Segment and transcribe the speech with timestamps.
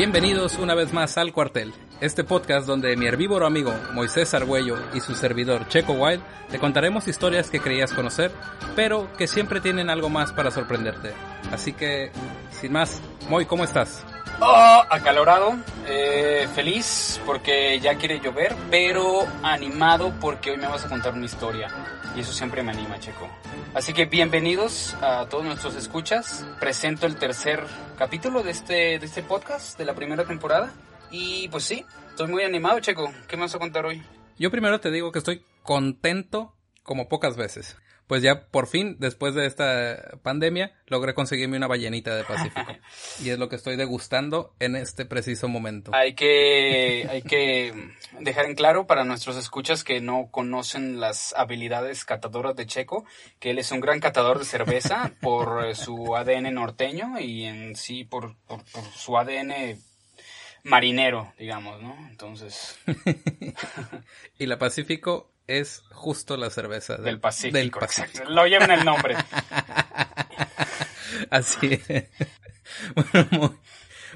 [0.00, 5.00] Bienvenidos una vez más al cuartel, este podcast donde mi herbívoro amigo Moisés Argüello y
[5.00, 8.32] su servidor Checo Wild te contaremos historias que creías conocer,
[8.74, 11.12] pero que siempre tienen algo más para sorprenderte.
[11.52, 12.10] Así que,
[12.50, 14.02] sin más, Moy, ¿cómo estás?
[14.40, 20.88] Oh, acalorado, eh, feliz porque ya quiere llover, pero animado porque hoy me vas a
[20.88, 21.68] contar una historia.
[22.16, 23.28] Y eso siempre me anima, Checo.
[23.74, 26.44] Así que bienvenidos a todos nuestros escuchas.
[26.58, 27.64] Presento el tercer
[27.96, 30.72] capítulo de este, de este podcast de la primera temporada.
[31.10, 33.12] Y pues sí, estoy muy animado, Checo.
[33.28, 34.02] ¿Qué me vas a contar hoy?
[34.38, 37.76] Yo primero te digo que estoy contento como pocas veces
[38.10, 42.72] pues ya por fin, después de esta pandemia, logré conseguirme una ballenita de Pacífico.
[43.22, 45.92] y es lo que estoy degustando en este preciso momento.
[45.94, 47.72] Hay que, hay que
[48.18, 53.04] dejar en claro para nuestros escuchas que no conocen las habilidades catadoras de Checo,
[53.38, 57.76] que él es un gran catador de cerveza por eh, su ADN norteño y en
[57.76, 59.78] sí por, por, por su ADN
[60.64, 61.96] marinero, digamos, ¿no?
[62.08, 62.76] Entonces.
[64.40, 67.80] y la Pacífico es justo la cerveza del, Pacífico.
[68.28, 69.16] Lo llevan el nombre.
[71.30, 72.10] Así es.
[72.94, 73.58] Bueno,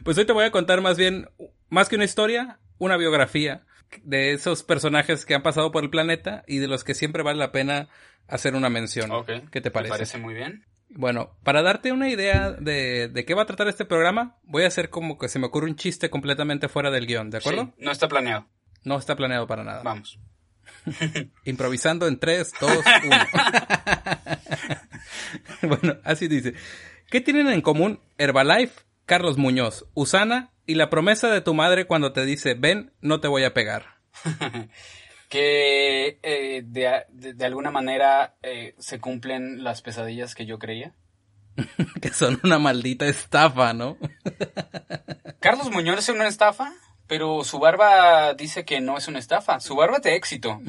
[0.05, 1.29] pues hoy te voy a contar más bien,
[1.69, 3.67] más que una historia, una biografía
[4.05, 7.41] de esos personajes que han pasado por el planeta y de los que siempre vale
[7.41, 7.89] la pena
[8.29, 9.11] hacer una mención.
[9.51, 9.92] ¿Qué te parece?
[9.92, 10.67] Me parece muy bien.
[10.89, 14.69] Bueno, para darte una idea de, de, qué va a tratar este programa, voy a
[14.69, 17.75] hacer como que se me ocurre un chiste completamente fuera del guion, ¿de acuerdo?
[17.77, 18.47] Sí, no está planeado.
[18.85, 19.83] No está planeado para nada.
[19.83, 20.20] Vamos.
[21.45, 23.17] Improvisando en 3, 2, 1.
[25.62, 26.55] bueno, así dice.
[27.11, 32.12] ¿Qué tienen en común Herbalife, Carlos Muñoz, Usana y la promesa de tu madre cuando
[32.12, 33.98] te dice, ven, no te voy a pegar?
[35.28, 40.95] que eh, de, de, alguna manera eh, se cumplen las pesadillas que yo creía.
[42.01, 43.96] que son una maldita estafa, ¿no?
[45.40, 46.72] ¿Carlos Muñoz es una estafa?
[47.07, 49.61] Pero su barba dice que no es una estafa.
[49.61, 50.61] Su barba de éxito.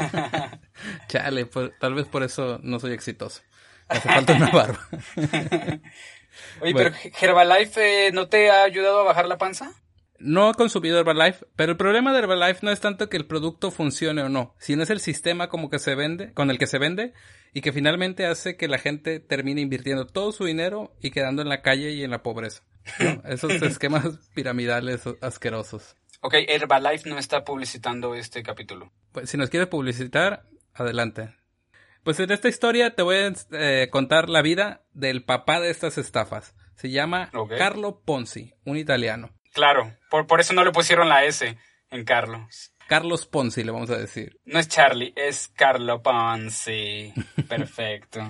[1.08, 3.42] Chale, pues, tal vez por eso no soy exitoso.
[3.88, 4.88] Hace falta una barba.
[6.60, 9.72] Oye, pero Herbalife eh, no te ha ayudado a bajar la panza?
[10.18, 13.70] No he consumido Herbalife, pero el problema de Herbalife no es tanto que el producto
[13.70, 16.78] funcione o no, sino es el sistema como que se vende, con el que se
[16.78, 17.12] vende
[17.54, 21.48] y que finalmente hace que la gente termine invirtiendo todo su dinero y quedando en
[21.48, 22.64] la calle y en la pobreza.
[23.24, 25.96] Esos esquemas piramidales asquerosos.
[26.20, 28.92] Ok, Herbalife no está publicitando este capítulo.
[29.12, 31.34] Pues si nos quieres publicitar, adelante.
[32.02, 35.96] Pues en esta historia te voy a eh, contar la vida del papá de estas
[35.96, 36.54] estafas.
[36.74, 39.37] Se llama Carlo Ponzi, un italiano.
[39.58, 41.58] Claro, por, por eso no le pusieron la S
[41.90, 42.70] en Carlos.
[42.86, 44.38] Carlos Ponzi, le vamos a decir.
[44.44, 47.12] No es Charlie, es Carlo Ponzi.
[47.48, 48.20] Perfecto.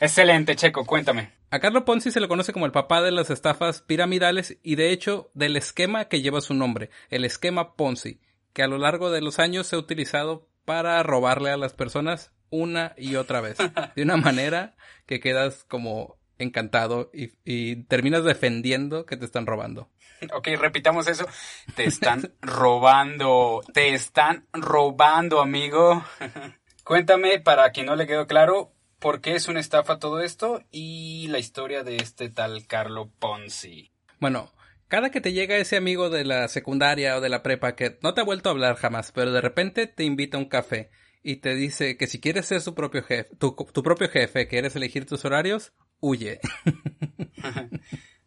[0.00, 1.30] Excelente, Checo, cuéntame.
[1.50, 4.92] A Carlo Ponzi se le conoce como el papá de las estafas piramidales y de
[4.92, 8.22] hecho del esquema que lleva su nombre, el esquema Ponzi,
[8.54, 12.32] que a lo largo de los años se ha utilizado para robarle a las personas
[12.48, 13.58] una y otra vez,
[13.94, 19.90] de una manera que quedas como encantado y, terminas defendiendo que te están robando.
[20.34, 21.26] Ok, repitamos eso.
[21.74, 26.04] Te están robando, te están robando, amigo.
[26.84, 31.26] Cuéntame, para quien no le quedó claro, por qué es una estafa todo esto y
[31.28, 33.90] la historia de este tal Carlo Ponzi.
[34.20, 34.52] Bueno,
[34.88, 38.14] cada que te llega ese amigo de la secundaria o de la prepa que no
[38.14, 40.90] te ha vuelto a hablar jamás, pero de repente te invita a un café
[41.22, 44.76] y te dice que si quieres ser su propio jefe, tu, tu propio jefe, quieres
[44.76, 45.72] elegir tus horarios,
[46.02, 46.40] huye.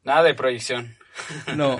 [0.03, 0.95] Nada de proyección.
[1.55, 1.77] no.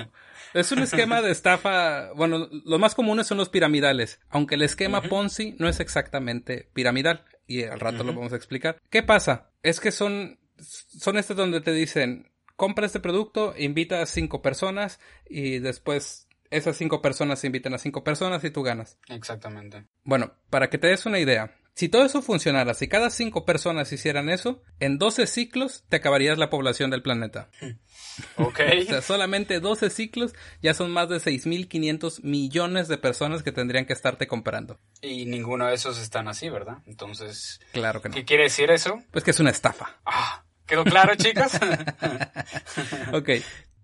[0.54, 5.02] Es un esquema de estafa, bueno, los más comunes son los piramidales, aunque el esquema
[5.02, 8.80] Ponzi no es exactamente piramidal y al rato lo vamos a explicar.
[8.90, 9.50] ¿Qué pasa?
[9.64, 15.02] Es que son, son estos donde te dicen, compra este producto, invita a cinco personas
[15.30, 18.98] y después esas cinco personas invitan a cinco personas y tú ganas.
[19.10, 19.88] Exactamente.
[20.06, 23.92] Bueno, para que te des una idea, Si todo eso funcionara, si cada cinco personas
[23.92, 27.50] hicieran eso, en 12 ciclos te acabarías la población del planeta.
[28.38, 28.62] Ok.
[28.82, 33.86] O sea, solamente 12 ciclos ya son más de 6.500 millones de personas que tendrían
[33.86, 34.80] que estarte comprando.
[35.02, 36.78] Y ninguno de esos están así, ¿verdad?
[36.86, 38.16] Entonces, Claro que no.
[38.16, 39.04] ¿qué quiere decir eso?
[39.12, 39.98] Pues que es una estafa.
[40.06, 41.60] Ah, ¿quedó claro, chicas?
[43.12, 43.30] Ok,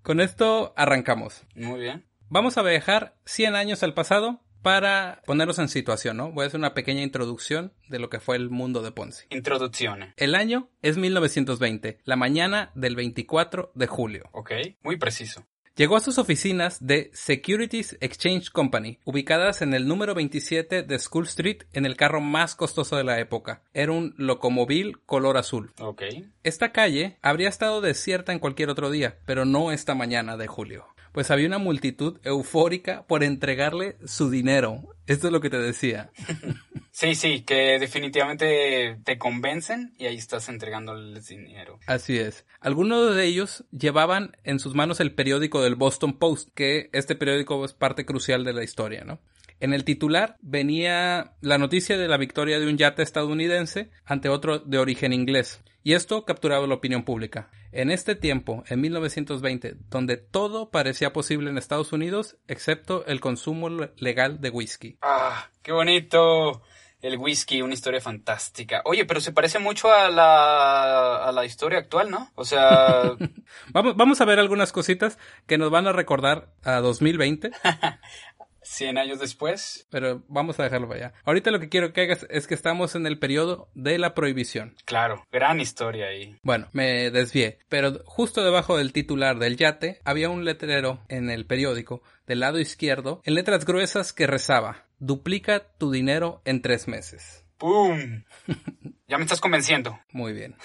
[0.02, 1.44] con esto arrancamos.
[1.56, 2.06] Muy bien.
[2.30, 6.32] Vamos a viajar 100 años al pasado para ponernos en situación, ¿no?
[6.32, 9.26] Voy a hacer una pequeña introducción de lo que fue el mundo de Ponzi.
[9.30, 10.14] Introducción.
[10.18, 14.30] El año es 1920, la mañana del 24 de julio.
[14.32, 14.52] Ok.
[14.84, 15.46] Muy preciso.
[15.76, 21.26] Llegó a sus oficinas de Securities Exchange Company, ubicadas en el número 27 de School
[21.26, 23.64] Street, en el carro más costoso de la época.
[23.74, 25.72] Era un locomóvil color azul.
[25.80, 26.04] Ok.
[26.44, 30.88] Esta calle habría estado desierta en cualquier otro día, pero no esta mañana de julio.
[31.12, 34.96] Pues había una multitud eufórica por entregarle su dinero.
[35.08, 36.12] Esto es lo que te decía.
[36.94, 41.80] Sí, sí, que definitivamente te convencen y ahí estás entregándoles dinero.
[41.88, 42.46] Así es.
[42.60, 47.64] Algunos de ellos llevaban en sus manos el periódico del Boston Post, que este periódico
[47.64, 49.20] es parte crucial de la historia, ¿no?
[49.62, 54.60] En el titular venía la noticia de la victoria de un yate estadounidense ante otro
[54.60, 55.62] de origen inglés.
[55.84, 57.50] Y esto capturaba la opinión pública.
[57.72, 63.70] En este tiempo, en 1920, donde todo parecía posible en Estados Unidos, excepto el consumo
[63.70, 64.98] le- legal de whisky.
[65.02, 66.62] Ah, qué bonito.
[67.02, 68.84] El whisky, una historia fantástica.
[68.86, 72.30] Oye, pero se parece mucho a la, a la historia actual, ¿no?
[72.36, 73.14] O sea,
[73.74, 75.18] Vamos, vamos a ver algunas cositas
[75.48, 77.50] que nos van a recordar a 2020.
[78.72, 79.88] 100 años después.
[79.90, 81.14] Pero vamos a dejarlo para allá.
[81.26, 84.76] Ahorita lo que quiero que hagas es que estamos en el periodo de la prohibición.
[84.86, 86.38] Claro, gran historia ahí.
[86.42, 91.46] Bueno, me desvié, pero justo debajo del titular del yate había un letrero en el
[91.46, 97.46] periódico del lado izquierdo en letras gruesas que rezaba, duplica tu dinero en tres meses.
[97.58, 98.24] ¡Pum!
[99.08, 100.00] Ya me estás convenciendo.
[100.14, 100.56] Muy bien.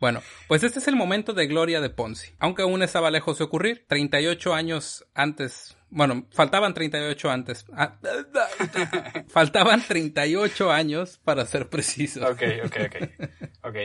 [0.00, 2.34] Bueno, pues este es el momento de gloria de Ponzi.
[2.38, 7.64] Aunque aún estaba lejos de ocurrir, 38 años antes, bueno, faltaban 38 antes.
[7.72, 7.98] ah,
[9.28, 12.20] faltaban 38 años para ser preciso.
[12.26, 13.28] Ok, ok, ok.
[13.62, 13.76] Ok.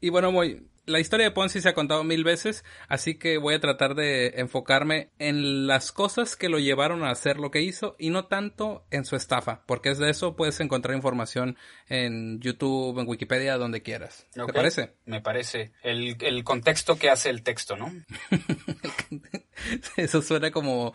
[0.00, 3.54] Y bueno, muy, la historia de Ponzi se ha contado mil veces, así que voy
[3.54, 7.96] a tratar de enfocarme en las cosas que lo llevaron a hacer lo que hizo
[7.98, 11.56] y no tanto en su estafa, porque es de eso puedes encontrar información
[11.88, 14.26] en YouTube, en Wikipedia, donde quieras.
[14.32, 14.94] ¿Te parece?
[15.04, 15.72] Me parece.
[15.82, 17.92] El, el contexto que hace el texto, ¿no?
[19.96, 20.94] Eso suena como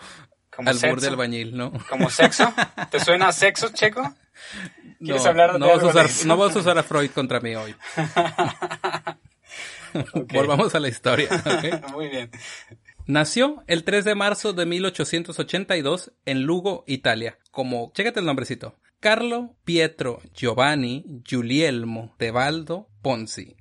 [0.56, 1.01] Como al sexo.
[1.01, 1.71] de albañil, ¿no?
[1.89, 2.53] ¿Como sexo?
[2.89, 4.01] ¿Te suena a sexo, Checo?
[5.00, 6.27] ¿Quieres no, hablar de no vas, a de usar, eso?
[6.27, 7.75] no vas a usar a Freud contra mí hoy.
[10.33, 11.30] Volvamos a la historia.
[11.92, 12.30] Muy bien.
[13.07, 19.56] Nació el 3 de marzo de 1882 en Lugo, Italia, como, chécate el nombrecito, Carlo
[19.65, 23.56] Pietro Giovanni Giulielmo Tebaldo Ponzi.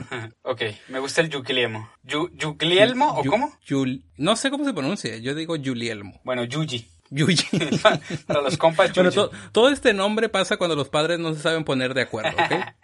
[0.42, 1.90] Ok, me gusta el Yuglielmo.
[2.02, 3.52] Yu- ¿Yuglielmo o Yu- cómo?
[3.66, 6.20] Yul- no sé cómo se pronuncia, yo digo Giulielmo.
[6.24, 6.88] Bueno, Yuji.
[7.10, 7.36] Yuyi.
[8.26, 9.16] Para los compas, Bueno, Yuji.
[9.30, 12.52] to- todo este nombre pasa cuando los padres no se saben poner de acuerdo, ¿ok?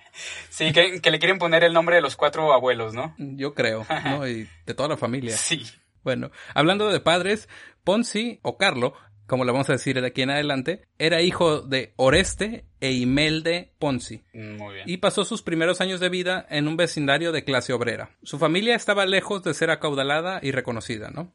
[0.49, 3.15] Sí, que, que le quieren poner el nombre de los cuatro abuelos, ¿no?
[3.19, 4.27] Yo creo, ¿no?
[4.27, 5.37] Y de toda la familia.
[5.37, 5.63] Sí.
[6.05, 7.51] Bueno, hablando de padres,
[7.85, 8.95] Ponzi, o Carlo,
[9.27, 13.73] como le vamos a decir de aquí en adelante, era hijo de Oreste e Imelde
[13.79, 14.23] Ponzi.
[14.33, 14.89] Muy bien.
[14.89, 18.11] Y pasó sus primeros años de vida en un vecindario de clase obrera.
[18.23, 21.33] Su familia estaba lejos de ser acaudalada y reconocida, ¿no?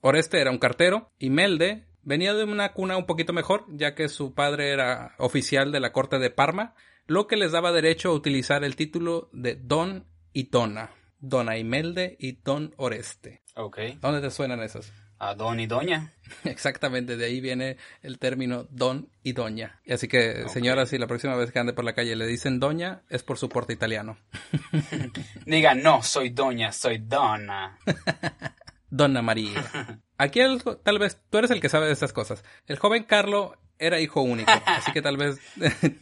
[0.00, 4.34] Oreste era un cartero, Imelde venía de una cuna un poquito mejor, ya que su
[4.34, 6.74] padre era oficial de la corte de Parma,
[7.06, 10.90] lo que les daba derecho a utilizar el título de Don y Dona.
[11.20, 13.42] Dona Imelde y Don Oreste.
[13.54, 13.78] Ok.
[14.00, 14.92] ¿Dónde te suenan esos?
[15.22, 16.12] A Don y Doña.
[16.44, 19.80] Exactamente, de ahí viene el término don y doña.
[19.84, 22.58] Y así que, señora, si la próxima vez que ande por la calle le dicen
[22.58, 24.18] doña, es por su porte italiano.
[25.46, 27.78] Diga, no, soy Doña, soy Donna.
[28.90, 29.64] Donna María.
[30.18, 30.40] Aquí
[30.82, 32.42] tal vez tú eres el que sabe de estas cosas.
[32.66, 35.38] El joven Carlo era hijo único, así que tal vez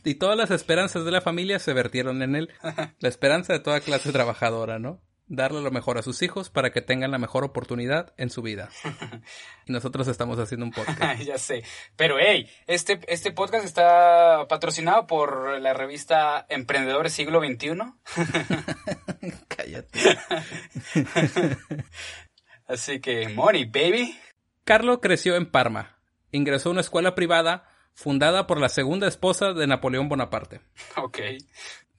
[0.02, 2.50] y todas las esperanzas de la familia se vertieron en él.
[2.98, 5.02] La esperanza de toda clase trabajadora, ¿no?
[5.32, 8.68] Darle lo mejor a sus hijos para que tengan la mejor oportunidad en su vida.
[9.64, 11.20] Y nosotros estamos haciendo un podcast.
[11.24, 11.62] ya sé.
[11.94, 17.78] Pero hey, este, este podcast está patrocinado por la revista Emprendedores Siglo XXI.
[19.48, 20.18] Cállate.
[22.66, 24.18] Así que, money, baby.
[24.64, 25.96] Carlo creció en Parma.
[26.32, 30.60] Ingresó a una escuela privada fundada por la segunda esposa de Napoleón Bonaparte.
[30.96, 31.18] Ok.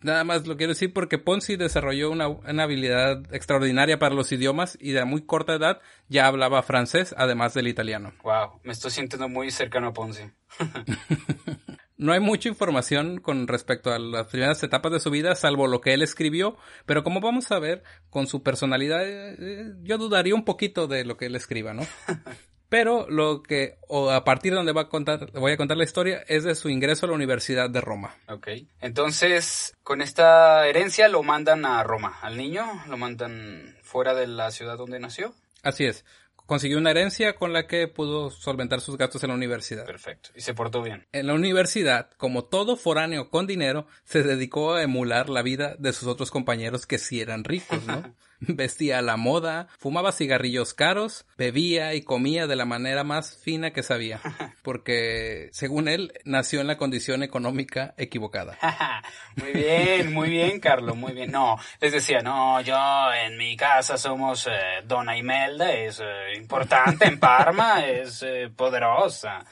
[0.01, 4.77] Nada más lo quiero decir porque Ponzi desarrolló una, una habilidad extraordinaria para los idiomas
[4.81, 5.79] y de muy corta edad
[6.09, 8.13] ya hablaba francés además del italiano.
[8.23, 10.23] Wow, me estoy sintiendo muy cercano a Ponzi.
[12.01, 15.81] No hay mucha información con respecto a las primeras etapas de su vida, salvo lo
[15.81, 20.43] que él escribió, pero como vamos a ver, con su personalidad, eh, yo dudaría un
[20.43, 21.83] poquito de lo que él escriba, ¿no?
[22.71, 25.83] Pero lo que, o a partir de donde va a contar, voy a contar la
[25.83, 28.15] historia, es de su ingreso a la Universidad de Roma.
[28.29, 28.47] Ok.
[28.79, 32.17] Entonces, con esta herencia lo mandan a Roma.
[32.21, 35.35] Al niño lo mandan fuera de la ciudad donde nació.
[35.63, 36.05] Así es.
[36.45, 39.85] Consiguió una herencia con la que pudo solventar sus gastos en la universidad.
[39.85, 40.29] Perfecto.
[40.33, 41.05] Y se portó bien.
[41.11, 45.91] En la universidad, como todo foráneo con dinero, se dedicó a emular la vida de
[45.91, 48.15] sus otros compañeros que sí eran ricos, ¿no?
[48.47, 53.71] Vestía a la moda, fumaba cigarrillos caros, bebía y comía de la manera más fina
[53.71, 54.19] que sabía,
[54.63, 58.57] porque según él nació en la condición económica equivocada.
[59.35, 61.31] muy bien, muy bien, Carlos, muy bien.
[61.31, 62.77] No, les decía, no, yo
[63.13, 69.45] en mi casa somos eh, Dona Imelda, es eh, importante en Parma, es eh, poderosa.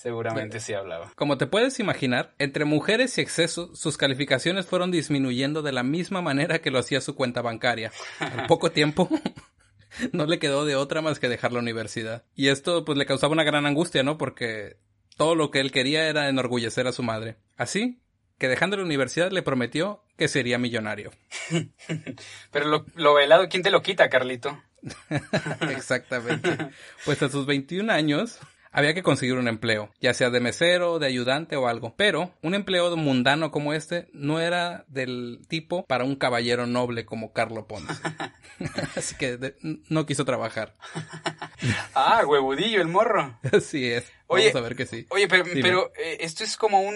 [0.00, 1.12] Seguramente sí hablaba.
[1.14, 6.22] Como te puedes imaginar, entre mujeres y exceso, sus calificaciones fueron disminuyendo de la misma
[6.22, 7.92] manera que lo hacía su cuenta bancaria.
[8.18, 9.10] En poco tiempo
[10.12, 12.24] no le quedó de otra más que dejar la universidad.
[12.34, 14.16] Y esto pues le causaba una gran angustia, ¿no?
[14.16, 14.78] Porque
[15.18, 17.36] todo lo que él quería era enorgullecer a su madre.
[17.58, 18.00] Así
[18.38, 21.10] que dejando la universidad le prometió que sería millonario.
[22.50, 24.62] Pero lo, lo velado, ¿quién te lo quita, Carlito?
[25.68, 26.56] Exactamente.
[27.04, 28.38] Pues a sus 21 años,
[28.72, 31.94] había que conseguir un empleo, ya sea de mesero, de ayudante o algo.
[31.96, 37.32] Pero un empleo mundano como este no era del tipo para un caballero noble como
[37.32, 37.94] Carlo Ponce.
[38.96, 39.54] Así que
[39.88, 40.74] no quiso trabajar.
[41.94, 43.38] ah, huevudillo el morro.
[43.52, 44.10] Así es.
[44.30, 45.06] Vamos a ver que sí.
[45.10, 46.94] Oye, pero, pero eh, esto es como un,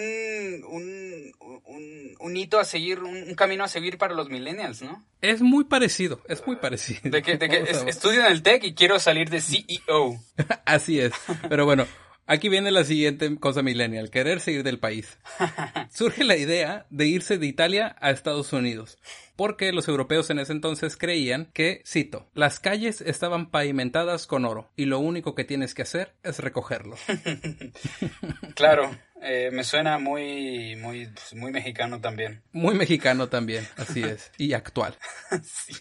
[0.69, 5.05] un, un, hito a seguir, un, camino a seguir para los millennials, ¿no?
[5.21, 7.01] Es muy parecido, es muy parecido.
[7.03, 10.19] De que, de que estudian el tech y quiero salir de CEO.
[10.65, 11.11] Así es.
[11.49, 11.85] Pero bueno,
[12.27, 15.19] Aquí viene la siguiente cosa millennial, querer seguir del país.
[15.93, 18.97] Surge la idea de irse de Italia a Estados Unidos,
[19.35, 24.71] porque los europeos en ese entonces creían que, cito, las calles estaban pavimentadas con oro
[24.75, 26.95] y lo único que tienes que hacer es recogerlo.
[28.55, 28.89] claro,
[29.21, 32.41] eh, me suena muy, muy, muy mexicano también.
[32.51, 34.97] Muy mexicano también, así es, y actual.
[35.43, 35.75] sí.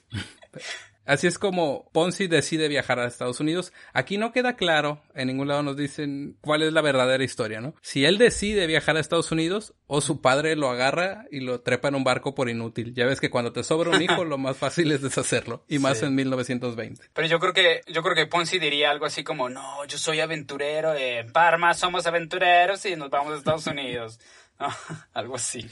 [1.06, 3.72] Así es como Ponzi decide viajar a Estados Unidos.
[3.92, 7.74] Aquí no queda claro, en ningún lado nos dicen cuál es la verdadera historia, ¿no?
[7.82, 11.88] Si él decide viajar a Estados Unidos o su padre lo agarra y lo trepa
[11.88, 12.94] en un barco por inútil.
[12.94, 16.02] Ya ves que cuando te sobra un hijo lo más fácil es deshacerlo y más
[16.02, 17.10] en 1920.
[17.12, 20.20] Pero yo creo que yo creo que Ponzi diría algo así como, "No, yo soy
[20.20, 24.18] aventurero, en Parma somos aventureros y nos vamos a Estados Unidos."
[25.12, 25.66] algo así.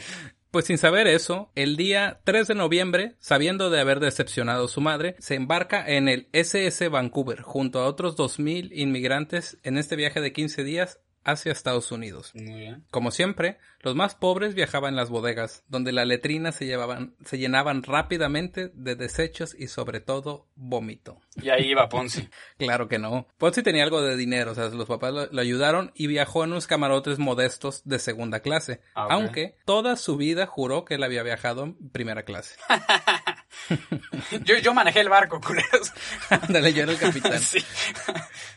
[0.52, 4.82] Pues sin saber eso, el día 3 de noviembre, sabiendo de haber decepcionado a su
[4.82, 10.20] madre, se embarca en el SS Vancouver junto a otros 2.000 inmigrantes en este viaje
[10.20, 12.32] de 15 días hacia Estados Unidos.
[12.34, 12.84] Muy bien.
[12.90, 17.38] Como siempre, los más pobres viajaban en las bodegas, donde las letrinas se, llevaban, se
[17.38, 21.20] llenaban rápidamente de desechos y sobre todo vómito.
[21.42, 22.28] Y ahí iba Ponzi.
[22.58, 23.26] claro que no.
[23.38, 26.66] Ponzi tenía algo de dinero, o sea, los papás lo, ayudaron y viajó en unos
[26.66, 31.64] camarotes modestos de segunda clase, ah, aunque toda su vida juró que él había viajado
[31.64, 32.56] en primera clase.
[34.44, 35.92] yo, yo manejé el barco, culeros.
[36.30, 37.40] Ándale, yo era el capitán.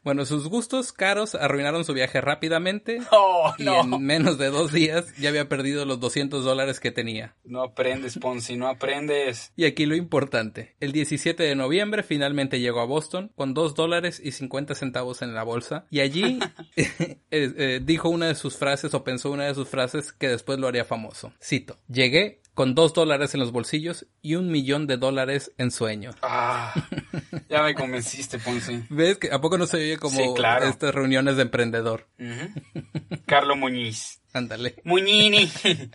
[0.04, 5.15] Bueno, sus gustos caros arruinaron su viaje rápidamente oh, y en menos de dos días
[5.20, 7.36] ya había perdido los 200 dólares que tenía.
[7.44, 9.52] No aprendes, Ponzi, no aprendes.
[9.56, 10.76] Y aquí lo importante.
[10.80, 15.34] El 17 de noviembre finalmente llegó a Boston con dos dólares y 50 centavos en
[15.34, 16.40] la bolsa y allí
[16.76, 20.60] eh, eh, dijo una de sus frases o pensó una de sus frases que después
[20.60, 21.34] lo haría famoso.
[21.42, 26.12] Cito, llegué con dos dólares en los bolsillos y un millón de dólares en sueño.
[26.22, 26.74] Ah,
[27.50, 28.84] ya me convenciste, Ponce.
[28.90, 29.18] ¿Ves?
[29.18, 32.08] que ¿A poco no se oye como estas reuniones de emprendedor?
[33.28, 34.22] Carlo Muñiz.
[34.34, 34.76] Ándale.
[34.84, 35.52] Muñini.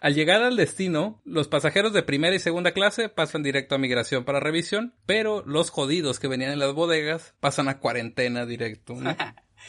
[0.00, 4.24] Al llegar al destino, los pasajeros de primera y segunda clase pasan directo a migración
[4.24, 9.14] para revisión, pero los jodidos que venían en las bodegas pasan a cuarentena directo, ¿no?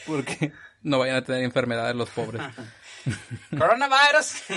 [0.06, 2.40] Porque no vayan a tener enfermedades los pobres.
[3.58, 4.42] Coronavirus.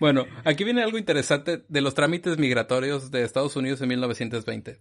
[0.00, 4.80] Bueno, aquí viene algo interesante de los trámites migratorios de Estados Unidos en 1920.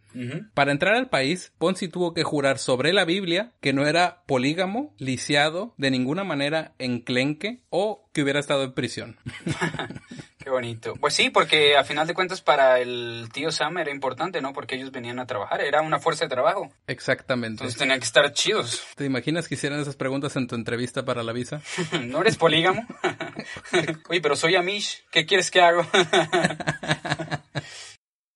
[0.54, 4.94] Para entrar al país, Ponzi tuvo que jurar sobre la Biblia que no era polígamo,
[4.98, 9.18] lisiado, de ninguna manera enclenque o que hubiera estado en prisión.
[10.44, 10.96] Qué bonito.
[11.00, 14.52] Pues sí, porque a final de cuentas para el tío Sam era importante, ¿no?
[14.52, 16.70] Porque ellos venían a trabajar, era una fuerza de trabajo.
[16.86, 17.64] Exactamente.
[17.64, 18.84] Entonces tenían que estar chidos.
[18.96, 21.62] ¿Te imaginas que hicieran esas preguntas en tu entrevista para la visa?
[22.04, 22.86] ¿No eres polígamo?
[24.10, 25.88] Oye, pero soy Amish, ¿qué quieres que hago?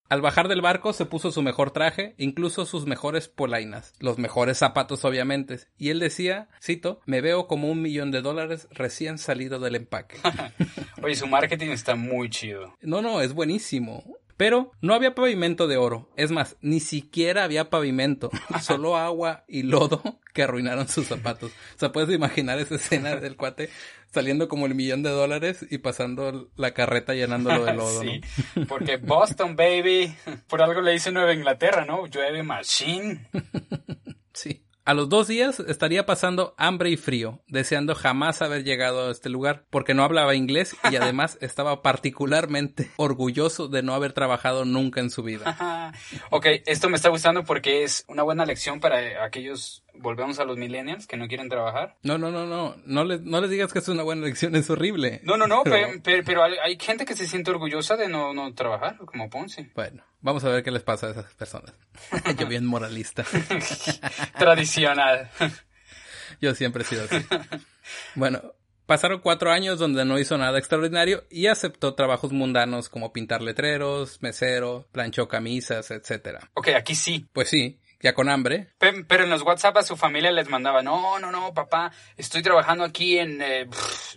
[0.10, 4.58] Al bajar del barco se puso su mejor traje, incluso sus mejores polainas, los mejores
[4.58, 9.60] zapatos obviamente, y él decía, cito, me veo como un millón de dólares recién salido
[9.60, 10.18] del empaque.
[11.04, 12.74] Oye, su marketing está muy chido.
[12.82, 14.04] No, no, es buenísimo.
[14.38, 16.10] Pero no había pavimento de oro.
[16.16, 18.30] Es más, ni siquiera había pavimento.
[18.62, 20.02] Solo agua y lodo
[20.34, 21.52] que arruinaron sus zapatos.
[21.52, 23.70] O sea, puedes imaginar esa escena del cuate
[24.14, 28.22] saliendo como el millón de dólares y pasando la carreta llenándolo de lodo, sí,
[28.68, 30.16] porque Boston, baby,
[30.48, 32.08] por algo le dice Nueva Inglaterra, ¿no?
[32.08, 33.28] Llueve machine.
[34.34, 34.67] sí.
[34.88, 39.28] A los dos días estaría pasando hambre y frío, deseando jamás haber llegado a este
[39.28, 45.02] lugar, porque no hablaba inglés y además estaba particularmente orgulloso de no haber trabajado nunca
[45.02, 45.92] en su vida.
[46.30, 50.58] ok, esto me está gustando porque es una buena lección para aquellos volvemos a los
[50.58, 51.98] millennials que no quieren trabajar.
[52.04, 52.76] No, no, no, no.
[52.86, 55.22] No les, no les digas que es una buena lección, es horrible.
[55.24, 55.64] No, no, no,
[56.04, 59.72] pero, hay, gente que se siente orgullosa de no, no trabajar, como Ponce.
[59.76, 61.74] Bueno, vamos a ver qué les pasa a esas personas.
[62.38, 63.26] Yo bien moralista.
[64.38, 65.30] Tradicional.
[66.42, 67.26] Yo siempre he sido así.
[68.16, 68.42] Bueno,
[68.88, 74.22] Pasaron cuatro años donde no hizo nada extraordinario y aceptó trabajos mundanos como pintar letreros,
[74.22, 76.40] mesero, planchó camisas, etc.
[76.54, 77.28] Ok, aquí sí.
[77.34, 78.70] Pues sí, ya con hambre.
[78.78, 82.84] Pero en los WhatsApp a su familia les mandaba, no, no, no, papá, estoy trabajando
[82.84, 83.42] aquí en...
[83.42, 83.68] Eh,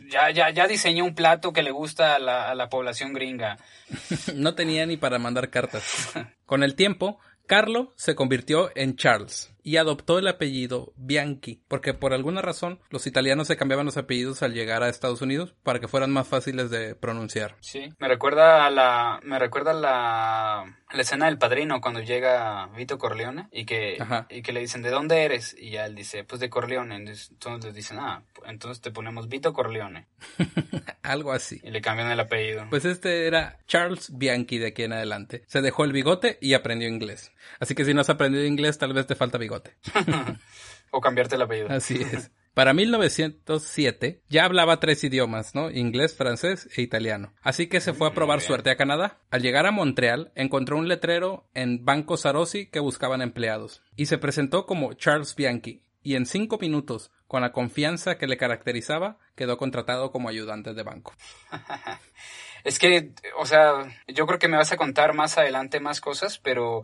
[0.08, 3.58] ya, ya, ya diseñé un plato que le gusta a la, a la población gringa.
[4.34, 6.12] no tenía ni para mandar cartas.
[6.46, 12.12] con el tiempo, Carlo se convirtió en Charles y adoptó el apellido Bianchi, porque por
[12.12, 15.88] alguna razón los italianos se cambiaban los apellidos al llegar a Estados Unidos para que
[15.88, 17.56] fueran más fáciles de pronunciar.
[17.60, 22.98] Sí, me recuerda a la me recuerda la, la escena del padrino cuando llega Vito
[22.98, 23.98] Corleone y que
[24.28, 25.56] y que le dicen ¿de dónde eres?
[25.58, 29.52] y ya él dice pues de Corleone, entonces les dicen "Ah, entonces te ponemos Vito
[29.52, 30.06] Corleone."
[31.02, 31.60] Algo así.
[31.62, 32.66] Y le cambian el apellido.
[32.70, 35.42] Pues este era Charles Bianchi de aquí en adelante.
[35.46, 37.32] Se dejó el bigote y aprendió inglés.
[37.58, 39.49] Así que si no has aprendido inglés, tal vez te falta bigote.
[40.90, 41.68] o cambiarte el apellido.
[41.70, 42.30] Así es.
[42.54, 45.70] Para 1907 ya hablaba tres idiomas, ¿no?
[45.70, 47.32] Inglés, francés e italiano.
[47.42, 49.18] Así que se fue a probar suerte a Canadá.
[49.30, 53.82] Al llegar a Montreal, encontró un letrero en Banco Sarosi que buscaban empleados.
[53.96, 55.82] Y se presentó como Charles Bianchi.
[56.02, 60.82] Y en cinco minutos, con la confianza que le caracterizaba, quedó contratado como ayudante de
[60.82, 61.14] banco.
[62.64, 66.38] es que, o sea, yo creo que me vas a contar más adelante más cosas,
[66.38, 66.82] pero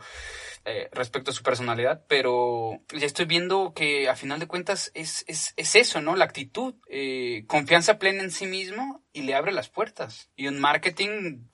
[0.69, 5.25] eh, respecto a su personalidad, pero ya estoy viendo que a final de cuentas es,
[5.29, 6.17] es, es eso, ¿no?
[6.17, 10.29] La actitud, eh, confianza plena en sí mismo y le abre las puertas.
[10.35, 11.45] Y un marketing...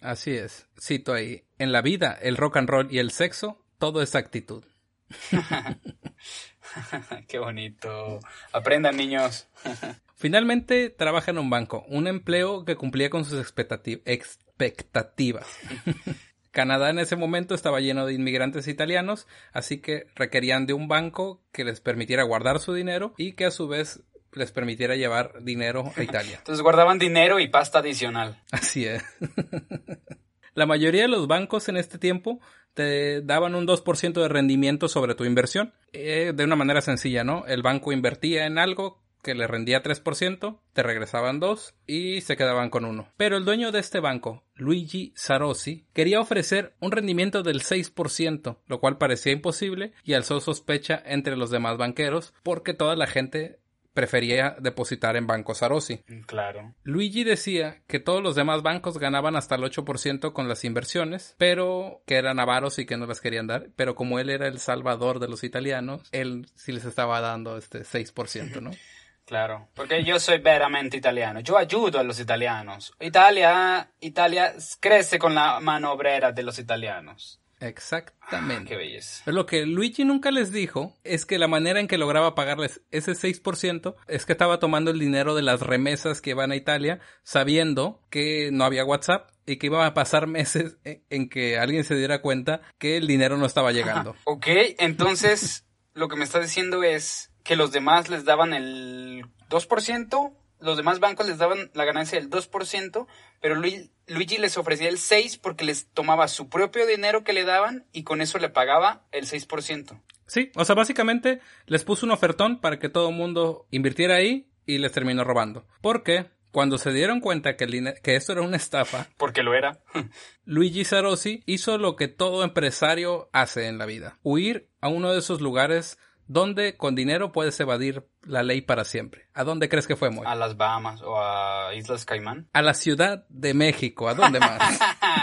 [0.00, 4.02] Así es, cito ahí, en la vida, el rock and roll y el sexo, todo
[4.02, 4.64] es actitud.
[7.28, 8.18] Qué bonito.
[8.52, 9.46] Aprendan, niños.
[10.16, 14.18] Finalmente trabaja en un banco, un empleo que cumplía con sus expectativas.
[16.58, 21.40] Canadá en ese momento estaba lleno de inmigrantes italianos, así que requerían de un banco
[21.52, 25.92] que les permitiera guardar su dinero y que a su vez les permitiera llevar dinero
[25.94, 26.34] a Italia.
[26.38, 28.42] Entonces guardaban dinero y pasta adicional.
[28.50, 29.04] Así es.
[30.54, 32.40] La mayoría de los bancos en este tiempo
[32.74, 35.72] te daban un 2% de rendimiento sobre tu inversión.
[35.92, 37.46] Eh, de una manera sencilla, ¿no?
[37.46, 42.70] El banco invertía en algo que le rendía 3%, te regresaban 2 y se quedaban
[42.70, 43.12] con 1.
[43.18, 48.80] Pero el dueño de este banco, Luigi Sarosi, quería ofrecer un rendimiento del 6%, lo
[48.80, 53.58] cual parecía imposible y alzó sospecha entre los demás banqueros porque toda la gente
[53.92, 55.98] prefería depositar en Banco Sarosi.
[56.26, 56.74] Claro.
[56.84, 62.00] Luigi decía que todos los demás bancos ganaban hasta el 8% con las inversiones, pero
[62.06, 65.18] que eran avaros y que no las querían dar, pero como él era el salvador
[65.18, 68.70] de los italianos, él sí les estaba dando este 6%, ¿no?
[69.28, 71.40] Claro, porque yo soy veramente italiano.
[71.40, 72.94] Yo ayudo a los italianos.
[72.98, 77.38] Italia, Italia crece con la mano obrera de los italianos.
[77.60, 78.62] Exactamente.
[78.62, 79.22] Ah, qué belleza.
[79.26, 82.80] Pero lo que Luigi nunca les dijo es que la manera en que lograba pagarles
[82.90, 87.00] ese 6% es que estaba tomando el dinero de las remesas que iban a Italia,
[87.22, 91.96] sabiendo que no había WhatsApp y que iban a pasar meses en que alguien se
[91.96, 94.16] diera cuenta que el dinero no estaba llegando.
[94.24, 94.46] ok,
[94.78, 100.76] entonces lo que me está diciendo es que los demás les daban el 2%, los
[100.76, 103.06] demás bancos les daban la ganancia del 2%,
[103.40, 107.86] pero Luigi les ofrecía el 6% porque les tomaba su propio dinero que le daban
[107.90, 109.98] y con eso le pagaba el 6%.
[110.26, 114.50] Sí, o sea, básicamente les puso un ofertón para que todo el mundo invirtiera ahí
[114.66, 115.66] y les terminó robando.
[115.80, 119.78] Porque cuando se dieron cuenta que, que esto era una estafa, porque lo era,
[120.44, 125.20] Luigi Sarosi hizo lo que todo empresario hace en la vida, huir a uno de
[125.20, 129.28] esos lugares ¿Dónde con dinero puedes evadir la ley para siempre?
[129.32, 130.26] ¿A dónde crees que fue, Moy?
[130.26, 132.50] A las Bahamas o a Islas Caimán.
[132.52, 134.10] A la Ciudad de México.
[134.10, 134.78] ¿A dónde más?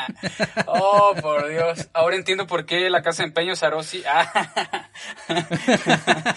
[0.66, 1.90] oh, por Dios.
[1.94, 4.02] Ahora entiendo por qué la casa de empeño Sarosi.
[4.08, 4.90] Ah.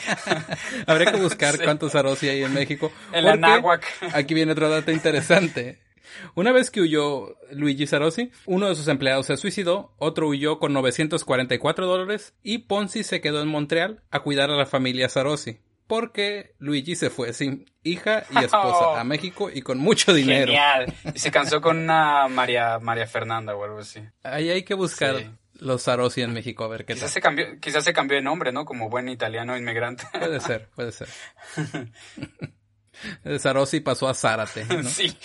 [0.87, 2.93] Habría que buscar cuántos Sarosi hay en México.
[3.13, 3.87] En la náhuac.
[4.13, 5.81] Aquí viene otro dato interesante.
[6.35, 10.73] Una vez que huyó Luigi Sarosi, uno de sus empleados se suicidó, otro huyó con
[10.73, 15.61] 944 dólares y Ponzi se quedó en Montreal a cuidar a la familia Sarosi.
[15.87, 20.53] Porque Luigi se fue sin hija y esposa a México y con mucho dinero.
[20.53, 20.93] Genial.
[21.15, 24.01] Y se casó con una María, María Fernanda o algo así.
[24.23, 25.17] Ahí hay que buscar
[25.55, 27.15] los Sarosi en México a ver qué quizás tal.
[27.15, 28.67] Se cambió, quizás se cambió de nombre, ¿no?
[28.67, 30.05] Como buen italiano inmigrante.
[30.13, 31.09] Puede ser, puede ser.
[33.39, 34.83] Sarosi pasó a Zárate, ¿no?
[34.83, 35.17] Sí.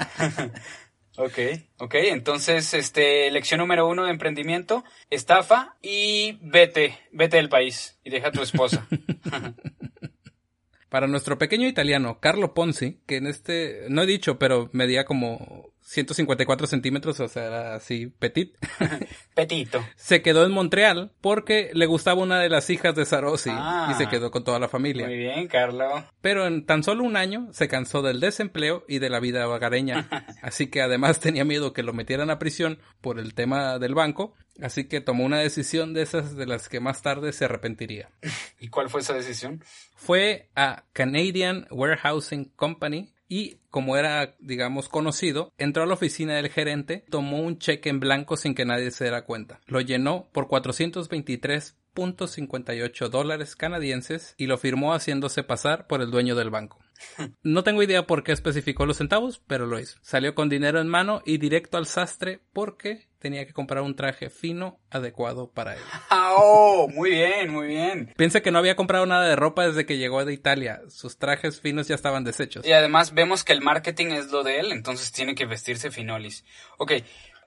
[1.16, 1.38] ok,
[1.78, 1.94] ok.
[1.94, 8.28] Entonces, este, lección número uno de emprendimiento, estafa y vete, vete del país y deja
[8.28, 8.86] a tu esposa.
[10.88, 15.72] Para nuestro pequeño italiano, Carlo Ponzi, que en este, no he dicho, pero medía como
[15.90, 18.54] 154 centímetros, o sea, era así petit.
[19.34, 19.84] Petito.
[19.96, 23.88] Se quedó en Montreal porque le gustaba una de las hijas de Sarosi Ah.
[23.90, 25.06] y se quedó con toda la familia.
[25.08, 26.04] Muy bien, Carlo.
[26.20, 30.08] Pero en tan solo un año se cansó del desempleo y de la vida vagareña.
[30.42, 34.34] Así que además tenía miedo que lo metieran a prisión por el tema del banco.
[34.62, 38.10] Así que tomó una decisión de esas de las que más tarde se arrepentiría.
[38.60, 39.64] ¿Y cuál fue esa decisión?
[39.96, 46.50] Fue a Canadian Warehousing Company y como era, digamos, conocido, entró a la oficina del
[46.50, 49.60] gerente, tomó un cheque en blanco sin que nadie se diera cuenta.
[49.66, 56.50] Lo llenó por 423.58 dólares canadienses y lo firmó haciéndose pasar por el dueño del
[56.50, 56.80] banco.
[57.42, 60.00] No tengo idea por qué especificó los centavos, pero lo hizo.
[60.02, 64.30] Salió con dinero en mano y directo al sastre porque tenía que comprar un traje
[64.30, 65.82] fino adecuado para él.
[66.12, 68.12] Ah, oh, muy bien, muy bien.
[68.16, 70.80] Piensa que no había comprado nada de ropa desde que llegó de Italia.
[70.88, 72.66] Sus trajes finos ya estaban deshechos.
[72.66, 76.44] Y además vemos que el marketing es lo de él, entonces tiene que vestirse finolis.
[76.78, 76.92] Ok,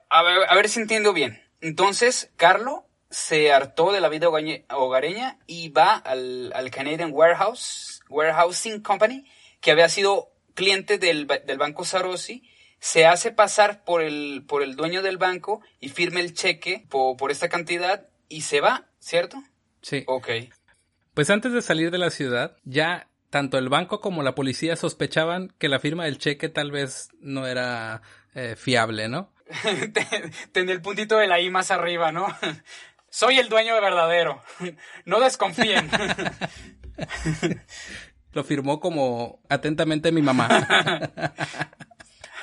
[0.08, 1.42] a ver, a ver si entiendo bien.
[1.60, 8.80] Entonces, Carlo se hartó de la vida hogareña y va al, al Canadian Warehouse, Warehousing
[8.80, 9.26] Company,
[9.60, 12.48] que había sido cliente del, del banco Sarosi,
[12.84, 17.16] se hace pasar por el, por el dueño del banco y firma el cheque po-
[17.16, 19.42] por, esta cantidad y se va, ¿cierto?
[19.80, 20.04] Sí.
[20.06, 20.28] Ok.
[21.14, 25.54] Pues antes de salir de la ciudad, ya tanto el banco como la policía sospechaban
[25.58, 28.02] que la firma del cheque tal vez no era
[28.34, 29.32] eh, fiable, ¿no?
[30.52, 32.26] Tenía el puntito de la I más arriba, ¿no?
[33.08, 34.42] Soy el dueño verdadero.
[35.06, 35.88] No desconfíen.
[38.32, 40.66] Lo firmó como atentamente mi mamá.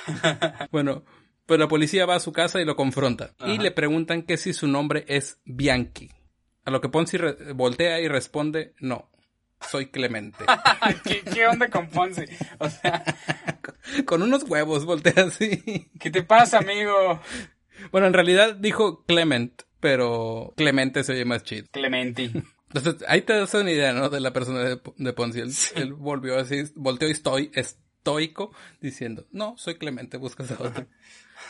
[0.70, 1.04] bueno,
[1.46, 3.34] pues la policía va a su casa y lo confronta.
[3.46, 6.10] Y le preguntan que si su nombre es Bianchi.
[6.64, 7.18] A lo que Ponzi
[7.54, 9.10] voltea y responde, no,
[9.60, 10.44] soy Clemente.
[11.04, 12.24] ¿Qué, qué onda con Ponzi?
[12.58, 13.02] O sea,
[14.04, 15.90] Con unos huevos voltea así.
[15.98, 17.20] ¿qué te pasa, amigo?
[17.90, 21.66] Bueno, en realidad dijo Clement, pero Clemente se oye más chido.
[21.72, 22.30] Clementi.
[22.72, 24.08] Entonces, ahí te das una idea, ¿no?
[24.08, 25.40] De la persona de, de Ponzi.
[25.40, 27.50] Él, él volvió así, volteó y estoy,
[28.02, 30.86] estoico, diciendo, no, soy Clemente, buscas a otro.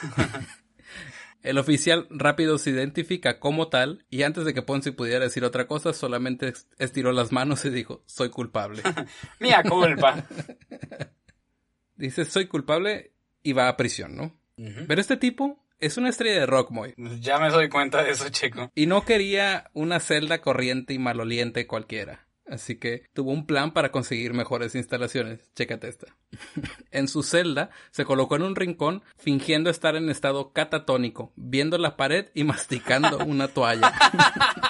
[1.43, 5.67] El oficial rápido se identifica como tal y antes de que Ponzi pudiera decir otra
[5.67, 8.83] cosa, solamente es- estiró las manos y dijo, soy culpable.
[9.41, 10.25] Mía culpa.
[11.97, 13.13] Dice, soy culpable
[13.43, 14.39] y va a prisión, ¿no?
[14.87, 16.95] Pero este tipo es una estrella de rock, Moy.
[17.21, 18.71] Ya me doy cuenta de eso, chico.
[18.77, 22.29] Y no quería una celda corriente y maloliente cualquiera.
[22.47, 25.53] Así que tuvo un plan para conseguir mejores instalaciones.
[25.55, 26.07] Chécate esta.
[26.91, 31.97] en su celda se colocó en un rincón fingiendo estar en estado catatónico, viendo la
[31.97, 33.93] pared y masticando una toalla.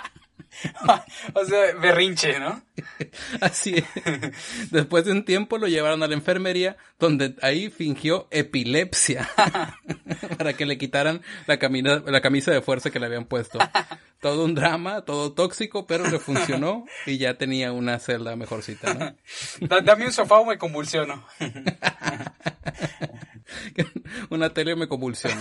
[1.35, 2.62] O sea, berrinche, ¿no?
[3.40, 4.70] Así es.
[4.70, 9.29] Después de un tiempo lo llevaron a la enfermería, donde ahí fingió epilepsia
[10.38, 13.59] para que le quitaran la, camina- la camisa de fuerza que le habían puesto.
[14.20, 19.16] Todo un drama, todo tóxico, pero le funcionó y ya tenía una celda mejorcita, ¿no?
[19.66, 21.25] Da- dame un sofá o me convulsiono.
[24.31, 25.40] una tele me convulsionó.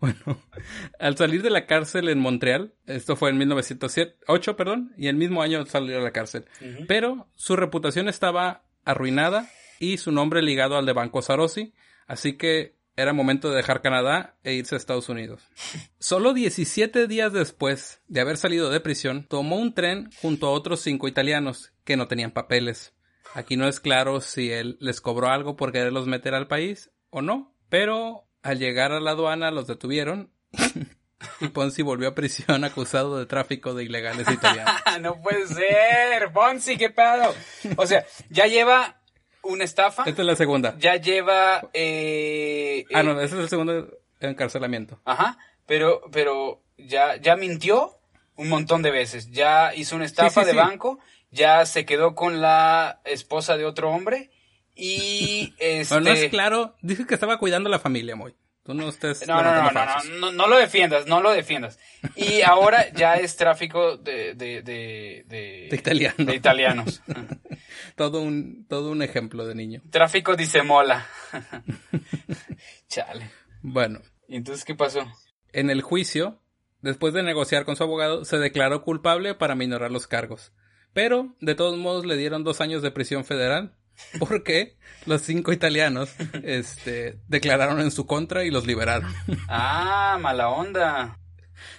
[0.00, 0.42] Bueno,
[0.98, 5.42] al salir de la cárcel en Montreal, esto fue en 1908, perdón, y el mismo
[5.42, 6.46] año salió de la cárcel.
[6.88, 11.74] Pero su reputación estaba arruinada y su nombre ligado al de Banco Sarosi,
[12.06, 15.42] así que era momento de dejar Canadá e irse a Estados Unidos.
[15.98, 20.80] Solo 17 días después de haber salido de prisión, tomó un tren junto a otros
[20.80, 22.94] cinco italianos que no tenían papeles.
[23.34, 27.22] Aquí no es claro si él les cobró algo por quererlos meter al país o
[27.22, 30.30] no, pero al llegar a la aduana los detuvieron
[31.40, 34.74] y Ponzi volvió a prisión acusado de tráfico de ilegales italianos.
[35.00, 36.32] no puede ser.
[36.32, 37.34] Ponzi, qué pedo.
[37.76, 39.00] O sea, ya lleva
[39.42, 40.04] una estafa.
[40.06, 40.76] Esta es la segunda.
[40.78, 41.68] Ya lleva.
[41.72, 43.88] Eh, Ah, eh, no, ese es el segundo.
[44.20, 45.00] encarcelamiento.
[45.04, 47.98] Ajá, pero, pero ya, ya mintió
[48.36, 49.30] un montón de veces.
[49.30, 50.56] Ya hizo una estafa Sí, sí, de sí.
[50.56, 50.98] banco,
[51.30, 54.30] ya se quedó con la esposa de otro hombre
[54.80, 55.94] y este...
[55.94, 56.76] Bueno, no es claro.
[56.82, 58.34] Dice que estaba cuidando a la familia, Moy.
[58.62, 61.78] Tú no estés No, no, no, no, no, lo defiendas, no lo defiendas.
[62.14, 67.02] Y ahora ya es tráfico de, de, de, de italianos.
[67.96, 69.82] Todo un, todo un ejemplo de niño.
[69.90, 71.06] Tráfico dice mola.
[72.88, 73.30] Chale.
[73.62, 75.06] Bueno, ¿Y entonces qué pasó?
[75.52, 76.40] en el juicio,
[76.82, 80.52] después de negociar con su abogado, se declaró culpable para minorar los cargos.
[80.92, 83.76] Pero, de todos modos, le dieron dos años de prisión federal.
[84.18, 89.12] Porque los cinco italianos este, declararon en su contra y los liberaron.
[89.48, 91.18] Ah, mala onda.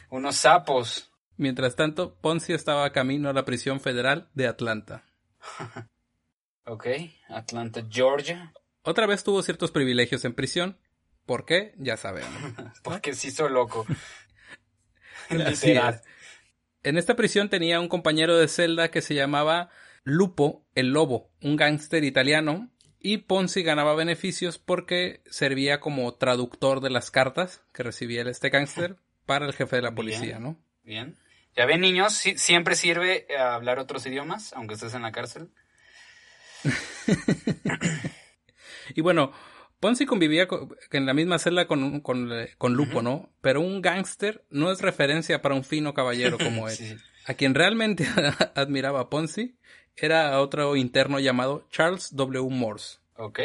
[0.10, 1.12] Unos sapos.
[1.38, 5.04] Mientras tanto, Ponzi estaba camino a la prisión federal de Atlanta.
[6.64, 6.86] Ok,
[7.28, 8.54] Atlanta, Georgia.
[8.84, 10.78] Otra vez tuvo ciertos privilegios en prisión.
[11.26, 11.74] ¿Por qué?
[11.78, 12.32] Ya sabemos.
[12.84, 13.86] Porque sí soy loco.
[15.30, 16.02] Literal.
[16.84, 19.70] En esta prisión tenía un compañero de celda que se llamaba
[20.04, 26.90] Lupo el Lobo, un gángster italiano, y Ponzi ganaba beneficios porque servía como traductor de
[26.92, 30.44] las cartas que recibía este gángster para el jefe de la policía, Bien.
[30.44, 30.58] ¿no?
[30.84, 31.18] Bien.
[31.56, 35.50] Ya ven, niños, siempre sirve eh, hablar otros idiomas, aunque estés en la cárcel.
[38.94, 39.32] Y bueno,
[39.80, 43.34] Ponzi convivía co- en la misma celda con, con, con Lupo, ¿no?
[43.42, 46.76] Pero un gángster no es referencia para un fino caballero como él.
[46.76, 46.98] Sí.
[47.26, 48.06] A quien realmente
[48.56, 49.58] admiraba Ponzi
[49.96, 52.50] era otro interno llamado Charles W.
[52.50, 53.00] Morse.
[53.18, 53.40] Ok.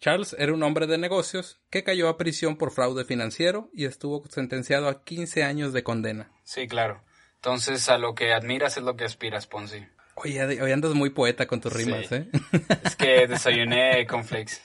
[0.00, 4.24] Charles era un hombre de negocios que cayó a prisión por fraude financiero y estuvo
[4.28, 6.30] sentenciado a 15 años de condena.
[6.44, 7.02] Sí, claro.
[7.36, 9.84] Entonces, a lo que admiras es lo que aspiras, Ponzi.
[10.14, 11.78] Oye, hoy andas muy poeta con tus Sí.
[11.84, 12.28] rimas, ¿eh?
[12.84, 14.60] Es que desayuné cornflakes.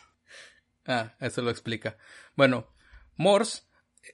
[0.88, 1.98] ah, eso lo explica.
[2.36, 2.68] Bueno,
[3.16, 3.64] Morse,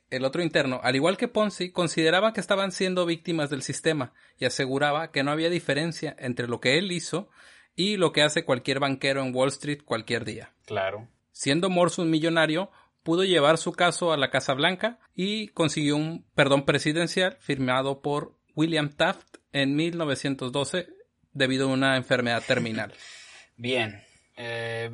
[0.10, 4.46] el otro interno, al igual que Ponzi, consideraba que estaban siendo víctimas del sistema y
[4.46, 7.30] aseguraba que no había diferencia entre lo que él hizo
[7.76, 10.54] y lo que hace cualquier banquero en Wall Street cualquier día.
[10.66, 11.08] Claro.
[11.32, 12.72] Siendo Morse un millonario,
[13.04, 18.36] pudo llevar su caso a la Casa Blanca y consiguió un perdón presidencial firmado por
[18.56, 20.88] William Taft en 1912
[21.32, 22.94] debido a una enfermedad terminal.
[23.58, 24.04] Bien.
[24.36, 24.90] Eh,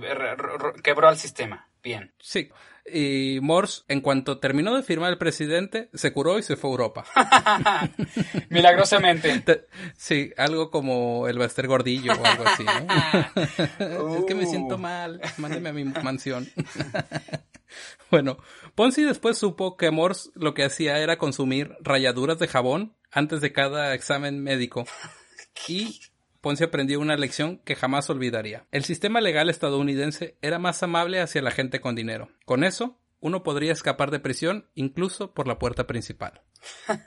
[0.84, 1.70] quebró al sistema.
[1.84, 2.14] Bien.
[2.20, 2.50] Sí.
[2.92, 6.74] Y Morse, en cuanto terminó de firmar el presidente, se curó y se fue a
[6.74, 7.06] Europa.
[8.50, 9.40] Milagrosamente.
[9.40, 9.66] Te-
[9.98, 14.16] Sí, algo como el Bester Gordillo o algo así, ¿no?
[14.20, 14.80] es que me siento Uh.
[14.80, 16.48] mal, mándeme a mi mansión.
[18.12, 18.38] bueno,
[18.76, 23.52] Ponzi después supo que Morse lo que hacía era consumir rayaduras de jabón antes de
[23.54, 24.86] cada examen médico.
[25.68, 26.00] Y
[26.46, 28.68] Ponzi aprendió una lección que jamás olvidaría.
[28.70, 32.30] El sistema legal estadounidense era más amable hacia la gente con dinero.
[32.46, 36.44] Con eso, uno podría escapar de prisión incluso por la puerta principal.
[36.88, 37.02] ¿A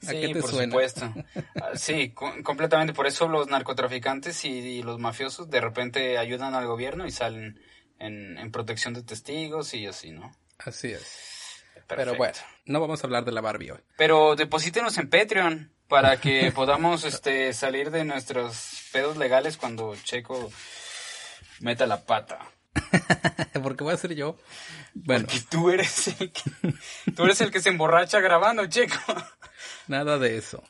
[0.00, 0.72] Sí, qué te por suena?
[0.72, 1.14] supuesto.
[1.60, 2.94] Ah, Sí, co- completamente.
[2.94, 7.60] Por eso los narcotraficantes y, y los mafiosos de repente ayudan al gobierno y salen
[7.98, 10.32] en, en protección de testigos y así, ¿no?
[10.56, 11.62] Así es.
[11.74, 11.94] Perfecto.
[11.96, 13.80] Pero bueno, no vamos a hablar de la Barbie hoy.
[13.98, 20.50] Pero deposítenos en Patreon para que podamos este, salir de nuestros pedos legales cuando Checo
[21.60, 22.38] meta la pata.
[23.62, 24.36] Porque voy a ser yo.
[24.94, 26.42] Bueno, Porque tú eres el que,
[27.14, 28.96] tú eres el que se emborracha grabando, Checo.
[29.88, 30.62] nada de eso.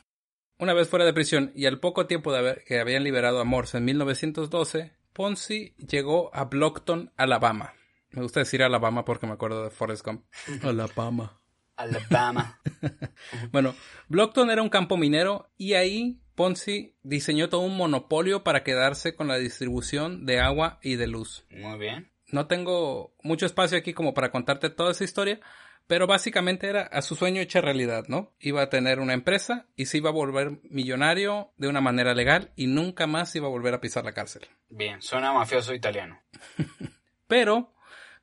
[0.57, 3.45] Una vez fuera de prisión y al poco tiempo de haber, que habían liberado a
[3.45, 7.75] Morse en 1912, Ponzi llegó a Blockton, Alabama.
[8.09, 10.25] Me gusta decir Alabama porque me acuerdo de Forrest Gump.
[10.63, 11.40] Alabama.
[11.81, 12.59] Alabama.
[13.51, 13.75] Bueno,
[14.07, 19.27] Blockton era un campo minero y ahí Ponzi diseñó todo un monopolio para quedarse con
[19.27, 21.45] la distribución de agua y de luz.
[21.51, 22.11] Muy bien.
[22.31, 25.39] No tengo mucho espacio aquí como para contarte toda esa historia,
[25.87, 28.33] pero básicamente era a su sueño hecha realidad, ¿no?
[28.39, 32.51] Iba a tener una empresa y se iba a volver millonario de una manera legal
[32.55, 34.47] y nunca más iba a volver a pisar la cárcel.
[34.69, 36.21] Bien, suena mafioso italiano.
[37.27, 37.73] Pero,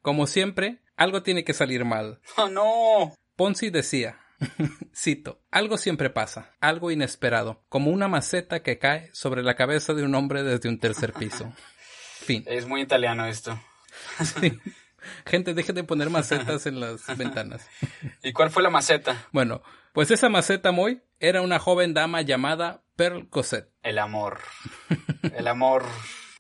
[0.03, 2.21] como siempre, algo tiene que salir mal.
[2.37, 3.15] ¡Oh, no!
[3.39, 4.19] Ponzi decía,
[4.93, 10.03] cito, algo siempre pasa, algo inesperado, como una maceta que cae sobre la cabeza de
[10.03, 11.55] un hombre desde un tercer piso.
[12.25, 12.43] Fin.
[12.49, 13.59] Es muy italiano esto.
[14.41, 14.59] Sí.
[15.25, 17.69] Gente, dejen de poner macetas en las ventanas.
[18.23, 19.29] ¿Y cuál fue la maceta?
[19.31, 23.71] Bueno, pues esa maceta Moy era una joven dama llamada Pearl Cosette.
[23.83, 24.41] El amor.
[25.33, 25.85] El amor.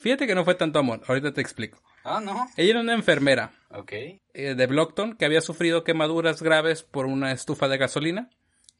[0.00, 1.80] Fíjate que no fue tanto amor, ahorita te explico.
[2.04, 2.48] Ah, no.
[2.56, 3.92] Ella era una enfermera Ok.
[3.92, 4.20] eh,
[4.54, 8.30] de Blockton que había sufrido quemaduras graves por una estufa de gasolina.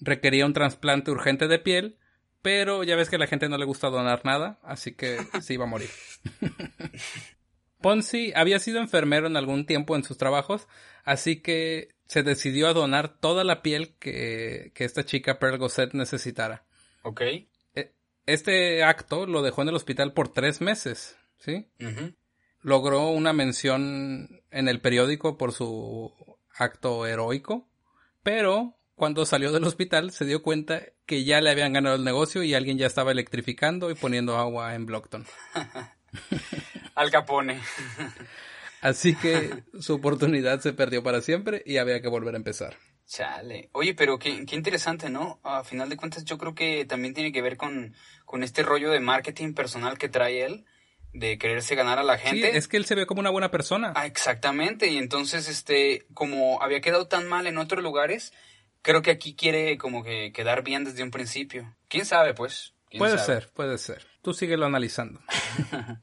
[0.01, 1.99] Requería un trasplante urgente de piel,
[2.43, 5.55] pero ya ves que a la gente no le gusta donar nada, así que se
[5.55, 5.91] iba a morir.
[7.81, 10.67] Ponzi había sido enfermero en algún tiempo en sus trabajos,
[11.05, 15.93] así que se decidió a donar toda la piel que, que esta chica Pearl Gosset
[15.95, 16.65] necesitara.
[17.03, 17.21] Ok.
[17.75, 17.93] E-
[18.27, 21.69] Este acto lo dejó en el hospital por tres meses, ¿sí?
[22.69, 26.13] Logró una mención en el periódico por su
[26.55, 27.67] acto heroico,
[28.23, 32.43] pero cuando salió del hospital se dio cuenta que ya le habían ganado el negocio
[32.43, 35.25] y alguien ya estaba electrificando y poniendo agua en Blockton.
[36.95, 37.59] Al Capone.
[38.83, 42.77] Así que su oportunidad se perdió para siempre y había que volver a empezar.
[43.07, 43.71] Chale.
[43.73, 45.41] Oye, pero qué, qué interesante, ¿no?
[45.43, 47.95] A final de cuentas, yo creo que también tiene que ver con,
[48.27, 50.67] con este rollo de marketing personal que trae él,
[51.13, 52.57] de quererse ganar a la Sí, gente.
[52.57, 53.93] es que él se ve como una buena persona.
[53.97, 54.87] Ah, exactamente.
[54.89, 58.33] Y entonces, este, como había quedado tan mal en otros lugares,
[58.83, 61.75] creo que aquí quiere como que quedar bien desde un principio.
[61.89, 62.75] ¿Quién sabe, pues?
[62.91, 63.41] ¿Quién Puede sabe?
[63.41, 64.07] ser, puede ser.
[64.23, 65.21] Tú síguelo analizando.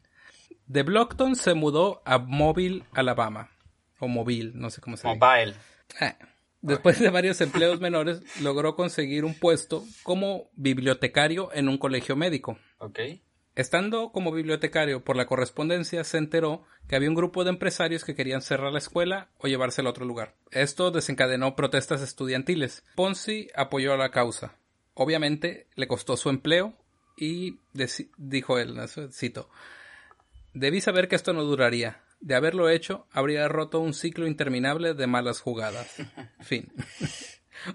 [0.67, 3.51] De Blockton se mudó a Mobile, Alabama.
[3.99, 5.19] O Mobile, no sé cómo se dice.
[5.19, 5.53] Mobile.
[5.99, 6.15] Ah.
[6.61, 12.57] Después de varios empleos menores, logró conseguir un puesto como bibliotecario en un colegio médico.
[12.79, 12.99] Ok.
[13.55, 18.13] Estando como bibliotecario por la correspondencia, se enteró que había un grupo de empresarios que
[18.15, 20.35] querían cerrar la escuela o llevársela a otro lugar.
[20.51, 22.83] Esto desencadenó protestas estudiantiles.
[22.95, 24.57] Ponzi apoyó a la causa.
[24.93, 26.73] Obviamente le costó su empleo
[27.17, 27.59] y
[28.17, 28.77] dijo él,
[29.11, 29.49] cito,
[30.53, 32.01] Debí saber que esto no duraría.
[32.21, 35.95] De haberlo hecho, habría roto un ciclo interminable de malas jugadas.
[36.41, 36.71] Fin.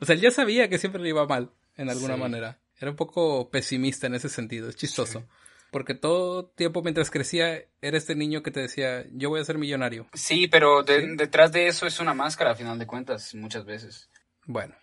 [0.00, 2.20] o sea, él ya sabía que siempre le iba mal, en alguna Sí.
[2.20, 2.58] manera.
[2.78, 5.26] Era un poco pesimista en ese sentido, es chistoso.
[5.70, 9.56] Porque todo tiempo mientras crecía era este niño que te decía, yo voy a ser
[9.58, 10.08] millonario.
[10.14, 11.16] Sí, pero de- Sí.
[11.16, 14.08] detrás de eso es una máscara, a final de cuentas, muchas veces.
[14.46, 14.74] Bueno,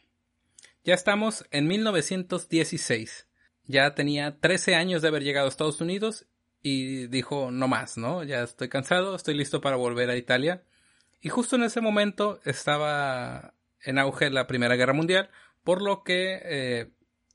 [0.84, 3.28] ya estamos en 1916.
[3.65, 6.26] Ya tenía 13 años de haber llegado a Estados Unidos
[6.62, 8.23] y dijo, no más, ¿no?
[8.23, 10.63] Ya estoy cansado, estoy listo para volver a Italia.
[11.21, 15.30] Y justo en ese momento estaba en auge la Primera Guerra Mundial,
[15.63, 16.89] por lo que eh,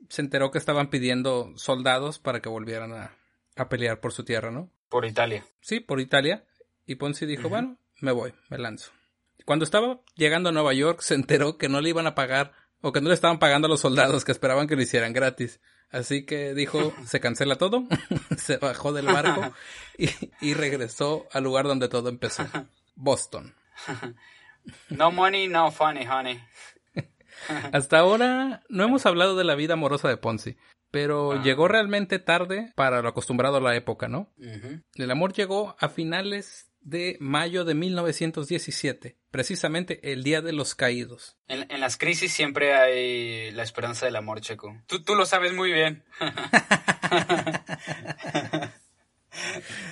[0.09, 3.15] se enteró que estaban pidiendo soldados para que volvieran a,
[3.57, 4.71] a pelear por su tierra, ¿no?
[4.89, 5.45] Por Italia.
[5.61, 6.45] Sí, por Italia.
[6.87, 8.93] Y Ponzi dijo, bueno, me voy, me lanzo.
[9.45, 12.93] Cuando estaba llegando a Nueva York, se enteró que no le iban a pagar o
[12.93, 15.61] que no le estaban pagando a los soldados que esperaban que lo hicieran gratis.
[15.91, 17.87] Así que dijo, se cancela todo,
[18.37, 19.55] se bajó del barco
[19.99, 20.09] y,
[20.41, 22.45] y regresó al lugar donde todo empezó,
[22.95, 23.55] Boston.
[24.89, 26.43] No money, no funny, honey.
[27.73, 30.57] Hasta ahora no hemos hablado de la vida amorosa de Ponzi,
[30.93, 31.43] pero Ah.
[31.43, 34.33] llegó realmente tarde para lo acostumbrado a la época, ¿no?
[34.95, 41.37] El amor llegó a finales de mayo de 1917, precisamente el Día de los Caídos.
[41.49, 44.77] En, en las crisis siempre hay la esperanza del amor, Checo.
[44.87, 46.05] Tú, tú lo sabes muy bien.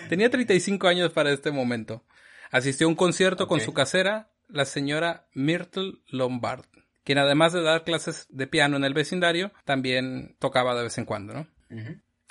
[0.09, 2.05] Tenía 35 años para este momento.
[2.51, 6.65] Asistió a un concierto con su casera, la señora Myrtle Lombard,
[7.11, 11.07] quien además de dar clases de piano en el vecindario, también tocaba de vez en
[11.07, 11.49] cuando, ¿no?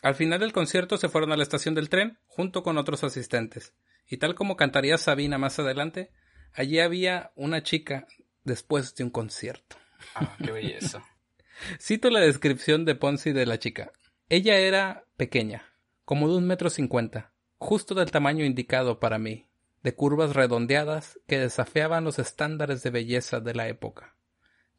[0.02, 3.74] Al final del concierto se fueron a la estación del tren junto con otros asistentes.
[4.08, 6.12] Y tal como cantaría Sabina más adelante,
[6.54, 8.08] allí había una chica
[8.46, 9.76] después de un concierto.
[10.15, 11.04] Ah, qué belleza.
[11.78, 13.92] Cito la descripción de Ponzi de la chica.
[14.30, 15.65] Ella era pequeña,
[16.06, 19.46] como de un metro cincuenta, justo del tamaño indicado para mí,
[19.84, 24.15] de curvas redondeadas que desafiaban los estándares de belleza de la época.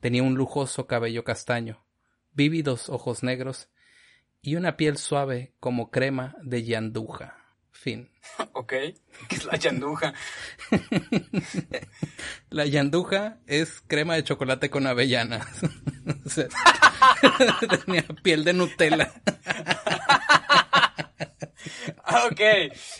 [0.00, 1.84] Tenía un lujoso cabello castaño,
[2.32, 3.68] vívidos ojos negros
[4.42, 7.36] y una piel suave como crema de yanduja.
[7.70, 8.10] Fin.
[8.52, 8.70] Ok.
[9.28, 10.12] ¿Qué es la yanduja?
[12.50, 15.46] La yanduja es crema de chocolate con avellanas.
[16.26, 16.46] O sea,
[17.84, 19.12] tenía piel de Nutella.
[22.04, 22.40] Ah, ok.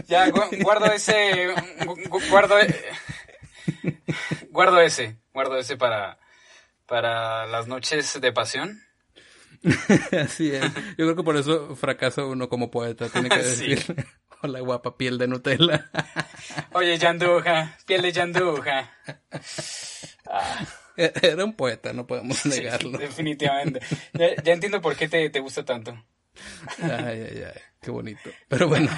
[0.08, 1.48] Ya, gu- guardo ese.
[1.84, 2.58] gu- gu- Guardo.
[2.60, 2.74] e-
[4.50, 5.16] Guardo ese.
[5.32, 6.18] Guardo ese para.
[6.90, 8.82] Para las noches de pasión.
[10.12, 10.62] Así es.
[10.64, 13.08] Yo creo que por eso fracasa uno como poeta.
[13.08, 13.68] Tiene que Sí.
[13.68, 14.06] decir,
[14.42, 15.88] hola guapa piel de Nutella.
[16.72, 17.76] Oye, yanduja.
[17.86, 18.90] Piel de yanduja.
[20.26, 22.98] Ah, Era un poeta, no podemos sí, negarlo.
[22.98, 23.80] definitivamente.
[24.12, 25.92] Ya, ya entiendo por qué te, te gusta tanto.
[26.82, 26.90] Ay,
[27.30, 28.30] ay, ay, qué bonito.
[28.48, 28.90] Pero bueno,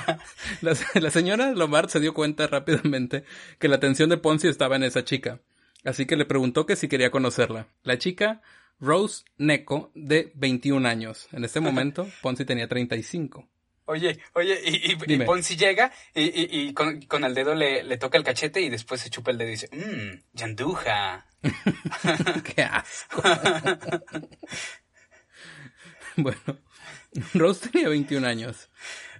[0.62, 3.24] la, la señora Lombard se dio cuenta rápidamente
[3.58, 5.40] que la atención de Ponzi estaba en esa chica.
[5.84, 7.66] Así que le preguntó que si quería conocerla.
[7.82, 8.40] La chica,
[8.80, 11.28] Rose Neko, de 21 años.
[11.32, 13.48] En este momento, Ponzi tenía 35.
[13.86, 15.18] Oye, oye, y, y.
[15.18, 19.10] Ponzi llega y, con, con el dedo le, le toca el cachete y después se
[19.10, 21.26] chupa el dedo y dice, mmm, yanduja.
[22.54, 23.22] ¡Qué asco!
[26.16, 26.58] bueno,
[27.34, 28.70] Rose tenía 21 años.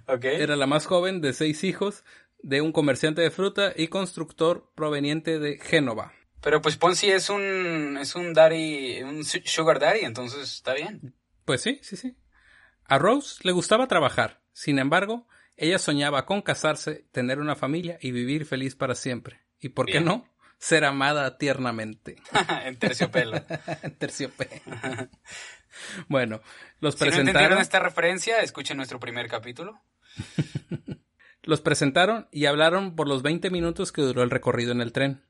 [0.07, 0.25] Ok.
[0.25, 2.05] Era la más joven de seis hijos
[2.41, 6.13] de un comerciante de fruta y constructor proveniente de Génova.
[6.43, 11.15] Pero pues Ponzi es un, es un daddy, un sugar daddy, entonces está bien.
[11.45, 12.17] Pues sí, sí, sí.
[12.83, 14.41] A Rose le gustaba trabajar.
[14.51, 15.25] Sin embargo,
[15.55, 19.39] ella soñaba con casarse, tener una familia y vivir feliz para siempre.
[19.59, 20.29] ¿Y por qué no?
[20.57, 22.17] Ser amada tiernamente.
[22.65, 23.41] en terciopelo.
[23.81, 24.61] en terciopelo.
[26.09, 26.41] bueno,
[26.81, 27.25] los si presentaron.
[27.25, 29.81] no entendieron esta referencia, escuchen nuestro primer capítulo.
[31.41, 35.23] los presentaron y hablaron por los 20 minutos que duró el recorrido en el tren.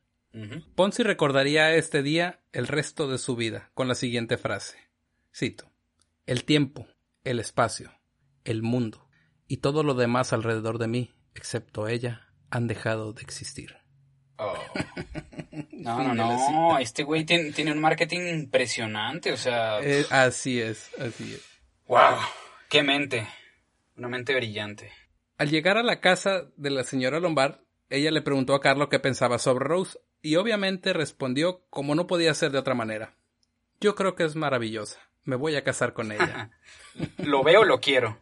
[0.75, 4.77] Ponzi recordaría este día el resto de su vida con la siguiente frase.
[5.33, 5.71] Cito.
[6.25, 6.87] El tiempo,
[7.23, 7.91] el espacio,
[8.43, 9.07] el mundo
[9.47, 13.77] y todo lo demás alrededor de mí, excepto ella, han dejado de existir.
[14.37, 14.55] Oh.
[15.71, 16.79] No, no, no.
[16.79, 19.81] Este güey tiene, un marketing impresionante, o sea.
[19.81, 21.45] Eh, así es, así es.
[21.87, 22.15] ¡Wow!
[22.69, 23.27] ¡Qué mente!
[23.97, 24.91] Una mente brillante.
[25.37, 27.59] Al llegar a la casa de la señora Lombard,
[27.89, 32.33] ella le preguntó a Carlos qué pensaba sobre Rose y obviamente respondió como no podía
[32.33, 33.15] ser de otra manera.
[33.79, 34.99] Yo creo que es maravillosa.
[35.25, 36.49] Me voy a casar con ella.
[37.17, 38.17] lo veo, lo quiero.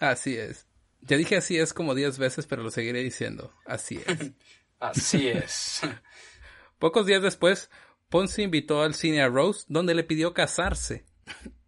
[0.00, 0.66] Así es.
[1.02, 3.52] Ya dije así es como diez veces, pero lo seguiré diciendo.
[3.66, 4.32] Así es.
[4.80, 5.82] así es.
[6.78, 7.70] Pocos días después,
[8.08, 11.04] Ponce invitó al cine a Rose, donde le pidió casarse.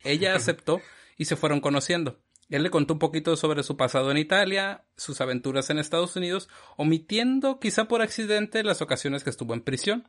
[0.02, 0.80] Ella aceptó
[1.18, 2.18] y se fueron conociendo.
[2.51, 6.48] Él le contó un poquito sobre su pasado en Italia, sus aventuras en Estados Unidos,
[6.76, 10.09] omitiendo quizá por accidente las ocasiones que estuvo en prisión.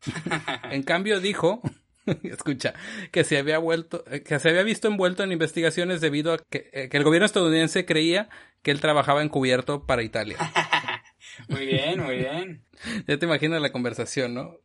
[0.70, 1.62] en cambio dijo,
[2.22, 2.74] escucha,
[3.12, 6.88] que se había vuelto, que se había visto envuelto en investigaciones debido a que, eh,
[6.88, 8.28] que el gobierno estadounidense creía
[8.62, 10.38] que él trabajaba encubierto para Italia.
[11.48, 12.64] muy bien, muy bien.
[13.06, 14.58] Ya te imaginas la conversación, ¿no?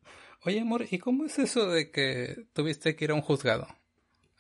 [0.46, 3.68] Oye, amor, ¿y cómo es eso de que tuviste que ir a un juzgado?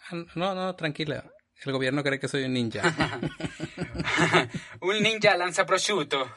[0.09, 1.30] Ah, no, no, tranquila.
[1.66, 2.82] El gobierno cree que soy un ninja.
[4.82, 6.32] un ninja lanza prosciutto.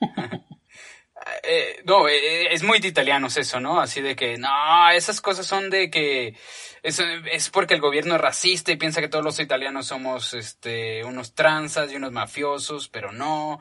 [1.44, 3.80] Eh, no, eh, es muy de italianos eso, ¿no?
[3.80, 6.36] Así de que, no, esas cosas son de que
[6.82, 7.00] es,
[7.30, 11.34] es, porque el gobierno es racista y piensa que todos los italianos somos este, unos
[11.34, 13.60] tranzas y unos mafiosos, pero no.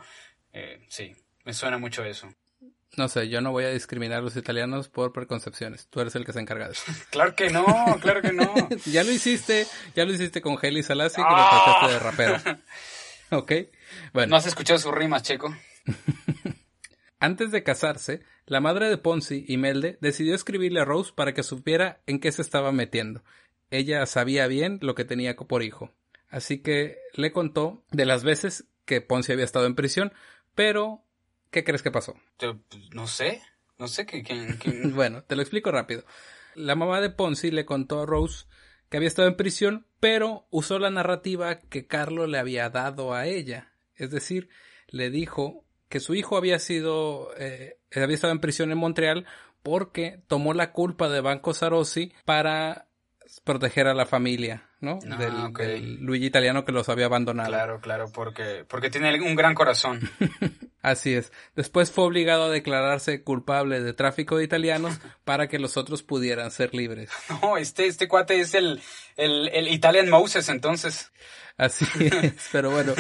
[0.53, 2.33] Eh, sí, me suena mucho eso.
[2.97, 5.87] No sé, yo no voy a discriminar a los italianos por preconcepciones.
[5.87, 6.83] Tú eres el que se encarga de eso.
[7.09, 7.65] claro que no,
[8.01, 8.53] claro que no.
[8.85, 9.65] ya lo hiciste,
[9.95, 12.37] ya lo hiciste con Heli Salasi, que lo trataste de rapero.
[13.31, 13.51] ok,
[14.13, 14.31] bueno.
[14.31, 15.55] ¿No has escuchado sus rimas, Checo?
[17.19, 22.01] Antes de casarse, la madre de Ponzi, Imelda, decidió escribirle a Rose para que supiera
[22.07, 23.23] en qué se estaba metiendo.
[23.69, 25.93] Ella sabía bien lo que tenía por hijo.
[26.29, 30.11] Así que le contó de las veces que Ponzi había estado en prisión,
[30.55, 31.03] pero
[31.51, 32.15] ¿Qué crees que pasó?
[32.37, 32.55] Pues,
[32.93, 33.41] no sé,
[33.77, 34.23] no sé qué.
[34.93, 36.03] bueno, te lo explico rápido.
[36.55, 38.45] La mamá de Ponzi le contó a Rose
[38.89, 43.27] que había estado en prisión, pero usó la narrativa que Carlo le había dado a
[43.27, 43.71] ella.
[43.95, 44.49] Es decir,
[44.87, 49.25] le dijo que su hijo había sido, eh, había estado en prisión en Montreal
[49.63, 52.89] porque tomó la culpa de Banco Sarossi para
[53.43, 54.99] proteger a la familia, ¿no?
[55.09, 57.49] Ah, del, Luigi italiano que los había abandonado.
[57.49, 60.01] Claro, claro, porque, porque tiene un gran corazón.
[60.81, 61.31] Así es.
[61.55, 66.51] Después fue obligado a declararse culpable de tráfico de italianos para que los otros pudieran
[66.51, 67.09] ser libres.
[67.41, 68.81] No, este, este cuate es el,
[69.17, 71.11] el, el Italian Moses, entonces.
[71.57, 72.93] Así es, pero bueno.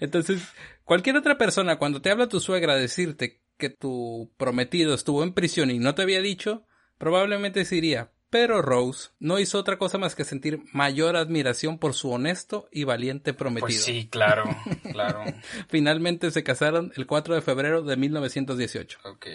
[0.00, 0.42] Entonces,
[0.84, 5.32] cualquier otra persona, cuando te habla tu suegra a decirte que tu prometido estuvo en
[5.32, 6.66] prisión y no te había dicho,
[6.98, 11.94] probablemente se iría, pero Rose no hizo otra cosa más que sentir mayor admiración por
[11.94, 13.66] su honesto y valiente prometido.
[13.66, 14.44] Pues sí, claro,
[14.92, 15.24] claro.
[15.68, 18.98] Finalmente se casaron el 4 de febrero de 1918.
[19.04, 19.26] Ok.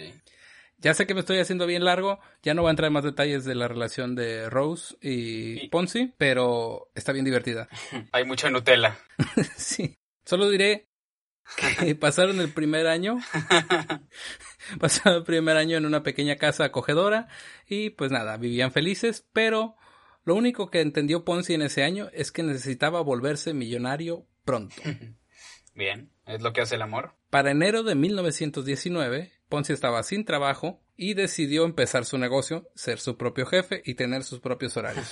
[0.78, 3.04] Ya sé que me estoy haciendo bien largo, ya no voy a entrar en más
[3.04, 5.68] detalles de la relación de Rose y, y...
[5.68, 7.68] Ponzi, pero está bien divertida.
[8.12, 8.98] Hay mucha Nutella.
[9.56, 9.96] sí.
[10.24, 10.88] Solo diré
[11.80, 13.18] que pasaron el primer año
[14.80, 17.28] pasaron el primer año en una pequeña casa acogedora
[17.68, 19.76] y pues nada, vivían felices, pero
[20.24, 24.76] lo único que entendió Ponzi en ese año es que necesitaba volverse millonario pronto.
[25.74, 27.14] Bien, es lo que hace el amor.
[27.30, 33.16] Para enero de 1919, Ponzi estaba sin trabajo y decidió empezar su negocio, ser su
[33.16, 35.10] propio jefe y tener sus propios horarios.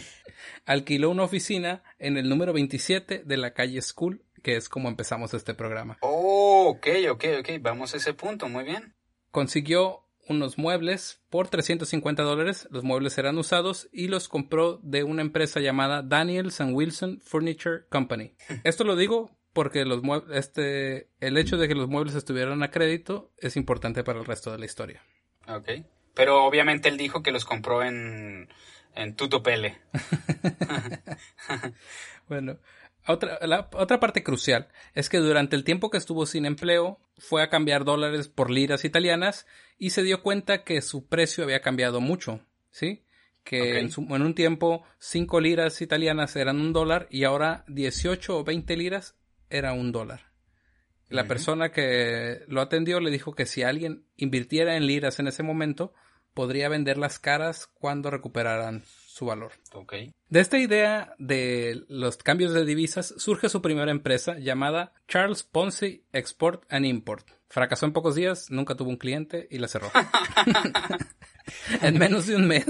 [0.64, 5.34] Alquiló una oficina en el número 27 de la calle School que es como empezamos
[5.34, 5.98] este programa.
[6.00, 8.94] Oh, ok, ok, ok, vamos a ese punto, muy bien.
[9.30, 15.22] Consiguió unos muebles por 350 dólares, los muebles eran usados y los compró de una
[15.22, 18.34] empresa llamada Daniels and Wilson Furniture Company.
[18.64, 23.32] Esto lo digo porque los este, el hecho de que los muebles estuvieran a crédito
[23.38, 25.02] es importante para el resto de la historia.
[25.48, 25.70] Ok,
[26.14, 28.48] pero obviamente él dijo que los compró en,
[28.94, 29.78] en Tutopele.
[32.28, 32.58] bueno,
[33.08, 37.42] Otra, la, otra parte crucial es que durante el tiempo que estuvo sin empleo fue
[37.42, 39.46] a cambiar dólares por liras italianas
[39.78, 43.04] y se dio cuenta que su precio había cambiado mucho, ¿sí?
[43.44, 48.44] Que en, en, un tiempo 5 liras italianas eran un dólar y ahora 18 o
[48.44, 49.16] 20 liras
[49.48, 50.28] era un dólar.
[51.08, 55.42] La persona que lo atendió le dijo que si alguien invirtiera en liras en ese
[55.42, 55.94] momento,
[56.34, 58.84] podría vender las caras cuando recuperaran
[59.18, 59.50] su valor.
[59.72, 60.12] Okay.
[60.28, 66.04] De esta idea de los cambios de divisas surge su primera empresa llamada Charles Ponzi
[66.12, 67.28] Export and Import.
[67.48, 69.90] Fracasó en pocos días, nunca tuvo un cliente y la cerró.
[71.82, 72.66] en menos de un mes.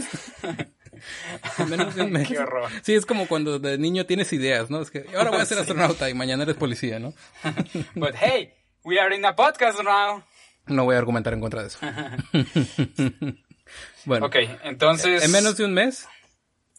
[1.59, 2.29] en menos de un mes.
[2.29, 2.71] Qué horror.
[2.83, 4.81] Sí, es como cuando de niño tienes ideas, ¿no?
[4.81, 7.13] Es que ahora voy a ser astronauta y mañana eres policía, ¿no?
[7.95, 10.23] But hey, we are in a podcast now.
[10.67, 11.79] No voy a argumentar en contra de eso.
[14.07, 14.27] bueno.
[14.27, 15.25] Ok, entonces.
[15.25, 16.09] En menos de un mes.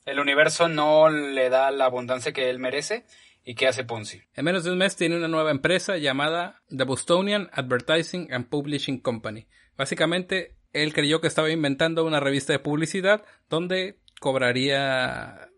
[0.10, 3.06] El universo no le da la abundancia que él merece.
[3.44, 4.22] ¿Y qué hace Ponzi?
[4.34, 9.02] En menos de un mes tiene una nueva empresa llamada The Bostonian Advertising and Publishing
[9.02, 9.48] Company.
[9.78, 15.50] Básicamente, él creyó que estaba inventando una revista de publicidad donde cobraría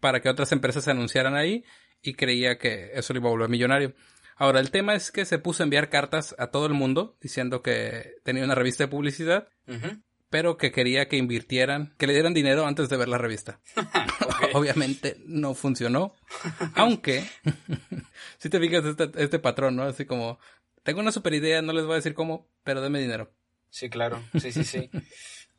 [0.00, 1.64] para que otras empresas se anunciaran ahí
[2.00, 3.94] y creía que eso le iba a volver millonario.
[4.36, 7.62] Ahora, el tema es que se puso a enviar cartas a todo el mundo diciendo
[7.62, 9.48] que tenía una revista de publicidad,
[10.30, 13.60] pero que quería que invirtieran, que le dieran dinero antes de ver la revista.
[14.54, 16.14] Obviamente no funcionó,
[16.74, 17.24] aunque
[18.38, 19.84] si te fijas este, este patrón, ¿no?
[19.84, 20.38] Así como,
[20.82, 23.32] tengo una super idea, no les voy a decir cómo, pero deme dinero.
[23.70, 24.90] Sí, claro, sí, sí, sí.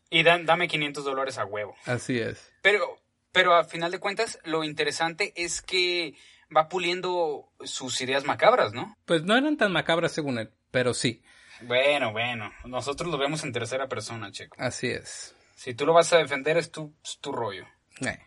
[0.09, 1.75] y dan, dame 500 dólares a huevo.
[1.85, 2.51] Así es.
[2.61, 2.99] Pero,
[3.31, 6.15] pero a final de cuentas, lo interesante es que
[6.55, 8.97] va puliendo sus ideas macabras, ¿no?
[9.05, 11.23] Pues no eran tan macabras según él, pero sí.
[11.61, 14.55] Bueno, bueno, nosotros lo vemos en tercera persona, Checo.
[14.59, 15.35] Así es.
[15.55, 17.65] Si tú lo vas a defender es tu, es tu rollo.
[18.01, 18.19] Eh.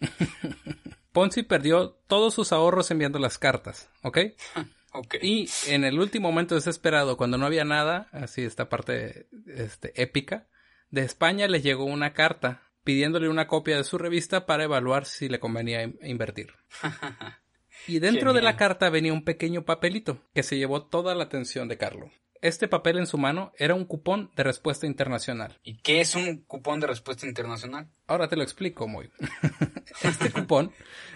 [1.12, 4.18] Ponzi perdió todos sus ahorros enviando las cartas, ¿ok?
[4.92, 5.16] ok.
[5.20, 10.46] Y en el último momento desesperado, cuando no había nada, así esta parte este, épica,
[10.90, 15.28] de España le llegó una carta pidiéndole una copia de su revista para evaluar si
[15.28, 16.54] le convenía invertir.
[17.86, 21.66] Y dentro de la carta venía un pequeño papelito que se llevó toda la atención
[21.66, 22.10] de Carlo.
[22.42, 25.58] Este papel en su mano era un cupón de respuesta internacional.
[25.62, 27.88] ¿Y qué es un cupón de respuesta internacional?
[28.06, 29.10] Ahora te lo explico, muy.
[30.02, 30.72] este cupón,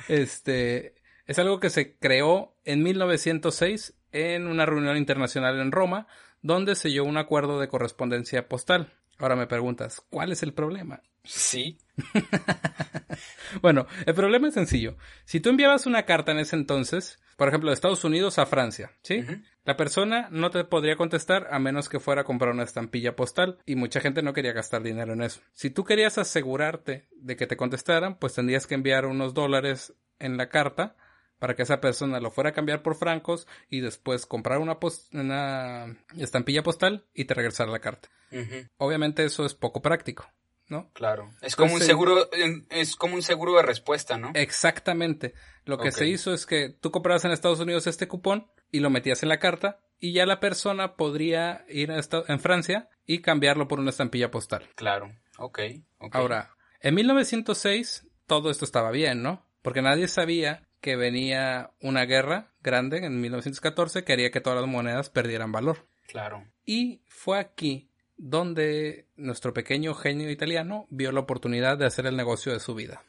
[0.08, 0.96] este,
[1.26, 6.06] es algo que se creó en 1906 en una reunión internacional en Roma,
[6.42, 8.92] donde se dio un acuerdo de correspondencia postal.
[9.18, 11.02] Ahora me preguntas, ¿cuál es el problema?
[11.24, 11.78] Sí.
[13.62, 14.96] bueno, el problema es sencillo.
[15.24, 18.92] Si tú enviabas una carta en ese entonces, por ejemplo, de Estados Unidos a Francia,
[19.02, 19.20] ¿sí?
[19.20, 19.44] Uh -huh.
[19.64, 23.58] La persona no te podría contestar a menos que fuera a comprar una estampilla postal
[23.64, 25.40] y mucha gente no quería gastar dinero en eso.
[25.54, 30.36] Si tú querías asegurarte de que te contestaran, pues tendrías que enviar unos dólares en
[30.36, 30.96] la carta
[31.38, 35.12] para que esa persona lo fuera a cambiar por francos y después comprar una, post
[35.14, 38.08] una estampilla postal y te regresara la carta.
[38.30, 38.70] Uh -huh.
[38.78, 40.26] Obviamente eso es poco práctico.
[40.68, 40.90] ¿no?
[40.94, 41.30] Claro.
[41.42, 42.30] Es como Entonces, un seguro,
[42.70, 44.32] es como un seguro de respuesta, ¿no?
[44.34, 45.34] Exactamente.
[45.64, 45.92] Lo que okay.
[45.92, 49.28] se hizo es que tú comprabas en Estados Unidos este cupón y lo metías en
[49.28, 53.90] la carta y ya la persona podría ir a en Francia y cambiarlo por una
[53.90, 54.68] estampilla postal.
[54.74, 55.14] Claro.
[55.38, 55.60] Ok.
[55.98, 56.10] okay.
[56.12, 59.46] Ahora, en 1906 todo esto estaba bien, ¿no?
[59.62, 64.68] Porque nadie sabía que venía una guerra grande en 1914 que haría que todas las
[64.68, 65.88] monedas perdieran valor.
[66.06, 66.46] Claro.
[66.66, 72.52] Y fue aquí donde nuestro pequeño genio italiano vio la oportunidad de hacer el negocio
[72.52, 73.02] de su vida.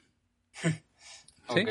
[0.54, 0.80] ¿Sí?
[1.50, 1.70] Ok,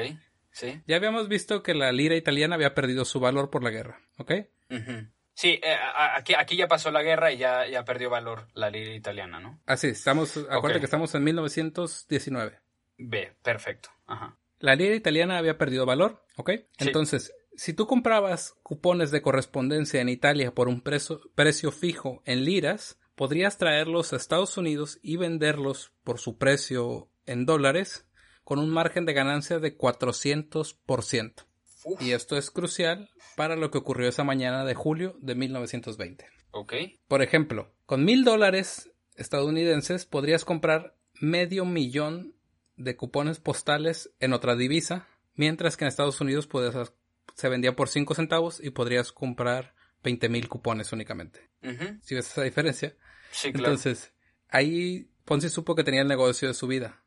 [0.53, 0.83] sí.
[0.87, 4.31] Ya habíamos visto que la lira italiana había perdido su valor por la guerra, ¿ok?
[4.69, 5.11] Uh -huh.
[5.33, 5.79] Sí, eh,
[6.17, 9.59] aquí, aquí ya pasó la guerra y ya, ya perdió valor la lira italiana, ¿no?
[9.65, 10.81] Así, estamos, acuérdate okay.
[10.81, 12.61] que estamos en 1919.
[12.99, 13.89] Ve, perfecto.
[14.07, 14.37] Ajá.
[14.65, 16.53] La lira italiana había perdido valor, ¿ok?
[16.79, 16.87] Sí.
[16.87, 22.47] Entonces, si tú comprabas cupones de correspondencia en Italia por un precio, precio fijo en
[22.47, 28.07] liras, podrías traerlos a Estados Unidos y venderlos por su precio en dólares
[28.43, 31.45] con un margen de ganancia de 400%.
[31.85, 32.01] Uf.
[32.01, 36.27] Y esto es crucial para lo que ocurrió esa mañana de julio de 1920.
[36.53, 36.73] Ok.
[37.07, 42.34] Por ejemplo, con mil dólares estadounidenses podrías comprar medio millón
[42.77, 46.93] de cupones postales en otra divisa, mientras que en Estados Unidos podías,
[47.35, 51.51] se vendía por 5 centavos y podrías comprar 20 mil cupones únicamente.
[51.63, 52.01] Uh -huh.
[52.03, 52.97] ¿Sí ves esa diferencia?
[53.31, 53.69] Sí, claro.
[53.69, 54.13] Entonces,
[54.49, 57.03] ahí Ponzi supo que tenía el negocio de su vida.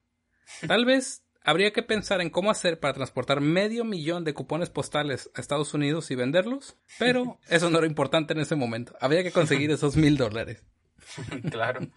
[0.68, 5.30] Tal vez habría que pensar en cómo hacer para transportar medio millón de cupones postales
[5.36, 8.96] a Estados Unidos y venderlos, pero eso no era importante en ese momento.
[9.00, 10.64] Había que conseguir esos mil dólares.
[11.52, 11.88] claro.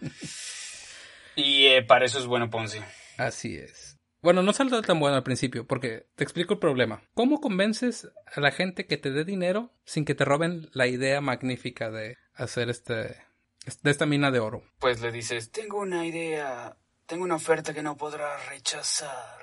[1.35, 2.79] Y eh, para eso es bueno Ponzi.
[3.21, 3.99] Así es.
[4.23, 7.03] Bueno, no saldrá tan bueno al principio, porque te explico el problema.
[7.13, 11.21] ¿Cómo convences a la gente que te dé dinero sin que te roben la idea
[11.21, 14.63] magnífica de hacer este, de esta mina de oro?
[14.79, 19.39] Pues le dices, tengo una idea, tengo una oferta que no podrás rechazar.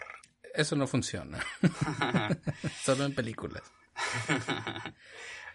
[0.54, 1.38] Eso no funciona.
[2.82, 3.62] Solo en películas.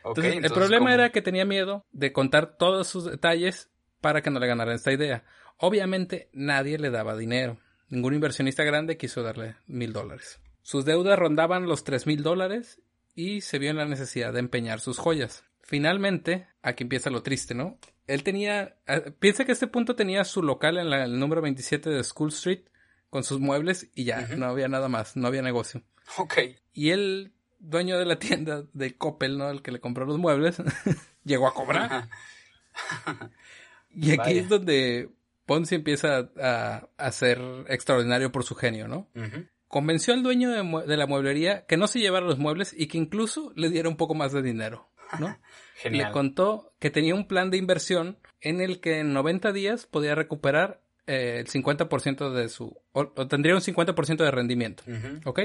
[0.05, 3.69] Entonces, el problema era que tenía miedo de contar todos sus detalles
[3.99, 5.25] para que no le ganaran esta idea.
[5.57, 7.59] Obviamente nadie le daba dinero.
[7.93, 10.39] Ningún inversionista grande quiso darle mil dólares.
[10.63, 12.81] Sus deudas rondaban los tres mil dólares
[13.13, 15.43] y se vio en la necesidad de empeñar sus joyas.
[15.61, 17.77] Finalmente, aquí empieza lo triste, ¿no?
[18.07, 21.91] Él tenía, eh, piensa que a este punto tenía su local en el número 27
[21.91, 22.61] de School Street
[23.11, 25.83] con sus muebles y ya, no había nada más, no había negocio.
[26.17, 26.39] Ok.
[26.73, 29.51] Y el dueño de la tienda de Coppel, ¿no?
[29.51, 30.57] El que le compró los muebles,
[31.23, 32.09] llegó a cobrar.
[33.93, 35.11] y aquí es donde
[35.45, 36.29] Ponzi empieza
[36.97, 39.09] a, ser extraordinario por su genio, ¿no?
[39.67, 43.51] Convenció al dueño de, la mueblería que no se llevara los muebles y que incluso
[43.55, 44.89] le diera un poco más de dinero,
[45.19, 45.37] ¿no?
[45.89, 50.15] Le contó que tenía un plan de inversión en el que en 90 días podía
[50.15, 52.79] recuperar eh, el 50% de su...
[52.93, 54.83] O, tendría un 50% de rendimiento,
[55.25, 55.41] ¿ok?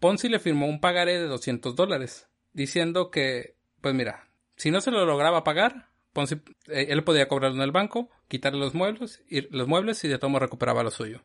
[0.00, 4.90] Ponzi le firmó un pagaré de 200 dólares, diciendo que, pues mira, si no se
[4.90, 5.88] lo lograba pagar,
[6.22, 10.18] eh, él podía cobrarlo en el banco, quitarle los muebles, y, los muebles y de
[10.18, 11.22] todo modo recuperaba lo suyo.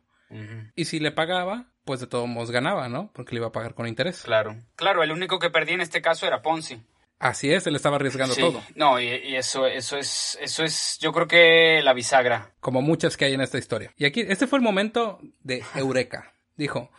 [0.74, 3.10] Y si le pagaba, pues de todos modos ganaba, ¿no?
[3.12, 4.22] Porque le iba a pagar con interés.
[4.22, 4.56] Claro.
[4.76, 6.80] Claro, el único que perdía en este caso era Ponzi.
[7.18, 8.62] Así es, él estaba arriesgando todo.
[8.74, 12.54] No, y, eso, eso es, eso es, yo creo que la bisagra.
[12.60, 13.92] Como muchas que hay en esta historia.
[13.96, 16.32] Y aquí, este fue el momento de Eureka.
[16.56, 16.90] Dijo,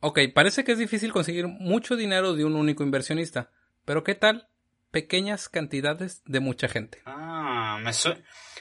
[0.00, 3.50] ok, parece que es difícil conseguir mucho dinero de un único inversionista,
[3.84, 4.48] pero ¿qué tal
[4.90, 7.02] pequeñas cantidades de mucha gente?
[7.06, 7.92] Ah, me,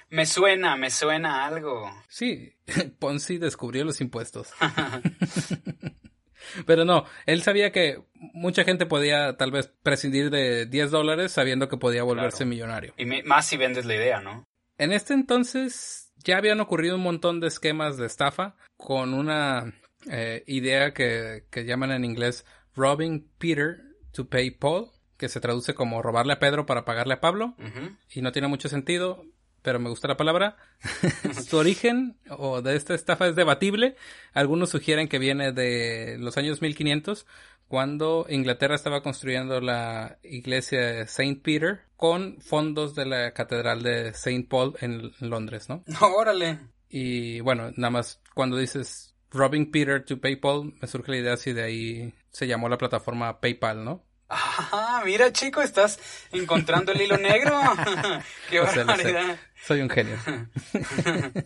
[0.10, 1.92] me suena, me suena algo.
[2.08, 2.56] Sí,
[3.00, 4.52] Ponzi descubrió los impuestos.
[6.66, 11.68] Pero no, él sabía que mucha gente podía tal vez prescindir de 10 dólares sabiendo
[11.68, 12.94] que podía volverse millonario.
[12.98, 14.44] Y más si vendes la idea, ¿no?
[14.78, 19.74] En este entonces ya habían ocurrido un montón de esquemas de estafa con una
[20.10, 22.46] eh, idea que, que llaman en inglés
[22.76, 23.78] robbing Peter
[24.12, 27.56] to pay Paul, que se traduce como robarle a Pedro para pagarle a Pablo.
[28.14, 29.26] Y no tiene mucho sentido
[29.66, 30.58] pero me gusta la palabra.
[31.50, 33.96] Su origen o de esta estafa es debatible.
[34.32, 37.26] Algunos sugieren que viene de los años 1500,
[37.68, 41.42] cuando Inglaterra estaba construyendo la iglesia de St.
[41.44, 44.46] Peter con fondos de la catedral de St.
[44.48, 45.84] Paul en Londres, ¿no?
[46.16, 46.60] órale.
[46.88, 51.54] Y bueno, nada más cuando dices robbing Peter to PayPal, me surge la idea si
[51.54, 54.04] de ahí se llamó la plataforma PayPal, ¿no?
[54.30, 56.00] Ah, mira chico, estás
[56.32, 57.60] encontrando el hilo negro.
[58.50, 59.40] Qué barbaridad.
[59.64, 60.18] Soy un genio.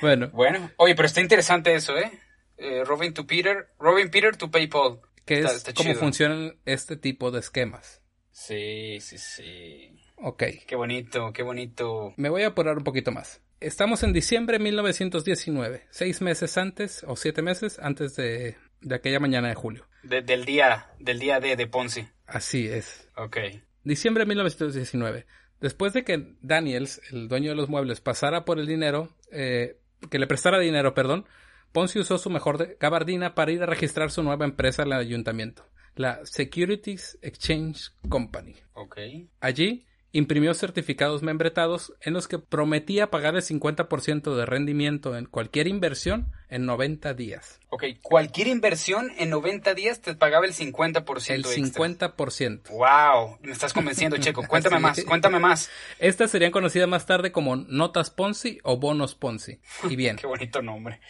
[0.00, 0.30] bueno.
[0.32, 2.10] Bueno, oye, pero está interesante eso, ¿eh?
[2.56, 5.00] eh Robin to Peter, Robin Peter to PayPal.
[5.24, 8.00] Que es cómo funcionan este tipo de esquemas.
[8.30, 10.00] Sí, sí, sí.
[10.16, 10.44] Ok.
[10.66, 12.14] Qué bonito, qué bonito.
[12.16, 13.42] Me voy a apurar un poquito más.
[13.60, 19.20] Estamos en diciembre de 1919, seis meses antes o siete meses antes de de aquella
[19.20, 19.87] mañana de julio.
[20.02, 22.08] Del día, del día de, de Ponzi.
[22.26, 23.08] Así es.
[23.16, 23.38] Ok.
[23.84, 25.26] Diciembre de 1919.
[25.60, 29.78] Después de que Daniels, el dueño de los muebles, pasara por el dinero, eh,
[30.10, 31.26] que le prestara dinero, perdón,
[31.72, 35.66] Ponzi usó su mejor gabardina para ir a registrar su nueva empresa en el ayuntamiento,
[35.96, 38.54] la Securities Exchange Company.
[38.74, 38.98] Ok.
[39.40, 45.66] Allí imprimió certificados membretados en los que prometía pagar el 50% de rendimiento en cualquier
[45.66, 47.60] inversión en 90 días.
[47.68, 51.34] Ok, cualquier inversión en 90 días te pagaba el 50%.
[51.34, 52.68] El 50%.
[52.70, 54.46] Wow, me estás convenciendo, Checo.
[54.46, 55.70] Cuéntame más, cuéntame más.
[55.98, 59.60] Estas serían conocidas más tarde como notas Ponzi o bonos Ponzi.
[59.88, 60.16] Y bien.
[60.20, 61.00] Qué bonito nombre.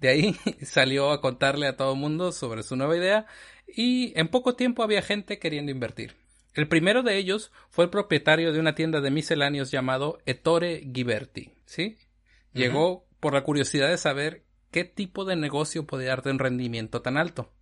[0.00, 3.26] De ahí salió a contarle a todo el mundo sobre su nueva idea
[3.66, 6.16] y en poco tiempo había gente queriendo invertir.
[6.56, 11.52] El primero de ellos fue el propietario de una tienda de misceláneos llamado Ettore Ghiberti,
[11.66, 11.98] ¿sí?
[12.54, 17.18] Llegó por la curiosidad de saber qué tipo de negocio podía darte un rendimiento tan
[17.18, 17.52] alto.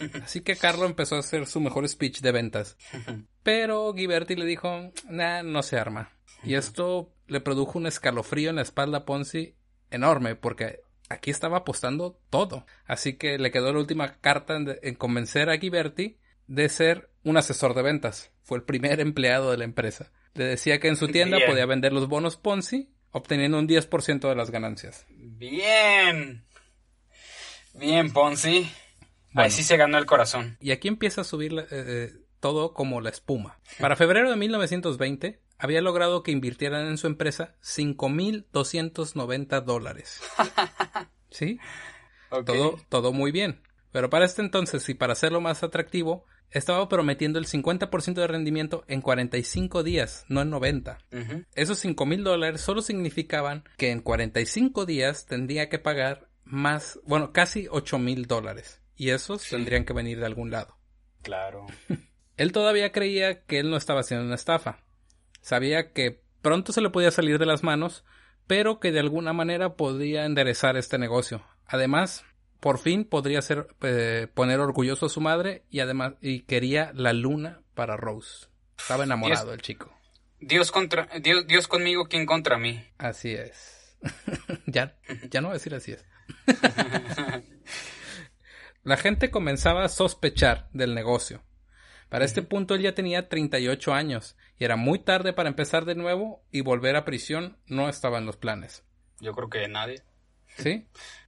[0.24, 2.78] Así que Carlo empezó a hacer su mejor speech de ventas.
[3.42, 6.10] Pero Ghiberti le dijo, nah, no se arma.
[6.42, 9.54] Y esto le produjo un escalofrío en la espalda a Ponzi
[9.90, 10.80] enorme, porque
[11.10, 12.64] aquí estaba apostando todo.
[12.86, 16.18] Así que le quedó la última carta en, convencer a Ghiberti
[16.50, 18.32] de ser un asesor de ventas.
[18.42, 20.10] Fue el primer empleado de la empresa.
[20.34, 24.34] Le decía que en su tienda podía vender los bonos Ponzi, obteniendo un 10% de
[24.34, 25.06] las ganancias.
[25.08, 26.44] Bien.
[27.74, 28.68] Bien, Ponzi.
[29.34, 30.56] Ahí sí se ganó el corazón.
[30.60, 33.60] Y aquí empieza a subir eh, eh, todo como la espuma.
[33.78, 40.20] Para febrero de 1920, había logrado que invirtieran en su empresa 5.290 dólares.
[41.30, 41.60] ¿Sí?
[42.44, 43.62] Todo, todo muy bien.
[43.92, 48.84] Pero para este entonces y para hacerlo más atractivo, estaba prometiendo el 50% de rendimiento
[48.88, 50.98] en 45 días, no en 90.
[51.54, 57.32] Esos 5 mil dólares solo significaban que en 45 días tendría que pagar más, bueno,
[57.32, 58.80] casi 8 mil dólares.
[58.96, 60.76] Y esos tendrían que venir de algún lado.
[61.22, 61.66] Claro.
[62.36, 64.80] él todavía creía que él no estaba haciendo una estafa.
[65.40, 68.04] Sabía que pronto se le podía salir de las manos,
[68.46, 71.42] pero que de alguna manera podía enderezar este negocio.
[71.66, 72.24] Además,
[72.60, 77.12] por fin podría ser eh, poner orgulloso a su madre y además y quería la
[77.12, 78.48] luna para Rose.
[78.78, 79.92] Estaba enamorado el chico.
[80.38, 82.82] Dios contra Dios, Dios conmigo, ¿quién contra mí?
[82.98, 83.96] Así es.
[84.66, 84.96] ya,
[85.30, 86.04] ya no voy a decir así es.
[88.82, 91.42] la gente comenzaba a sospechar del negocio.
[92.08, 95.94] Para este punto él ya tenía 38 años y era muy tarde para empezar de
[95.94, 98.84] nuevo y volver a prisión no estaba en los planes.
[99.20, 100.02] Yo creo que nadie.
[100.56, 100.88] ¿Sí?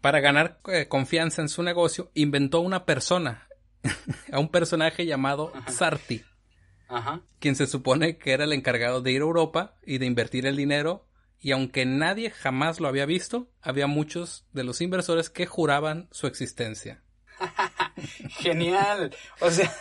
[0.00, 3.48] Para ganar eh, confianza en su negocio, inventó una persona,
[4.32, 6.24] a un personaje llamado Sarti,
[7.38, 10.56] quien se supone que era el encargado de ir a Europa y de invertir el
[10.56, 11.06] dinero,
[11.38, 16.26] y aunque nadie jamás lo había visto, había muchos de los inversores que juraban su
[16.26, 17.02] existencia.
[18.38, 19.14] Genial.
[19.40, 19.72] O sea,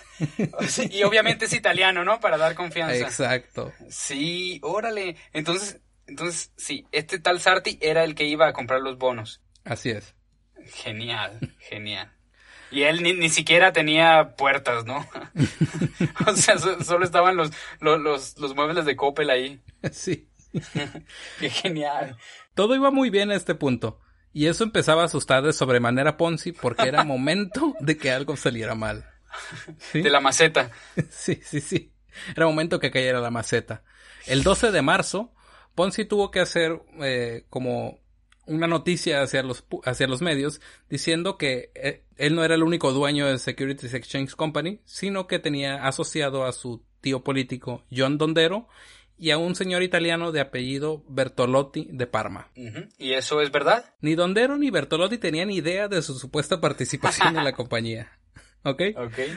[0.89, 2.19] y obviamente es italiano, ¿no?
[2.19, 2.95] Para dar confianza.
[2.95, 3.73] Exacto.
[3.89, 5.17] Sí, órale.
[5.33, 9.41] Entonces, entonces, sí, este tal Sarti era el que iba a comprar los bonos.
[9.69, 10.15] Así es.
[10.65, 12.11] Genial, genial.
[12.71, 15.07] Y él ni, siquiera tenía puertas, ¿no?
[16.27, 19.61] o sea, solo estaban los, los, los, muebles de Coppel ahí.
[19.91, 20.27] Sí.
[21.39, 22.17] Qué genial.
[22.55, 24.01] Todo iba muy bien a este punto.
[24.33, 28.73] Y eso empezaba a asustar de sobremanera Ponzi porque era momento de que algo saliera
[28.73, 29.05] mal.
[29.93, 30.71] De la maceta.
[31.09, 31.93] Sí, sí, sí.
[32.35, 33.83] Era momento que cayera la maceta.
[34.25, 35.31] El 12 de marzo,
[35.75, 37.99] Ponzi tuvo que hacer eh, como
[38.49, 42.91] una noticia hacia los, hacia los medios diciendo que eh, él no era el único
[42.91, 48.67] dueño de Securities Exchange Company, sino que tenía asociado a su tío político John Dondero
[49.17, 52.49] y a un señor italiano de apellido Bertolotti de Parma.
[52.97, 53.93] ¿Y eso es verdad?
[54.01, 58.11] Ni Dondero ni Bertolotti tenían idea de su supuesta participación en la compañía.
[58.63, 58.81] ¿Ok?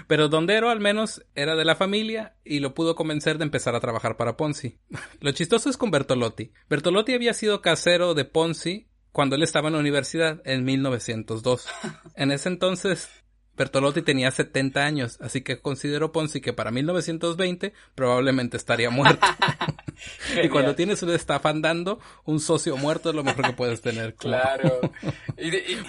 [0.08, 3.80] Pero Dondero al menos era de la familia y lo pudo convencer de empezar a
[3.80, 4.78] trabajar para Ponzi.
[5.20, 6.52] lo chistoso es con Bertolotti.
[6.68, 11.66] Bertolotti había sido casero de Ponzi cuando él estaba en la universidad en 1902.
[12.14, 13.08] En ese entonces,
[13.56, 19.26] Bertolotti tenía 70 años, así que consideró Ponzi que para 1920 probablemente estaría muerto.
[20.42, 24.14] y cuando tienes una estafa andando, un socio muerto es lo mejor que puedes tener.
[24.22, 24.80] Claro.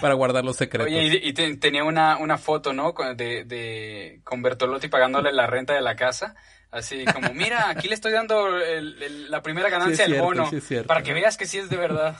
[0.00, 0.92] para guardar los secretos.
[0.92, 2.94] Oye, y, tenía una, una foto, ¿no?
[3.16, 6.34] De, de, con Bertolotti pagándole la renta de la casa.
[6.70, 10.50] Así como, mira, aquí le estoy dando la primera ganancia del bono.
[10.86, 12.16] para que veas que sí es de verdad.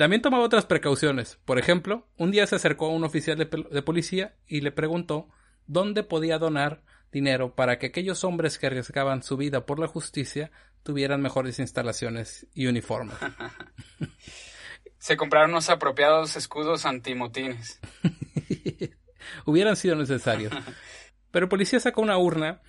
[0.00, 1.38] También tomaba otras precauciones.
[1.44, 5.28] Por ejemplo, un día se acercó a un oficial de, policía y le preguntó
[5.66, 6.82] dónde podía donar
[7.12, 12.46] dinero para que aquellos hombres que arriesgaban su vida por la justicia tuvieran mejores instalaciones
[12.54, 13.14] y uniformes.
[14.98, 17.78] se compraron unos apropiados escudos antimotines.
[19.44, 20.54] Hubieran sido necesarios.
[21.30, 22.62] Pero el policía sacó una urna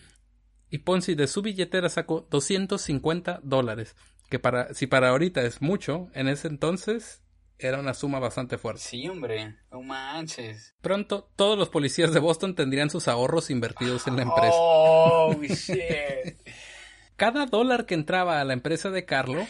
[0.69, 3.95] y Ponzi de su billetera sacó 250 dólares,
[4.29, 7.20] que para, si para ahorita es mucho, en ese entonces
[7.67, 8.81] era una suma bastante fuerte.
[8.81, 10.75] Sí, hombre, no manches.
[10.81, 14.55] Pronto, todos los policías de Boston tendrían sus ahorros invertidos en la empresa.
[14.55, 16.37] Oh, shit.
[17.15, 19.45] Cada dólar que entraba a la empresa de Carlo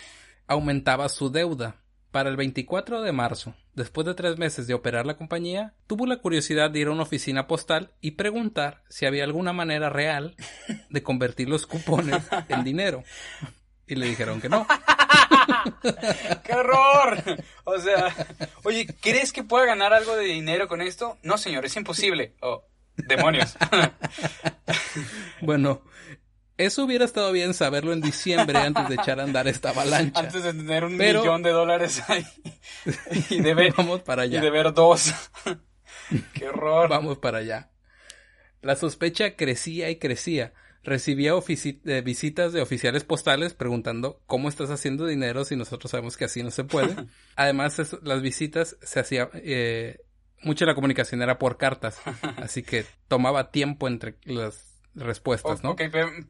[0.47, 1.77] aumentaba su deuda.
[2.11, 6.17] Para el 24 de marzo, después de tres meses de operar la compañía, tuvo la
[6.17, 10.35] curiosidad de ir a una oficina postal y preguntar si había alguna manera real
[10.89, 13.03] de convertir los cupones en dinero
[13.87, 14.65] y le dijeron que no.
[16.43, 17.23] ¡Qué horror!
[17.63, 18.13] O sea,
[18.63, 21.17] oye, ¿crees que pueda ganar algo de dinero con esto?
[21.23, 22.35] No, señor, es imposible.
[22.41, 22.63] Oh,
[22.95, 23.55] demonios.
[25.41, 25.81] bueno,
[26.57, 30.19] eso hubiera estado bien saberlo en diciembre antes de echar a andar esta avalancha.
[30.19, 32.25] Antes de tener un millón de dólares ahí.
[33.29, 34.37] Y de ver, Vamos para allá.
[34.37, 35.13] Y de ver dos.
[36.33, 36.89] ¡Qué horror!
[36.89, 37.71] Vamos para allá.
[38.61, 45.05] La sospecha crecía y crecía recibía eh, visitas de oficiales postales preguntando cómo estás haciendo
[45.05, 46.95] dinero si nosotros sabemos que así no se puede.
[47.35, 49.99] Además, las visitas se hacía, eh,
[50.41, 51.99] mucha la comunicación era por cartas,
[52.37, 55.71] así que tomaba tiempo entre las respuestas, ¿no?
[55.71, 55.83] Ok,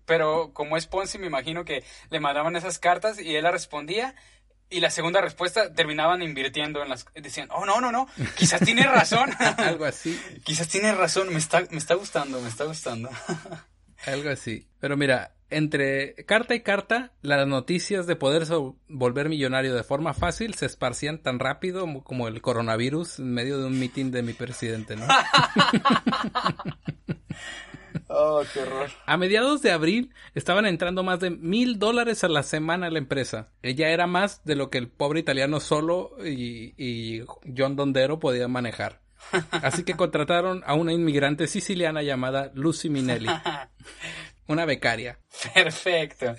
[0.06, 4.16] pero, como es Ponzi, me imagino que le mandaban esas cartas y él la respondía
[4.70, 8.84] y la segunda respuesta terminaban invirtiendo en las decían oh no no no quizás tiene
[8.84, 13.10] razón algo así quizás tiene razón me está me está gustando me está gustando
[14.06, 14.68] algo así.
[14.80, 18.48] Pero mira, Entre carta y carta, las noticias de poder
[18.88, 23.66] volver millonario de forma fácil se esparcían tan rápido como el coronavirus en medio de
[23.66, 25.06] un mitin de mi presidente, ¿no?
[28.08, 28.90] oh, qué horror.
[29.06, 33.00] A mediados de abril estaban entrando más de mil dólares a la semana a la
[33.00, 33.50] empresa.
[33.62, 37.26] Ella era más de lo que el pobre italiano solo y, y
[37.58, 39.02] John Dondero podían manejar.
[39.52, 43.28] Así que contrataron a una inmigrante siciliana llamada Lucy Minelli.
[44.52, 45.20] una becaria.
[45.54, 46.36] Perfecto.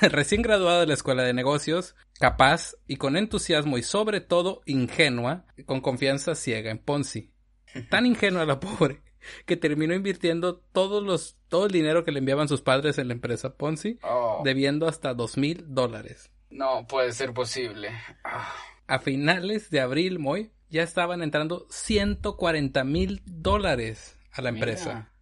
[0.00, 5.44] Recién graduada de la escuela de negocios, capaz y con entusiasmo y sobre todo ingenua,
[5.66, 7.32] con confianza ciega en Ponzi.
[7.90, 9.02] Tan ingenua la pobre
[9.44, 13.14] que terminó invirtiendo todos los, todo el dinero que le enviaban sus padres en la
[13.14, 14.42] empresa Ponzi, oh.
[14.44, 16.30] debiendo hasta dos mil dólares.
[16.50, 17.90] No puede ser posible.
[18.24, 18.54] Ah.
[18.86, 25.12] A finales de abril, Moy, ya estaban entrando 140 mil dólares a la empresa.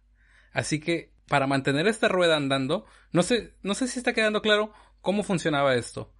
[0.51, 4.71] Así que para mantener esta rueda andando, no sé, no sé si está quedando claro
[5.01, 6.13] cómo funcionaba esto.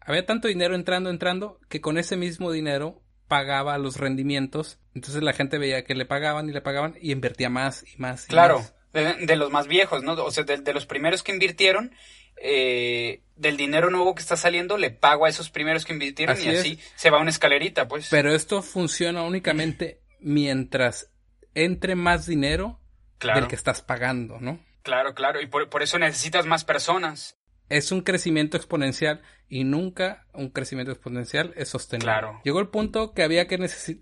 [0.00, 4.78] Había tanto dinero entrando, entrando, que con ese mismo dinero pagaba los rendimientos.
[4.94, 8.24] Entonces la gente veía que le pagaban y le pagaban y invertía más y más.
[8.26, 10.14] claro, De, los más viejos, ¿no?
[10.14, 11.92] O sea, de, los primeros que invirtieron,
[12.40, 16.48] eh, del dinero nuevo que está saliendo, le pago a esos primeros que invirtieron y
[16.48, 18.08] así se va una escalerita, pues.
[18.10, 21.10] Pero esto funciona únicamente mientras
[21.54, 22.80] entre más dinero
[23.20, 24.60] del que estás pagando, ¿no?
[24.82, 27.36] Claro, claro, y por, eso necesitas más personas.
[27.68, 32.06] Es un crecimiento exponencial y nunca un crecimiento exponencial es sostenible.
[32.06, 32.40] Claro.
[32.44, 33.58] Llegó el punto que había que,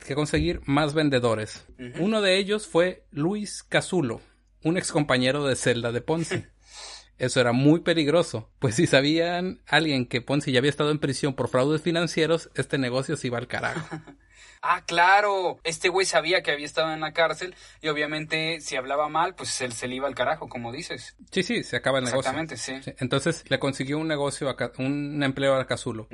[0.07, 1.67] que conseguir más vendedores.
[1.99, 4.21] Uno de ellos fue Luis Casulo,
[4.63, 6.45] un ex compañero de celda de Ponzi.
[7.19, 11.35] Eso era muy peligroso, pues si sabían alguien que Ponzi ya había estado en prisión
[11.35, 13.89] por fraudes financieros, este negocio se iba al carajo.
[14.63, 19.09] ah, claro, este güey sabía que había estado en la cárcel y obviamente si hablaba
[19.09, 21.17] mal, pues él se le iba al carajo, como dices.
[21.31, 22.31] Sí, sí, se acaba el negocio.
[22.31, 22.95] Exactamente, sí.
[22.99, 26.09] Entonces le consiguió un negocio, a, un empleo a Casulo.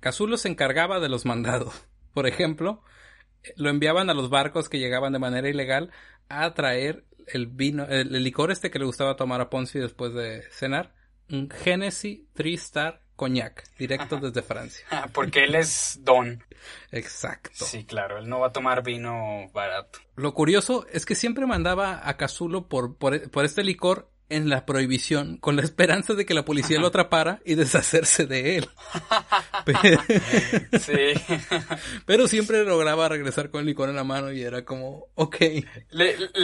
[0.00, 1.86] Casulo se encargaba de los mandados.
[2.14, 2.82] Por ejemplo,
[3.56, 5.90] lo enviaban a los barcos que llegaban de manera ilegal
[6.28, 10.42] a traer el vino, el, licor este que le gustaba tomar a Ponzi después de
[10.50, 10.94] cenar,
[11.30, 14.86] un Genesis Three Star Cognac, directo desde Francia.
[15.12, 16.44] Porque él es don.
[16.92, 17.64] Exacto.
[17.64, 19.98] Sí, claro, él no va a tomar vino barato.
[20.14, 24.66] Lo curioso es que siempre mandaba a Casulo por, por, por este licor en la
[24.66, 28.68] prohibición con la esperanza de que la policía lo atrapara y deshacerse de él.
[29.64, 30.02] Pero,
[30.80, 31.36] sí.
[32.04, 35.36] Pero siempre lograba regresar con el licor en la mano y era como, ok.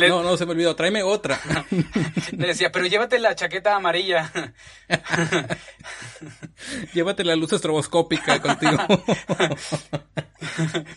[0.09, 1.41] No, no, se me olvidó, tráeme otra.
[2.37, 4.31] Le decía, pero llévate la chaqueta amarilla.
[6.95, 8.79] llévate la luz estroboscópica contigo.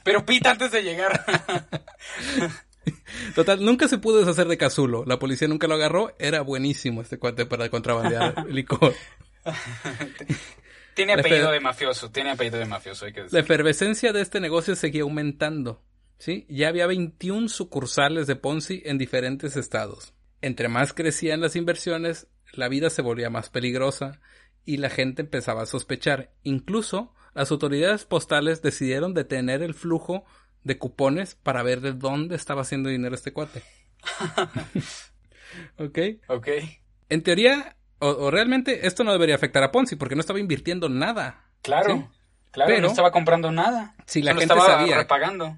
[0.03, 1.23] pero pita antes de llegar.
[3.35, 5.03] Total, nunca se pudo deshacer de Cazulo.
[5.05, 6.15] La policía nunca lo agarró.
[6.19, 8.93] Era buenísimo este cuate para contrabandear licor.
[10.93, 14.75] tiene apellido de mafioso, tiene apellido de mafioso, hay que La efervescencia de este negocio
[14.75, 15.83] seguía aumentando.
[16.17, 16.45] ¿sí?
[16.49, 20.13] Ya había 21 sucursales de Ponzi en diferentes estados.
[20.41, 24.21] Entre más crecían las inversiones, la vida se volvía más peligrosa
[24.65, 26.31] y la gente empezaba a sospechar.
[26.43, 30.25] Incluso las autoridades postales decidieron detener el flujo
[30.65, 33.61] de cupones para ver de dónde estaba haciendo dinero este cuate.
[35.77, 35.99] ¿Ok?
[36.27, 36.47] Ok.
[37.07, 41.45] En teoría, o, realmente esto no debería afectar a Ponzi porque no estaba invirtiendo nada.
[41.61, 42.11] Claro.
[42.51, 43.95] Claro, no estaba comprando nada.
[44.05, 44.97] Si la gente estaba sabía.
[44.97, 45.57] Repagando.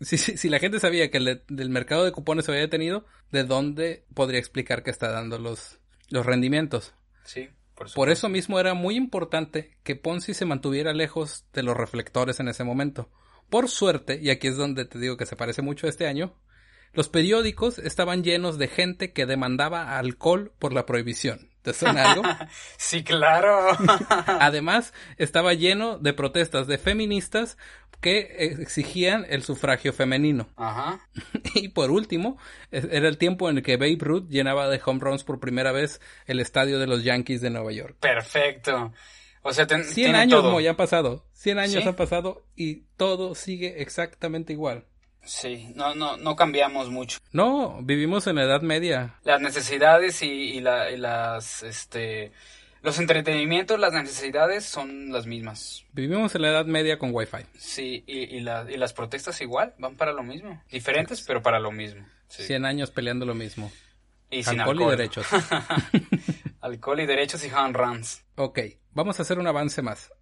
[0.00, 3.44] Si, si, la gente sabía que el del mercado de cupones se había detenido, ¿de
[3.44, 5.78] dónde podría explicar que está dando los,
[6.10, 6.94] los rendimientos?
[7.24, 7.48] Sí.
[7.74, 12.38] Por, por, eso mismo era muy importante que Ponzi se mantuviera lejos de los reflectores
[12.40, 13.08] en ese momento.
[13.54, 16.34] Por suerte, y aquí es donde te digo que se parece mucho a este año,
[16.92, 21.50] los periódicos estaban llenos de gente que demandaba alcohol por la prohibición.
[21.62, 22.24] ¿Te suena algo?
[22.78, 23.68] sí, claro.
[24.40, 27.56] Además, estaba lleno de protestas de feministas
[28.00, 30.48] que exigían el sufragio femenino.
[30.56, 30.98] Ajá.
[31.54, 32.38] Y por último,
[32.72, 36.00] era el tiempo en el que Babe Ruth llenaba de home runs por primera vez
[36.26, 37.98] el estadio de los Yankees de Nueva York.
[38.00, 38.92] Perfecto.
[39.46, 41.26] O sea, 100 años como ya han pasado.
[41.34, 44.86] 100 años han pasado y todo sigue exactamente igual.
[45.22, 47.18] Sí, no, no, no cambiamos mucho.
[47.30, 49.16] No, vivimos en la Edad Media.
[49.22, 52.32] Las necesidades y, las, este,
[52.82, 55.84] los entretenimientos, las necesidades son las mismas.
[55.92, 57.44] Vivimos en la Edad Media con Wi-Fi.
[57.58, 60.62] Sí, y, las protestas igual, van para lo mismo.
[60.70, 62.06] Diferentes, pero para lo mismo.
[62.28, 63.70] 100 años peleando lo mismo.
[64.30, 65.26] Y sin alcohol, y derechos.
[66.62, 68.23] alcohol y derechos y hand runs.
[68.36, 68.58] Ok,
[68.92, 70.12] vamos a hacer un avance más.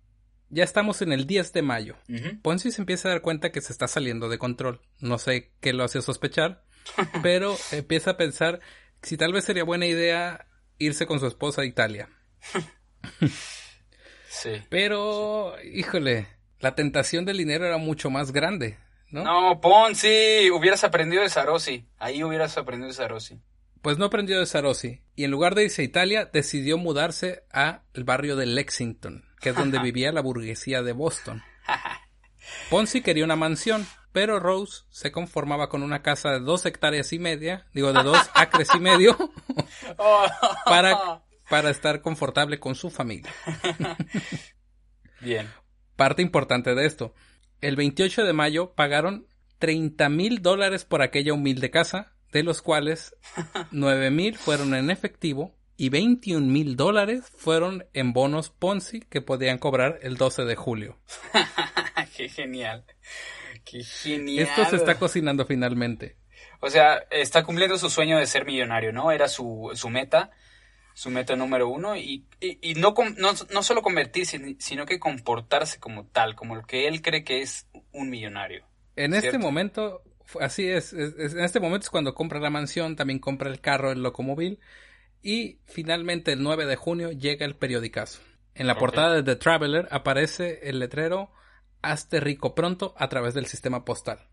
[0.50, 1.96] Ya estamos en el 10 de mayo.
[2.42, 4.82] Ponzi se empieza a dar cuenta que se está saliendo de control.
[5.00, 6.62] No sé qué lo hace sospechar,
[7.22, 8.60] pero empieza a pensar
[9.00, 10.46] si tal vez sería buena idea
[10.76, 12.10] irse con su esposa a Italia.
[14.28, 14.62] sí.
[14.68, 16.26] Pero, híjole,
[16.60, 18.76] la tentación del dinero era mucho más grande,
[19.10, 19.24] ¿no?
[19.24, 21.86] No, Ponzi, hubieras aprendido de Sarosi.
[21.98, 23.40] Ahí hubieras aprendido de Sarosi.
[23.82, 25.02] Pues no aprendió de Sarosi.
[25.16, 29.50] Y en lugar de irse a Italia, decidió mudarse a el barrio de Lexington, que
[29.50, 31.42] es donde vivía la burguesía de Boston.
[32.70, 37.18] Ponzi quería una mansión, pero Rose se conformaba con una casa de dos hectáreas y
[37.18, 39.16] media, digo de dos acres y medio,
[40.64, 43.32] para, para estar confortable con su familia.
[45.20, 45.48] Bien.
[45.96, 47.14] Parte importante de esto.
[47.60, 49.26] El 28 de mayo pagaron
[49.58, 53.14] 30 mil dólares por aquella humilde casa, de los cuales
[53.70, 59.58] 9 mil fueron en efectivo y 21 mil dólares fueron en bonos Ponzi que podían
[59.58, 60.98] cobrar el 12 de julio.
[62.16, 62.84] Qué genial.
[63.64, 64.46] Qué genial.
[64.46, 66.16] Esto se está cocinando finalmente.
[66.60, 69.10] O sea, está cumpliendo su sueño de ser millonario, ¿no?
[69.10, 70.30] Era su, su meta,
[70.94, 76.06] su meta número uno, y, y, no, no, no, solo convertirse, sino que comportarse como
[76.06, 78.64] tal, como el que él cree que es un millonario.
[78.94, 80.02] En este momento
[80.40, 84.02] Así es, en este momento es cuando compra la mansión, también compra el carro, el
[84.02, 84.60] locomóvil
[85.22, 88.20] y finalmente el 9 de junio llega el periodicazo.
[88.54, 91.30] En la portada de The Traveler aparece el letrero
[91.80, 94.28] Hazte rico pronto a través del sistema postal.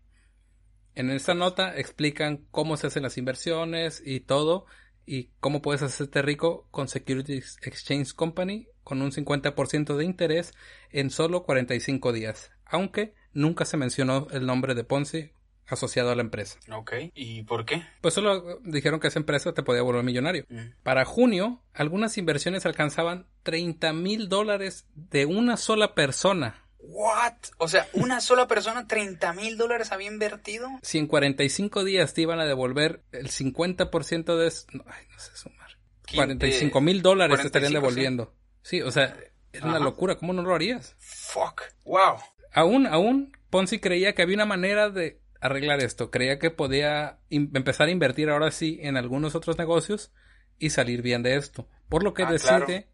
[0.94, 4.66] En esta nota explican cómo se hacen las inversiones y todo
[5.06, 10.52] y cómo puedes hacerte rico con Securities Exchange Company con un 50% de interés
[10.90, 15.32] en solo 45 días, aunque nunca se mencionó el nombre de Ponzi
[15.70, 16.58] asociado a la empresa.
[16.72, 17.82] Ok, ¿y por qué?
[18.00, 20.44] Pues solo dijeron que esa empresa te podía volver millonario.
[20.48, 20.72] Mm.
[20.82, 26.64] Para junio, algunas inversiones alcanzaban 30 mil dólares de una sola persona.
[26.82, 27.34] ¿What?
[27.58, 30.68] O sea, una sola persona 30 mil dólares había invertido.
[30.82, 34.66] Si en 45 días te iban a devolver el 50% de eso.
[34.86, 35.70] ay, no sé sumar.
[36.14, 38.34] 45 mil dólares te estarían devolviendo.
[38.62, 39.16] Sí, o sea,
[39.52, 40.16] es una locura.
[40.16, 40.96] ¿Cómo no lo harías?
[40.98, 41.62] Fuck.
[41.84, 42.16] Wow.
[42.52, 46.10] Aún, aún, Ponzi creía que había una manera de arreglar esto.
[46.10, 50.12] Creía que podía empezar a invertir ahora sí en algunos otros negocios
[50.58, 51.68] y salir bien de esto.
[51.88, 52.88] Por lo que ah, decide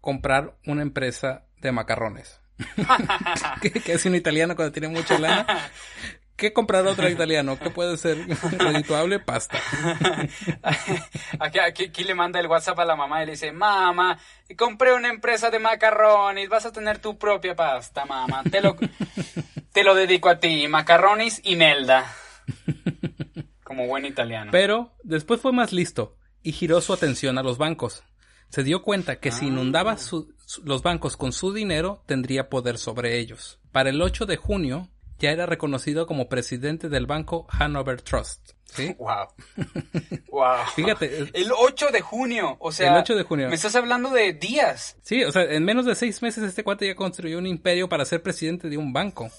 [0.00, 2.40] comprar una empresa de macarrones.
[3.62, 5.70] ¿Qué, es un italiano cuando tiene mucha lana?
[6.38, 7.58] ¿Qué comprar otro italiano?
[7.58, 8.16] ¿Qué puede ser
[8.58, 9.18] redituable?
[9.18, 9.58] Pasta.
[11.40, 14.16] aquí, aquí, le manda el WhatsApp a la mamá y le dice, mamá,
[14.56, 18.44] compré una empresa de macarrones, vas a tener tu propia pasta, mamá.
[18.44, 18.76] Te lo,
[19.78, 22.12] te lo dedico a ti, macarronis y melda.
[23.62, 24.50] Como buen italiano.
[24.50, 28.02] Pero después fue más listo y giró su atención a los bancos.
[28.48, 29.48] Se dio cuenta que si ah.
[29.48, 29.96] inundaba
[30.64, 33.60] los bancos con su dinero, tendría poder sobre ellos.
[33.70, 34.88] Para el 8 de junio,
[35.20, 38.54] ya era reconocido como presidente del banco Hanover Trust.
[38.64, 38.96] ¿Sí?
[38.98, 39.28] Wow.
[40.32, 40.56] Wow.
[40.74, 41.30] Fíjate.
[41.34, 42.56] El 8 de junio.
[42.58, 42.94] O sea.
[42.94, 43.48] El 8 de junio.
[43.48, 44.96] Me estás hablando de días.
[45.02, 48.04] Sí, o sea, en menos de seis meses este cuate ya construyó un imperio para
[48.04, 49.30] ser presidente de un banco.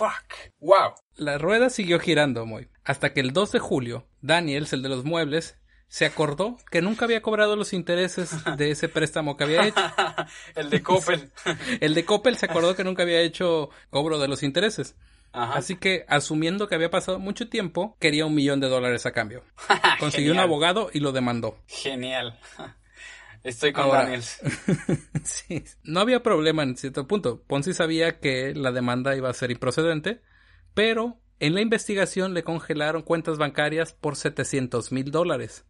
[0.00, 0.54] Fuck.
[0.60, 0.94] Wow.
[1.16, 2.68] La rueda siguió girando, muy.
[2.86, 7.04] Hasta que el 2 de julio, Daniels, el de los muebles, se acordó que nunca
[7.04, 9.82] había cobrado los intereses de ese préstamo que había hecho.
[10.56, 11.30] el de Coppel.
[11.80, 14.96] el de Coppel se acordó que nunca había hecho cobro de los intereses.
[15.32, 19.44] Así que, asumiendo que había pasado mucho tiempo, quería un millón de dólares a cambio.
[20.00, 21.58] Consiguió un abogado y lo demandó.
[21.66, 22.38] Genial.
[23.42, 24.38] Estoy con Daniels.
[25.24, 27.42] sí, no había problema en cierto punto.
[27.46, 30.20] Ponzi sabía que la demanda iba a ser improcedente,
[30.74, 35.64] pero en la investigación le congelaron cuentas bancarias por 700 mil dólares.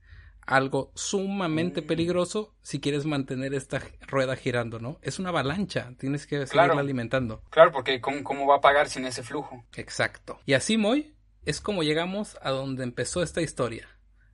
[0.46, 1.86] Algo sumamente mm.
[1.86, 4.98] peligroso si quieres mantener esta rueda girando, ¿no?
[5.00, 7.44] Es una avalancha, tienes que seguirla alimentando.
[7.50, 9.64] Claro, porque ¿cómo, ¿cómo, va a pagar sin ese flujo?
[9.76, 10.40] Exacto.
[10.44, 11.14] Y así, Moy,
[11.44, 13.88] es como llegamos a donde empezó esta historia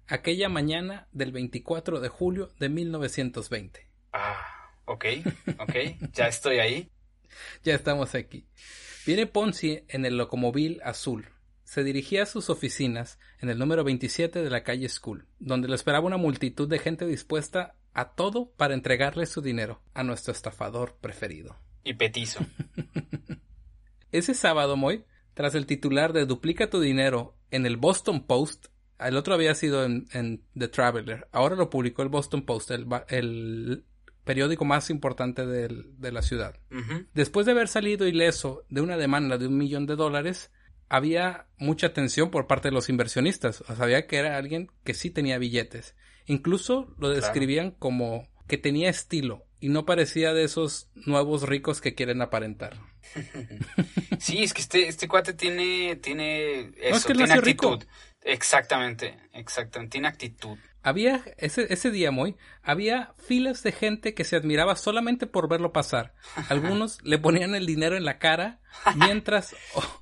[0.09, 3.87] aquella mañana del 24 de julio de 1920.
[4.13, 5.05] Ah, ok,
[5.59, 5.75] ok,
[6.13, 6.91] ya estoy ahí.
[7.65, 8.47] ya estamos aquí.
[9.07, 11.29] Viene Ponzi en el locomóvil azul.
[11.65, 15.75] Se dirigía a sus oficinas en el número 27 de la calle School, donde lo
[15.75, 20.97] esperaba una multitud de gente dispuesta a todo para entregarle su dinero a nuestro estafador
[21.01, 21.57] preferido.
[21.83, 22.41] Y petizo.
[24.13, 25.05] Ese sábado, Moy,
[25.35, 28.67] tras el titular de Duplica tu dinero en el Boston Post,
[28.99, 31.29] el otro había sido en, The Traveler.
[31.33, 33.85] Ahora lo publicó el Boston Post, el,
[34.25, 36.57] periódico más importante de la ciudad.
[37.15, 40.51] Después de haber salido ileso de una demanda de un millón de dólares,
[40.89, 43.63] había mucha atención por parte de los inversionistas.
[43.69, 45.95] O sabía que era alguien que sí tenía billetes.
[46.27, 51.95] Incluso lo describían como que tenía estilo y no parecía de esos nuevos ricos que
[51.95, 52.77] quieren aparentar.
[54.19, 57.85] sí, es que este, este cuate tiene, tiene eso, tiene actitud.
[58.27, 59.93] Exactamente, exactamente.
[59.93, 60.59] Tiene actitud.
[60.83, 65.73] Había, ese, ese día, muy, había filas de gente que se admiraba solamente por verlo
[65.73, 66.13] pasar.
[66.49, 68.61] Algunos le ponían el dinero en la cara,
[68.97, 69.55] mientras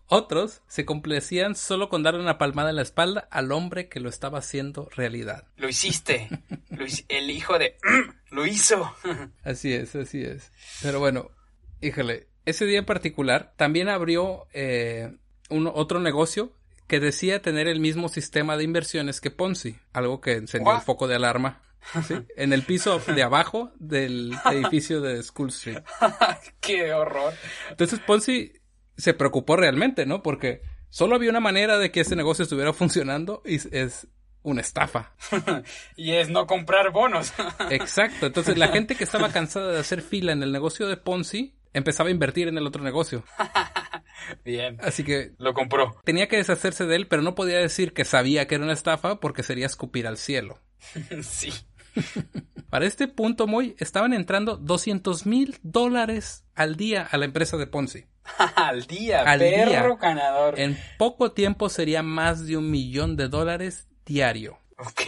[0.07, 4.09] otros se complacían solo con darle una palmada en la espalda al hombre que lo
[4.09, 5.47] estaba haciendo realidad.
[5.57, 6.29] Lo hiciste.
[7.09, 7.77] el hijo de...
[8.31, 8.91] lo hizo.
[9.45, 10.51] así es, así es.
[10.81, 11.31] Pero bueno,
[11.83, 15.14] híjole, ese día en particular también abrió eh,
[15.51, 16.53] un, otro negocio
[16.87, 21.09] que decía tener el mismo sistema de inversiones que Ponzi, algo que encendió el foco
[21.09, 21.61] de alarma.
[22.37, 25.82] En el piso de abajo del edificio de School Street.
[26.61, 27.35] ¡Qué horror!
[27.68, 28.53] Entonces Ponzi
[28.97, 30.22] se preocupó realmente, ¿no?
[30.22, 34.07] Porque solo había una manera de que ese negocio estuviera funcionando y es
[34.43, 35.12] una estafa.
[35.97, 37.32] y es no comprar bonos.
[37.70, 38.26] Exacto.
[38.26, 42.09] Entonces la gente que estaba cansada de hacer fila en el negocio de Ponzi empezaba
[42.09, 43.24] a invertir en el otro negocio.
[44.45, 44.79] Bien.
[44.83, 46.01] Así que lo compró.
[46.05, 49.20] Tenía que deshacerse de él, pero no podía decir que sabía que era una estafa
[49.20, 50.59] porque sería escupir al cielo.
[51.22, 51.53] sí.
[52.70, 57.66] Para este punto, Moy, estaban entrando 200 mil dólares al día a la empresa de
[57.66, 58.07] Ponzi.
[58.57, 60.59] al día, al perro ganador.
[60.59, 64.59] En poco tiempo sería más de un millón de dólares diario.
[64.79, 65.03] Ok,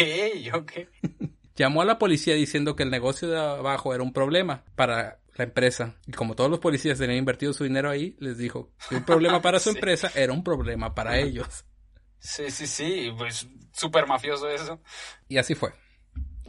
[0.54, 0.72] ok.
[1.56, 5.44] Llamó a la policía diciendo que el negocio de abajo era un problema para la
[5.44, 5.96] empresa.
[6.06, 9.40] Y como todos los policías tenían invertido su dinero ahí, les dijo que un problema
[9.40, 11.64] para su empresa era un problema para ellos.
[12.18, 14.80] Sí, sí, sí, pues súper mafioso eso.
[15.28, 15.72] Y así fue.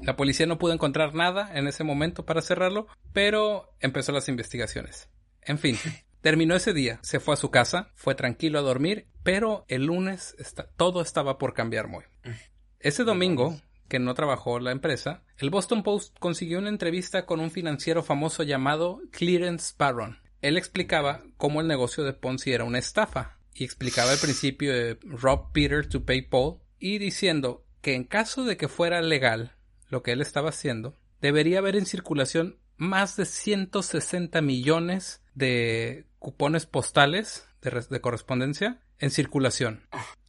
[0.01, 5.09] La policía no pudo encontrar nada en ese momento para cerrarlo, pero empezó las investigaciones.
[5.41, 5.77] En fin,
[6.21, 10.35] terminó ese día, se fue a su casa, fue tranquilo a dormir, pero el lunes
[10.77, 12.03] todo estaba por cambiar muy.
[12.23, 12.31] Mm.
[12.79, 17.51] Ese domingo, que no trabajó la empresa, el Boston Post consiguió una entrevista con un
[17.51, 20.19] financiero famoso llamado Clarence Barron.
[20.41, 24.99] Él explicaba cómo el negocio de Ponzi era una estafa y explicaba el principio de
[25.01, 29.55] Rob Peter to pay Paul y diciendo que en caso de que fuera legal
[29.89, 36.65] lo que él estaba haciendo, debería haber en circulación más de 160 millones de cupones
[36.65, 39.81] postales de, de correspondencia en circulación.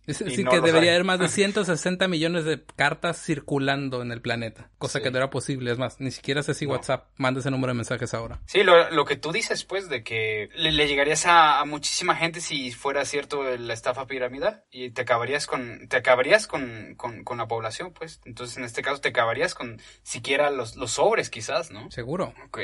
[0.09, 4.71] Es decir, que debería haber más de 160 millones de cartas circulando en el planeta,
[4.79, 5.71] cosa que no era posible.
[5.71, 8.41] Es más, ni siquiera sé si WhatsApp manda ese número de mensajes ahora.
[8.47, 13.05] Sí, lo, que tú dices, pues, de que le, llegarías a, muchísima gente si fuera
[13.05, 18.21] cierto la estafa piramidal y te acabarías con te acabarías con, con, la población, pues.
[18.25, 21.91] Entonces, en este caso, te acabarías con siquiera los, los sobres, quizás, ¿no?
[21.91, 22.33] Seguro.
[22.47, 22.61] Ok.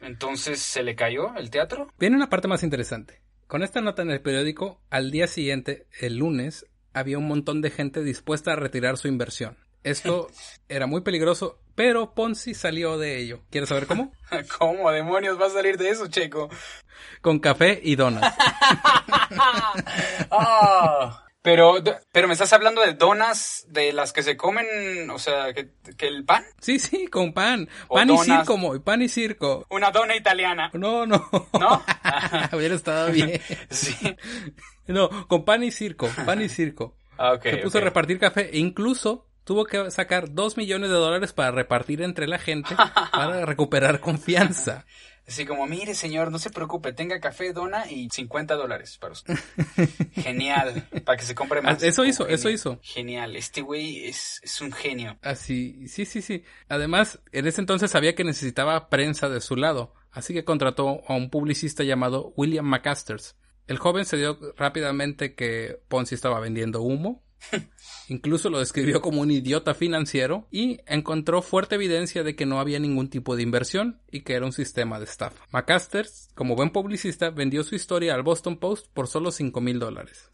[0.00, 1.88] Entonces, ¿se le cayó el teatro?
[1.98, 3.20] Viene una parte más interesante.
[3.46, 7.70] Con esta nota en el periódico, al día siguiente, el lunes, había un montón de
[7.70, 9.58] gente dispuesta a retirar su inversión.
[9.82, 10.28] Esto
[10.68, 13.42] era muy peligroso, pero Ponzi salió de ello.
[13.50, 14.12] ¿Quieres saber cómo?
[14.58, 16.48] ¿Cómo demonios va a salir de eso, Checo?
[17.20, 18.34] Con café y donas.
[20.30, 21.76] Ah, pero,
[22.12, 26.24] pero me estás hablando de donas de las que se comen, o sea, que, el
[26.24, 26.44] pan.
[26.60, 27.68] Sí, sí, con pan.
[27.88, 29.66] pan y circo, pan y circo.
[29.70, 30.70] Una dona italiana.
[30.74, 31.28] No, no.
[31.58, 31.82] ¿No?
[32.52, 33.40] Hubiera estado bien.
[33.70, 33.94] sí.
[34.86, 36.96] No, con pan y circo, pan y circo.
[37.18, 41.32] Ah, se puso a repartir café e incluso tuvo que sacar dos millones de dólares
[41.32, 42.74] para repartir entre la gente
[43.12, 44.84] para recuperar confianza.
[45.26, 49.34] Así como, mire señor, no se preocupe, tenga café, dona y 50 dólares para usted.
[50.14, 51.82] Genial, para que se compre más.
[51.82, 52.78] Eso hizo, eso hizo.
[52.82, 55.16] Genial, este güey es, es un genio.
[55.22, 56.44] Así, sí, sí, sí.
[56.68, 61.14] Además, en ese entonces sabía que necesitaba prensa de su lado, así que contrató a
[61.14, 63.34] un publicista llamado William McCasters
[63.66, 67.22] el joven se dio rápidamente que Ponzi estaba vendiendo humo.
[68.08, 72.78] Incluso lo describió como un idiota financiero y encontró fuerte evidencia de que no había
[72.78, 75.44] ningún tipo de inversión y que era un sistema de estafa.
[75.50, 80.30] McCasters, como buen publicista, vendió su historia al Boston Post por solo 5 mil dólares.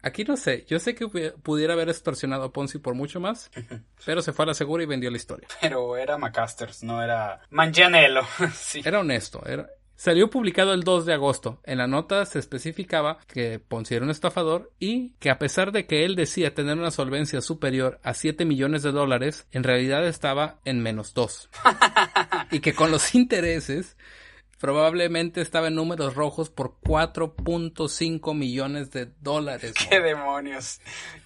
[0.00, 3.50] Aquí no sé, yo sé que pudiera haber extorsionado a Ponzi por mucho más,
[4.06, 5.48] pero se fue a la segura y vendió la historia.
[5.60, 8.22] Pero era McCasters, no era Mangianello.
[8.54, 8.80] sí.
[8.84, 9.68] Era honesto, era,
[9.98, 11.58] Salió publicado el 2 de agosto.
[11.64, 15.86] En la nota se especificaba que Ponzi era un estafador y que a pesar de
[15.86, 20.60] que él decía tener una solvencia superior a 7 millones de dólares, en realidad estaba
[20.64, 21.50] en menos 2.
[22.52, 23.96] y que con los intereses
[24.58, 29.74] probablemente estaba en números rojos por 4.5 millones de dólares.
[29.88, 30.80] ¡Qué demonios!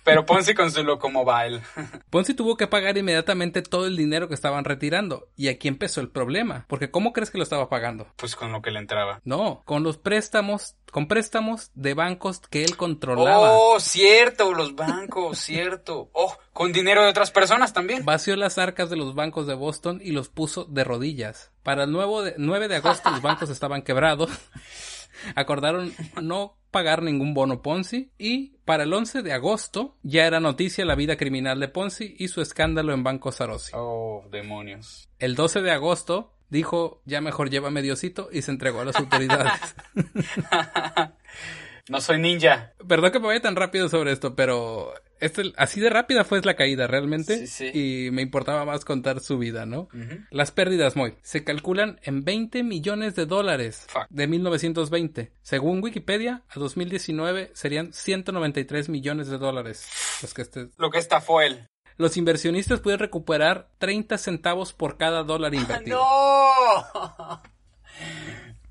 [0.04, 1.62] Pero Ponzi con su locomobile.
[2.10, 5.28] Ponzi tuvo que pagar inmediatamente todo el dinero que estaban retirando.
[5.36, 6.66] Y aquí empezó el problema.
[6.68, 8.09] Porque ¿cómo crees que lo estaba pagando?
[8.16, 9.20] Pues con lo que le entraba.
[9.24, 13.52] No, con los préstamos, con préstamos de bancos que él controlaba.
[13.52, 16.10] Oh, cierto, los bancos, cierto.
[16.12, 18.05] Oh, con dinero de otras personas también.
[18.05, 21.51] Vació las arcas de los bancos de Boston y los puso de rodillas.
[21.62, 24.31] Para el nuevo de, 9 de agosto los bancos estaban quebrados.
[25.35, 30.85] Acordaron no pagar ningún bono Ponzi y para el 11 de agosto ya era noticia
[30.85, 33.73] la vida criminal de Ponzi y su escándalo en Banco Sarosi.
[33.74, 35.09] Oh, demonios.
[35.19, 39.53] El 12 de agosto dijo, ya mejor llévame Diosito y se entregó a las autoridades.
[41.88, 42.72] no soy ninja.
[42.86, 46.54] Perdón que me vaya tan rápido sobre esto, pero este, así de rápida fue la
[46.54, 47.46] caída realmente.
[47.46, 48.06] Sí, sí.
[48.06, 49.88] Y me importaba más contar su vida, ¿no?
[50.30, 54.06] Las pérdidas, Moy, se calculan en 20 millones de dólares Fuck.
[54.10, 55.32] de 1920.
[55.42, 59.88] Según Wikipedia, a 2019 serían 193 millones de dólares.
[60.22, 60.68] Los que este...
[60.76, 61.66] Lo que estafó él.
[61.96, 65.98] Los inversionistas pueden recuperar 30 centavos por cada dólar invertido.
[66.00, 67.42] ¡No!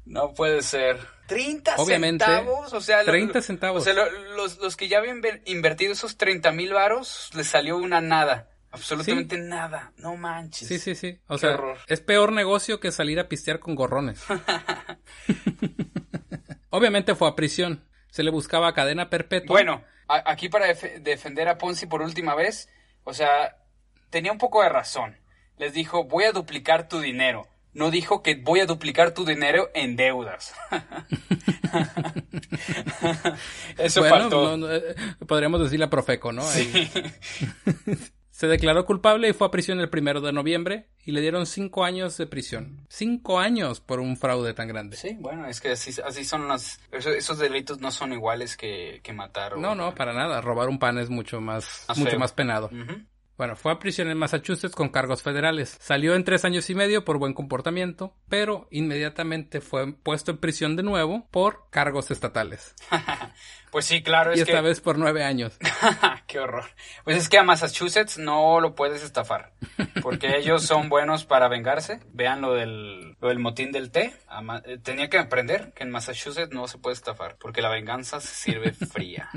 [0.03, 0.97] No puede ser.
[1.35, 3.81] 30 Obviamente, centavos, o sea, lo- 30 lo- centavos.
[3.81, 7.47] O sea, lo- los, los que ya habían ver- invertido esos 30 mil varos, les
[7.47, 8.47] salió una nada.
[8.73, 9.91] Absolutamente nada.
[9.97, 10.65] No manches.
[10.67, 11.19] Sí, sí, sí.
[11.27, 11.77] O Qué sea, horror.
[11.87, 14.23] es peor negocio que salir a pistear con gorrones.
[16.69, 17.85] Obviamente fue a prisión.
[18.09, 19.53] Se le buscaba cadena perpetua.
[19.53, 22.69] Bueno, a- aquí para def- defender a Ponzi por última vez,
[23.03, 23.57] o sea,
[24.09, 25.17] tenía un poco de razón.
[25.57, 27.47] Les dijo, voy a duplicar tu dinero.
[27.73, 30.53] No dijo que voy a duplicar tu dinero en deudas.
[33.77, 34.43] Eso Bueno, faltó.
[34.43, 34.95] no, no, eh,
[35.27, 36.41] podríamos decir la Profeco, ¿no?
[36.43, 36.89] Sí.
[38.31, 41.83] Se declaró culpable y fue a prisión el primero de noviembre y le dieron cinco
[41.83, 42.87] años de prisión.
[42.89, 44.97] Cinco años por un fraude tan grande.
[44.97, 46.79] Sí, bueno, es que así, así son las...
[46.91, 49.53] Esos, esos delitos no son iguales que, que matar.
[49.53, 50.41] o- No, no, para nada.
[50.41, 52.19] Robar un pan es mucho más, Más mucho feo.
[52.19, 52.71] más penado.
[53.41, 55.75] Bueno, fue a prisión en Massachusetts con cargos federales.
[55.81, 60.75] Salió en tres años y medio por buen comportamiento, pero inmediatamente fue puesto en prisión
[60.75, 62.75] de nuevo por cargos estatales.
[63.71, 64.61] Pues sí, claro, y es esta que...
[64.67, 65.57] vez por nueve años.
[66.27, 66.65] Qué horror.
[67.05, 69.53] Pues es que a Massachusetts no lo puedes estafar.
[70.03, 72.01] Porque ellos son buenos para vengarse.
[72.11, 74.13] Vean lo del, lo del motín del té.
[74.43, 77.37] Ma- eh, Tenía que aprender que en Massachusetts no se puede estafar.
[77.39, 79.29] Porque la venganza se sirve fría.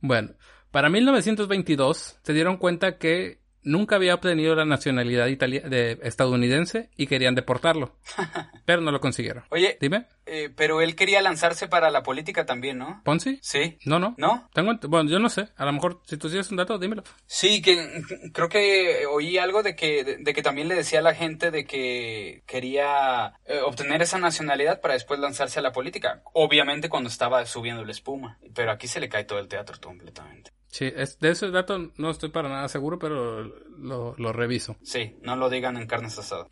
[0.00, 0.32] Bueno,
[0.72, 7.34] para 1922 se dieron cuenta que nunca había obtenido la nacionalidad de estadounidense y querían
[7.34, 7.96] deportarlo.
[8.64, 9.44] Pero no lo consiguieron.
[9.50, 13.00] Oye, Dime, eh, pero él quería lanzarse para la política también, ¿no?
[13.04, 13.38] ¿Ponzi?
[13.42, 13.78] Sí.
[13.84, 14.16] No, no.
[14.18, 14.50] ¿No?
[14.52, 15.48] Tengo, bueno, yo no sé.
[15.56, 17.04] A lo mejor si tú tienes un dato, dímelo.
[17.26, 18.02] Sí, que
[18.32, 21.52] creo que oí algo de que, de, de que también le decía a la gente
[21.52, 26.22] de que quería eh, obtener esa nacionalidad para después lanzarse a la política.
[26.32, 28.38] Obviamente cuando estaba subiendo la espuma.
[28.52, 30.50] Pero aquí se le cae todo el teatro completamente.
[30.68, 33.42] Sí, es, de ese dato no estoy para nada seguro, pero
[33.78, 34.76] lo, lo reviso.
[34.82, 36.48] Sí, no lo digan en carnes asadas.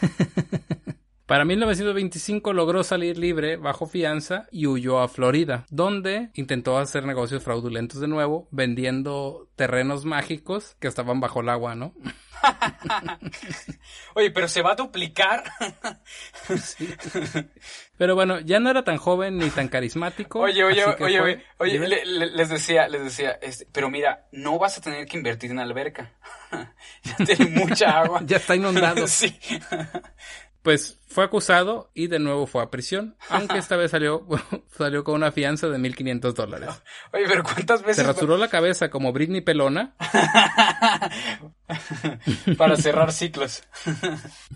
[1.28, 7.42] Para 1925 logró salir libre bajo fianza y huyó a Florida, donde intentó hacer negocios
[7.42, 11.92] fraudulentos de nuevo, vendiendo terrenos mágicos que estaban bajo el agua, ¿no?
[14.14, 15.44] Oye, pero se va a duplicar.
[17.98, 20.38] Pero bueno, ya no era tan joven ni tan carismático.
[20.40, 21.88] Oye, oye, oye, fue- oye, oye, Dime.
[21.88, 25.50] le- le- les decía, les decía, este, pero mira, no vas a tener que invertir
[25.50, 26.12] en alberca.
[27.02, 28.22] ya tiene mucha agua.
[28.24, 29.06] Ya está inundado.
[29.08, 29.36] sí.
[30.62, 34.26] Pues fue acusado y de nuevo fue a prisión, aunque esta vez salió,
[34.76, 36.70] salió con una fianza de 1.500 dólares.
[37.12, 39.94] Oye, pero ¿cuántas Se veces rasuró la cabeza como Britney Pelona.
[42.58, 43.62] para cerrar ciclos?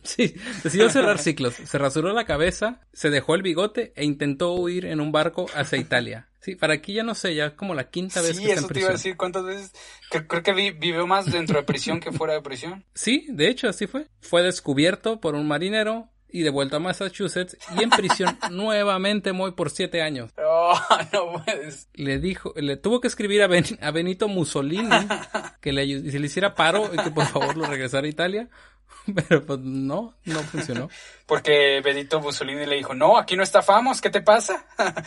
[0.03, 1.55] Sí, decidió cerrar ciclos.
[1.55, 5.79] Se rasuró la cabeza, se dejó el bigote e intentó huir en un barco hacia
[5.79, 6.29] Italia.
[6.43, 8.53] Sí, para aquí ya no sé, ya es como la quinta vez Sí, que está
[8.53, 9.11] en eso te iba a prisión.
[9.11, 9.73] decir cuántas veces.
[10.11, 12.85] Creo, creo que vi- vivió más dentro de prisión que fuera de prisión.
[12.95, 14.07] Sí, de hecho, así fue.
[14.21, 19.71] Fue descubierto por un marinero y devuelto a Massachusetts y en prisión nuevamente muy por
[19.71, 20.33] siete años.
[20.39, 20.75] Oh,
[21.13, 21.89] no puedes.
[21.95, 24.89] Le dijo, le tuvo que escribir a, Ben- a Benito Mussolini
[25.61, 28.49] que le, le hiciera paro y que por favor lo regresara a Italia.
[29.29, 30.89] Pero pues no, no funcionó.
[31.27, 34.67] Porque Benito Mussolini le dijo, no, aquí no estafamos, ¿qué te pasa?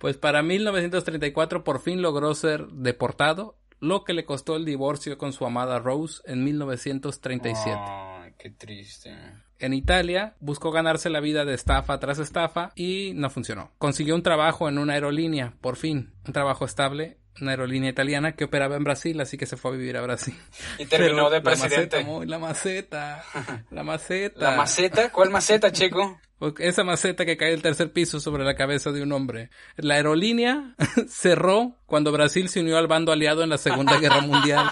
[0.00, 5.32] Pues para 1934 por fin logró ser deportado, lo que le costó el divorcio con
[5.32, 7.78] su amada Rose en 1937.
[7.78, 9.10] Ay, qué triste.
[9.58, 13.72] En Italia buscó ganarse la vida de estafa tras estafa y no funcionó.
[13.78, 18.44] Consiguió un trabajo en una aerolínea, por fin, un trabajo estable, una aerolínea italiana que
[18.44, 20.34] operaba en Brasil, así que se fue a vivir a Brasil.
[20.78, 22.04] Y terminó Pero de presidente.
[22.26, 24.40] La maceta, la maceta, la maceta.
[24.40, 25.12] ¿La maceta?
[25.12, 26.20] ¿Cuál maceta, Checo?
[26.58, 29.50] Esa maceta que cae del tercer piso sobre la cabeza de un hombre.
[29.76, 30.74] La aerolínea
[31.08, 34.70] cerró cuando Brasil se unió al bando aliado en la Segunda Guerra Mundial,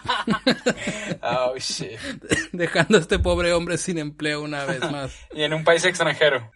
[1.23, 1.99] Oh, shit.
[2.53, 5.15] dejando a este pobre hombre sin empleo una vez más.
[5.35, 6.51] Y en un país extranjero.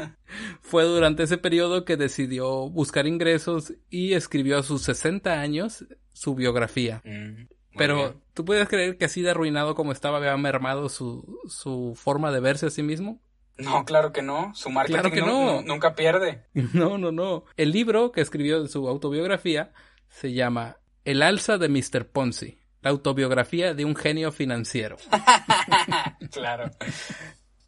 [0.60, 6.34] Fue durante ese periodo que decidió buscar ingresos y escribió a sus 60 años su
[6.34, 7.02] biografía.
[7.04, 8.14] Mm, Pero bien.
[8.34, 12.40] tú puedes creer que así de arruinado como estaba había mermado su, su forma de
[12.40, 13.20] verse a sí mismo.
[13.58, 14.52] No, claro que no.
[14.54, 15.56] Su marketing Claro que no.
[15.56, 16.46] nu- nunca pierde.
[16.72, 17.44] No, no, no.
[17.56, 19.72] El libro que escribió de su autobiografía
[20.08, 22.06] se llama El alza de Mr.
[22.08, 24.96] Ponzi, la autobiografía de un genio financiero.
[26.32, 26.70] claro.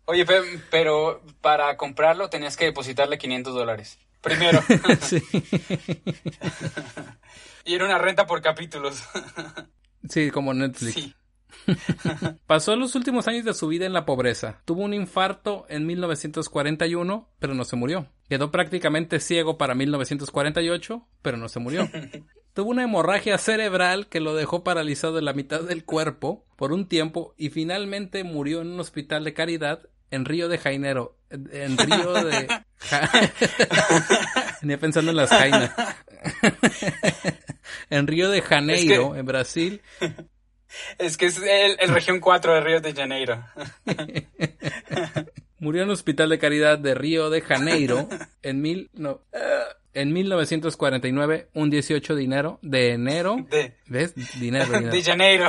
[0.06, 3.98] Oye, pe- pero para comprarlo tenías que depositarle 500 dólares.
[4.20, 4.60] Primero.
[5.00, 5.22] sí.
[7.64, 9.02] y era una renta por capítulos.
[10.08, 10.94] sí, como Netflix.
[10.94, 11.14] sí.
[12.46, 14.60] Pasó los últimos años de su vida en la pobreza.
[14.64, 18.08] Tuvo un infarto en 1941, pero no se murió.
[18.28, 21.88] Quedó prácticamente ciego para 1948, pero no se murió.
[22.54, 26.88] Tuvo una hemorragia cerebral que lo dejó paralizado en la mitad del cuerpo por un
[26.88, 31.16] tiempo y finalmente murió en un hospital de caridad en Río de Janeiro.
[31.30, 32.46] En Río de...
[34.60, 35.72] Venía pensando en las jainas.
[37.90, 39.80] en Río de Janeiro, en Brasil,
[40.98, 43.44] Es que es el, el región 4 de Río de Janeiro.
[45.58, 48.08] Murió en un hospital de caridad de Río de Janeiro
[48.42, 49.22] en mil no,
[49.94, 54.14] en 1949, un 18 de enero, de enero, De, ¿ves?
[54.38, 54.90] Dinero, dinero.
[54.92, 55.48] de Janeiro.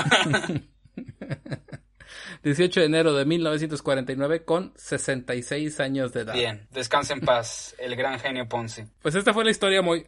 [2.43, 6.33] 18 de enero de 1949 con 66 años de edad.
[6.33, 8.83] Bien, descansa en paz, el gran genio Ponzi.
[9.01, 10.05] Pues esta fue la historia muy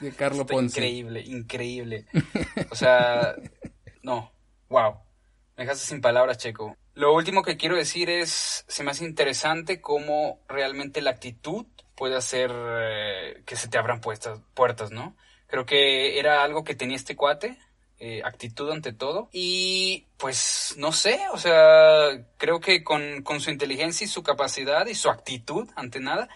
[0.00, 0.78] de Carlo Está Ponzi.
[0.78, 2.06] Increíble, increíble.
[2.70, 3.34] O sea,
[4.02, 4.32] no,
[4.68, 4.96] wow.
[5.56, 6.76] Me dejaste sin palabras, Checo.
[6.94, 11.66] Lo último que quiero decir es, se me hace interesante cómo realmente la actitud
[11.96, 15.16] puede hacer eh, que se te abran puestas, puertas, ¿no?
[15.46, 17.58] Creo que era algo que tenía este cuate,
[17.98, 19.28] eh, actitud ante todo.
[19.32, 24.86] Y pues no sé, o sea, creo que con, con su inteligencia y su capacidad
[24.86, 26.28] y su actitud ante nada,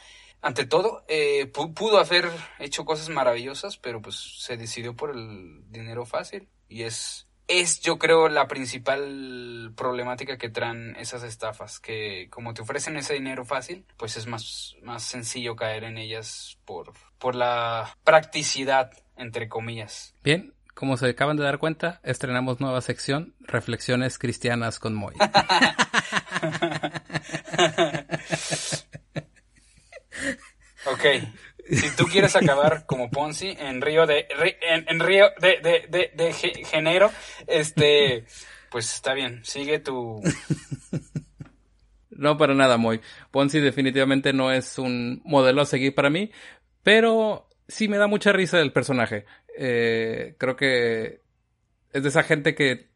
[0.42, 5.70] ante todo, eh, pu- pudo haber hecho cosas maravillosas, pero pues se decidió por el
[5.70, 6.48] dinero fácil.
[6.68, 12.62] Y es, es yo creo la principal problemática que traen esas estafas, que como te
[12.62, 17.96] ofrecen ese dinero fácil, pues es más, más sencillo caer en ellas por, por la
[18.04, 20.14] practicidad, entre comillas.
[20.22, 25.14] Bien, como se acaban de dar cuenta, estrenamos nueva sección, Reflexiones Cristianas con Moy.
[30.86, 31.04] Ok.
[31.70, 34.26] Si tú quieres acabar como Ponzi en Río de
[34.62, 37.12] en, en Río de, de, de, de Ge- Janeiro,
[37.46, 38.24] este
[38.70, 40.20] pues está bien, sigue tu
[42.10, 43.00] No, para nada, Moy.
[43.30, 46.30] Ponzi definitivamente no es un modelo a seguir para mí,
[46.82, 49.24] pero sí me da mucha risa el personaje.
[49.62, 51.20] Eh, creo que
[51.92, 52.88] es de esa gente que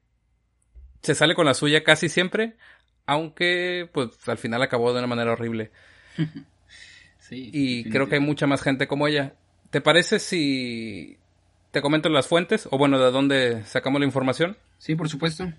[1.02, 2.56] se sale con la suya casi siempre,
[3.04, 5.70] aunque pues al final acabó de una manera horrible.
[7.18, 7.48] Sí.
[7.54, 9.32] Y creo que hay mucha más gente como ella.
[9.70, 11.16] ¿Te parece si
[11.70, 12.68] te comento las fuentes?
[12.70, 14.58] O bueno, de dónde sacamos la información.
[14.76, 15.50] Sí, por supuesto.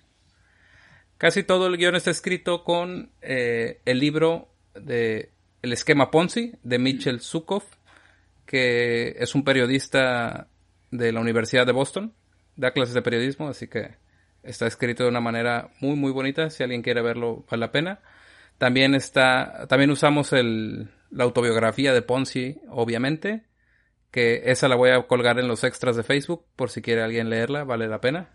[1.17, 5.31] Casi todo el guion está escrito con eh, el libro de
[5.63, 7.63] El esquema Ponzi de Mitchell Sukov,
[8.45, 10.47] que es un periodista
[10.91, 12.13] de la Universidad de Boston,
[12.55, 13.95] da clases de periodismo, así que
[14.43, 17.99] está escrito de una manera muy muy bonita, si alguien quiere verlo vale la pena.
[18.57, 23.43] También está también usamos el, la autobiografía de Ponzi, obviamente,
[24.11, 27.29] que esa la voy a colgar en los extras de Facebook por si quiere alguien
[27.29, 28.29] leerla, vale la pena.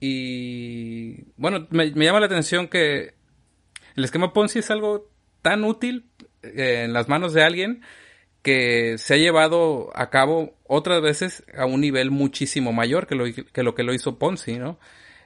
[0.00, 3.14] Y bueno, me, me llama la atención que
[3.96, 5.10] el esquema Ponzi es algo
[5.42, 6.10] tan útil
[6.42, 7.82] eh, en las manos de alguien
[8.42, 13.24] que se ha llevado a cabo otras veces a un nivel muchísimo mayor que lo
[13.24, 14.78] que, lo, que lo hizo Ponzi, ¿no?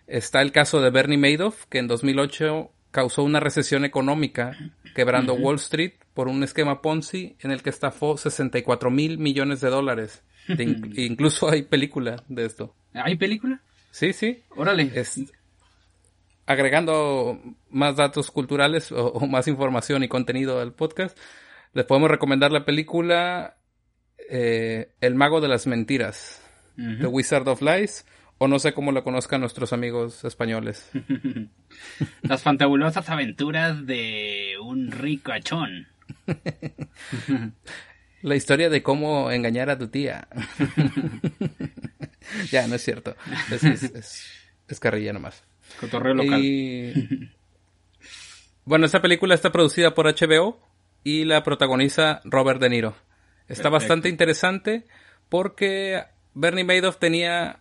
[0.06, 4.56] Está el caso de Bernie Madoff, que en 2008 causó una recesión económica,
[4.94, 5.42] quebrando uh -huh.
[5.42, 10.22] Wall Street por un esquema Ponzi en el que estafó 64 mil millones de dólares.
[10.46, 12.74] De in incluso hay película de esto.
[12.94, 13.60] ¿Hay película?
[13.90, 14.42] Sí, sí.
[14.56, 14.90] Órale.
[14.94, 15.20] Es,
[16.46, 17.40] agregando
[17.70, 21.16] más datos culturales o, o, más información y contenido al podcast,
[21.72, 23.56] les podemos recomendar la película
[24.30, 26.42] eh, El Mago de las Mentiras,
[26.78, 27.00] uh -huh.
[27.00, 28.04] The Wizard of Lies,
[28.38, 30.90] o no sé cómo la conozcan nuestros amigos españoles.
[32.22, 35.86] Las fantabulosas aventuras de un ricachón.
[38.22, 40.26] La historia de cómo engañar a tu tía.
[42.50, 43.14] ya, no es cierto.
[43.50, 44.26] Es, es, es,
[44.68, 45.44] es carrilla nomás.
[45.80, 46.40] Cotorreo local.
[46.42, 47.30] Y...
[48.64, 50.60] Bueno, esta película está producida por HBO
[51.04, 52.94] y la protagoniza Robert De Niro.
[53.52, 53.70] Está Perfecto.
[53.70, 54.86] bastante interesante
[55.28, 57.60] porque Bernie Madoff tenía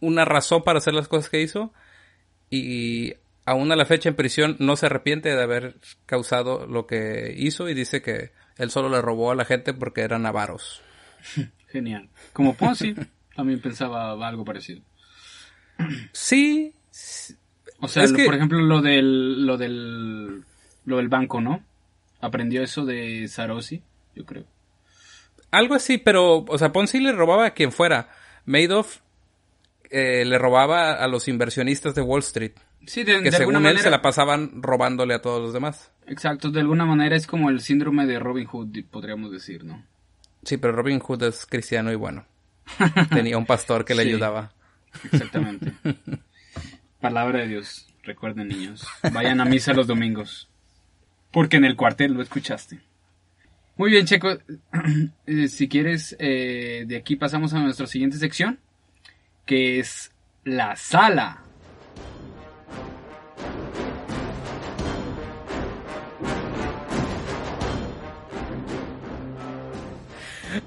[0.00, 1.72] una razón para hacer las cosas que hizo
[2.50, 3.14] y
[3.46, 7.68] aún a la fecha en prisión no se arrepiente de haber causado lo que hizo
[7.70, 10.82] y dice que él solo le robó a la gente porque eran avaros.
[11.68, 12.10] Genial.
[12.34, 12.94] Como Ponzi
[13.34, 14.82] también pensaba algo parecido.
[16.12, 16.74] Sí.
[17.80, 18.26] O sea, que...
[18.26, 20.44] por ejemplo, lo del, lo del,
[20.84, 21.64] lo del banco, ¿no?
[22.20, 23.82] Aprendió eso de Sarosi,
[24.14, 24.44] yo creo.
[25.56, 28.08] Algo así, pero, o sea, Ponzi le robaba a quien fuera.
[28.44, 28.98] Madoff
[29.90, 32.52] eh, le robaba a los inversionistas de Wall Street.
[32.86, 33.82] Sí, de, que de según alguna él manera.
[33.82, 35.90] se la pasaban robándole a todos los demás.
[36.06, 39.82] Exacto, de alguna manera es como el síndrome de Robin Hood, podríamos decir, ¿no?
[40.44, 42.24] Sí, pero Robin Hood es cristiano y bueno.
[43.10, 44.08] Tenía un pastor que le Sí.
[44.10, 44.52] ayudaba.
[45.12, 45.72] Exactamente.
[47.00, 47.86] Palabra de Dios.
[48.02, 48.86] Recuerden, niños.
[49.12, 50.48] Vayan a misa los domingos.
[51.32, 52.80] Porque en el cuartel lo escuchaste.
[53.76, 54.28] Muy bien, Checo.
[55.26, 58.60] Eh, si quieres, eh, de aquí pasamos a nuestra siguiente sección.
[59.44, 60.12] Que es
[60.44, 61.42] la sala.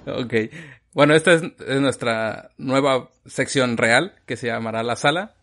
[0.06, 0.34] Ok.
[0.94, 5.36] Bueno, esta es, es nuestra nueva sección real que se llamará La Sala.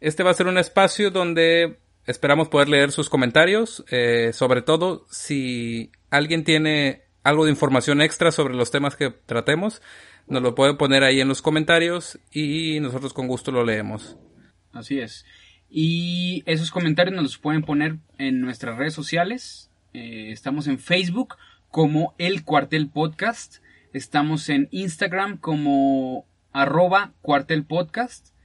[0.00, 5.06] Este va a ser un espacio donde esperamos poder leer sus comentarios, eh, sobre todo
[5.10, 9.82] si alguien tiene algo de información extra sobre los temas que tratemos,
[10.28, 14.16] nos lo puede poner ahí en los comentarios y nosotros con gusto lo leemos.
[14.72, 15.24] Así es.
[15.68, 19.70] Y esos comentarios nos los pueden poner en nuestras redes sociales.
[19.92, 21.36] Eh, estamos en Facebook
[21.70, 23.56] como El Cuartel Podcast.
[23.92, 28.35] Estamos en Instagram como arroba cuartel podcast.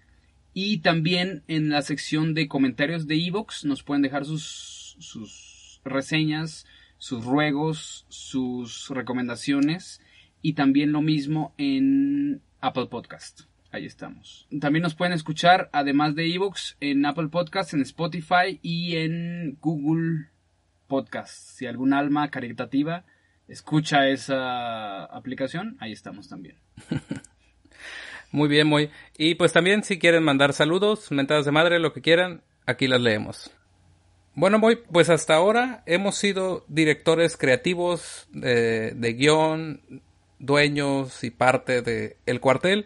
[0.53, 6.65] Y también en la sección de comentarios de Evox nos pueden dejar sus, sus reseñas,
[6.97, 10.01] sus ruegos, sus recomendaciones.
[10.41, 13.41] Y también lo mismo en Apple Podcast.
[13.71, 14.47] Ahí estamos.
[14.59, 20.27] También nos pueden escuchar, además de Evox, en Apple Podcast, en Spotify y en Google
[20.87, 21.33] Podcast.
[21.33, 23.05] Si algún alma caritativa
[23.47, 26.57] escucha esa aplicación, ahí estamos también.
[28.31, 28.89] Muy bien, muy.
[29.17, 33.01] Y pues también si quieren mandar saludos, mentadas de madre, lo que quieran, aquí las
[33.01, 33.51] leemos.
[34.33, 39.81] Bueno, muy, pues hasta ahora hemos sido directores creativos eh, de guion,
[40.39, 42.85] dueños y parte de El Cuartel,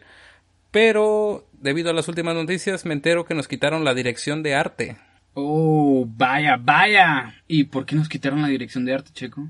[0.71, 4.97] pero debido a las últimas noticias me entero que nos quitaron la dirección de arte.
[5.35, 7.35] Oh, vaya, vaya.
[7.47, 9.49] ¿Y por qué nos quitaron la dirección de arte, Checo?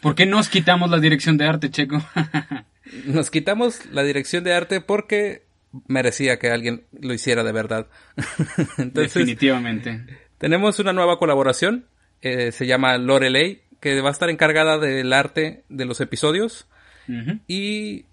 [0.00, 2.00] ¿Por qué nos quitamos la dirección de arte, Checo?
[3.06, 5.42] Nos quitamos la dirección de arte porque
[5.88, 7.86] merecía que alguien lo hiciera de verdad.
[8.78, 10.04] Entonces, Definitivamente.
[10.38, 11.86] Tenemos una nueva colaboración,
[12.22, 16.66] eh, se llama Lorelei, que va a estar encargada del arte de los episodios
[17.46, 18.06] y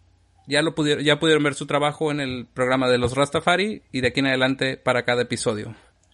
[0.48, 4.02] ya lo pudieron, ya pudieron ver su trabajo en el programa de los Rastafari y
[4.02, 5.74] de aquí en adelante para cada episodio.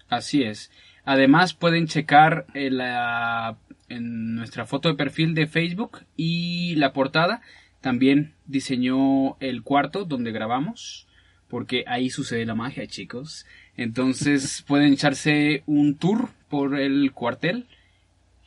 [0.09, 0.71] Así es.
[1.05, 3.57] Además pueden checar en, la-
[3.89, 7.41] en nuestra foto de perfil de Facebook y la portada.
[7.81, 11.07] También diseñó el cuarto donde grabamos,
[11.47, 13.45] porque ahí sucede la magia, chicos.
[13.75, 17.67] Entonces pueden echarse un tour por el cuartel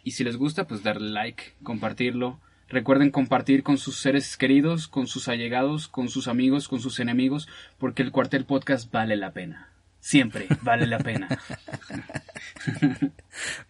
[0.03, 2.39] y si les gusta, pues darle like, compartirlo.
[2.69, 7.49] Recuerden compartir con sus seres queridos, con sus allegados, con sus amigos, con sus enemigos,
[7.79, 9.70] porque el cuartel podcast vale la pena.
[10.01, 11.29] Siempre vale la pena.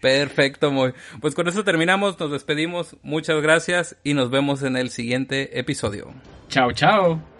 [0.01, 0.95] Perfecto, muy.
[1.21, 6.15] Pues con eso terminamos, nos despedimos, muchas gracias y nos vemos en el siguiente episodio.
[6.49, 7.40] Chao, chao.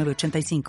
[0.05, 0.61] 906985.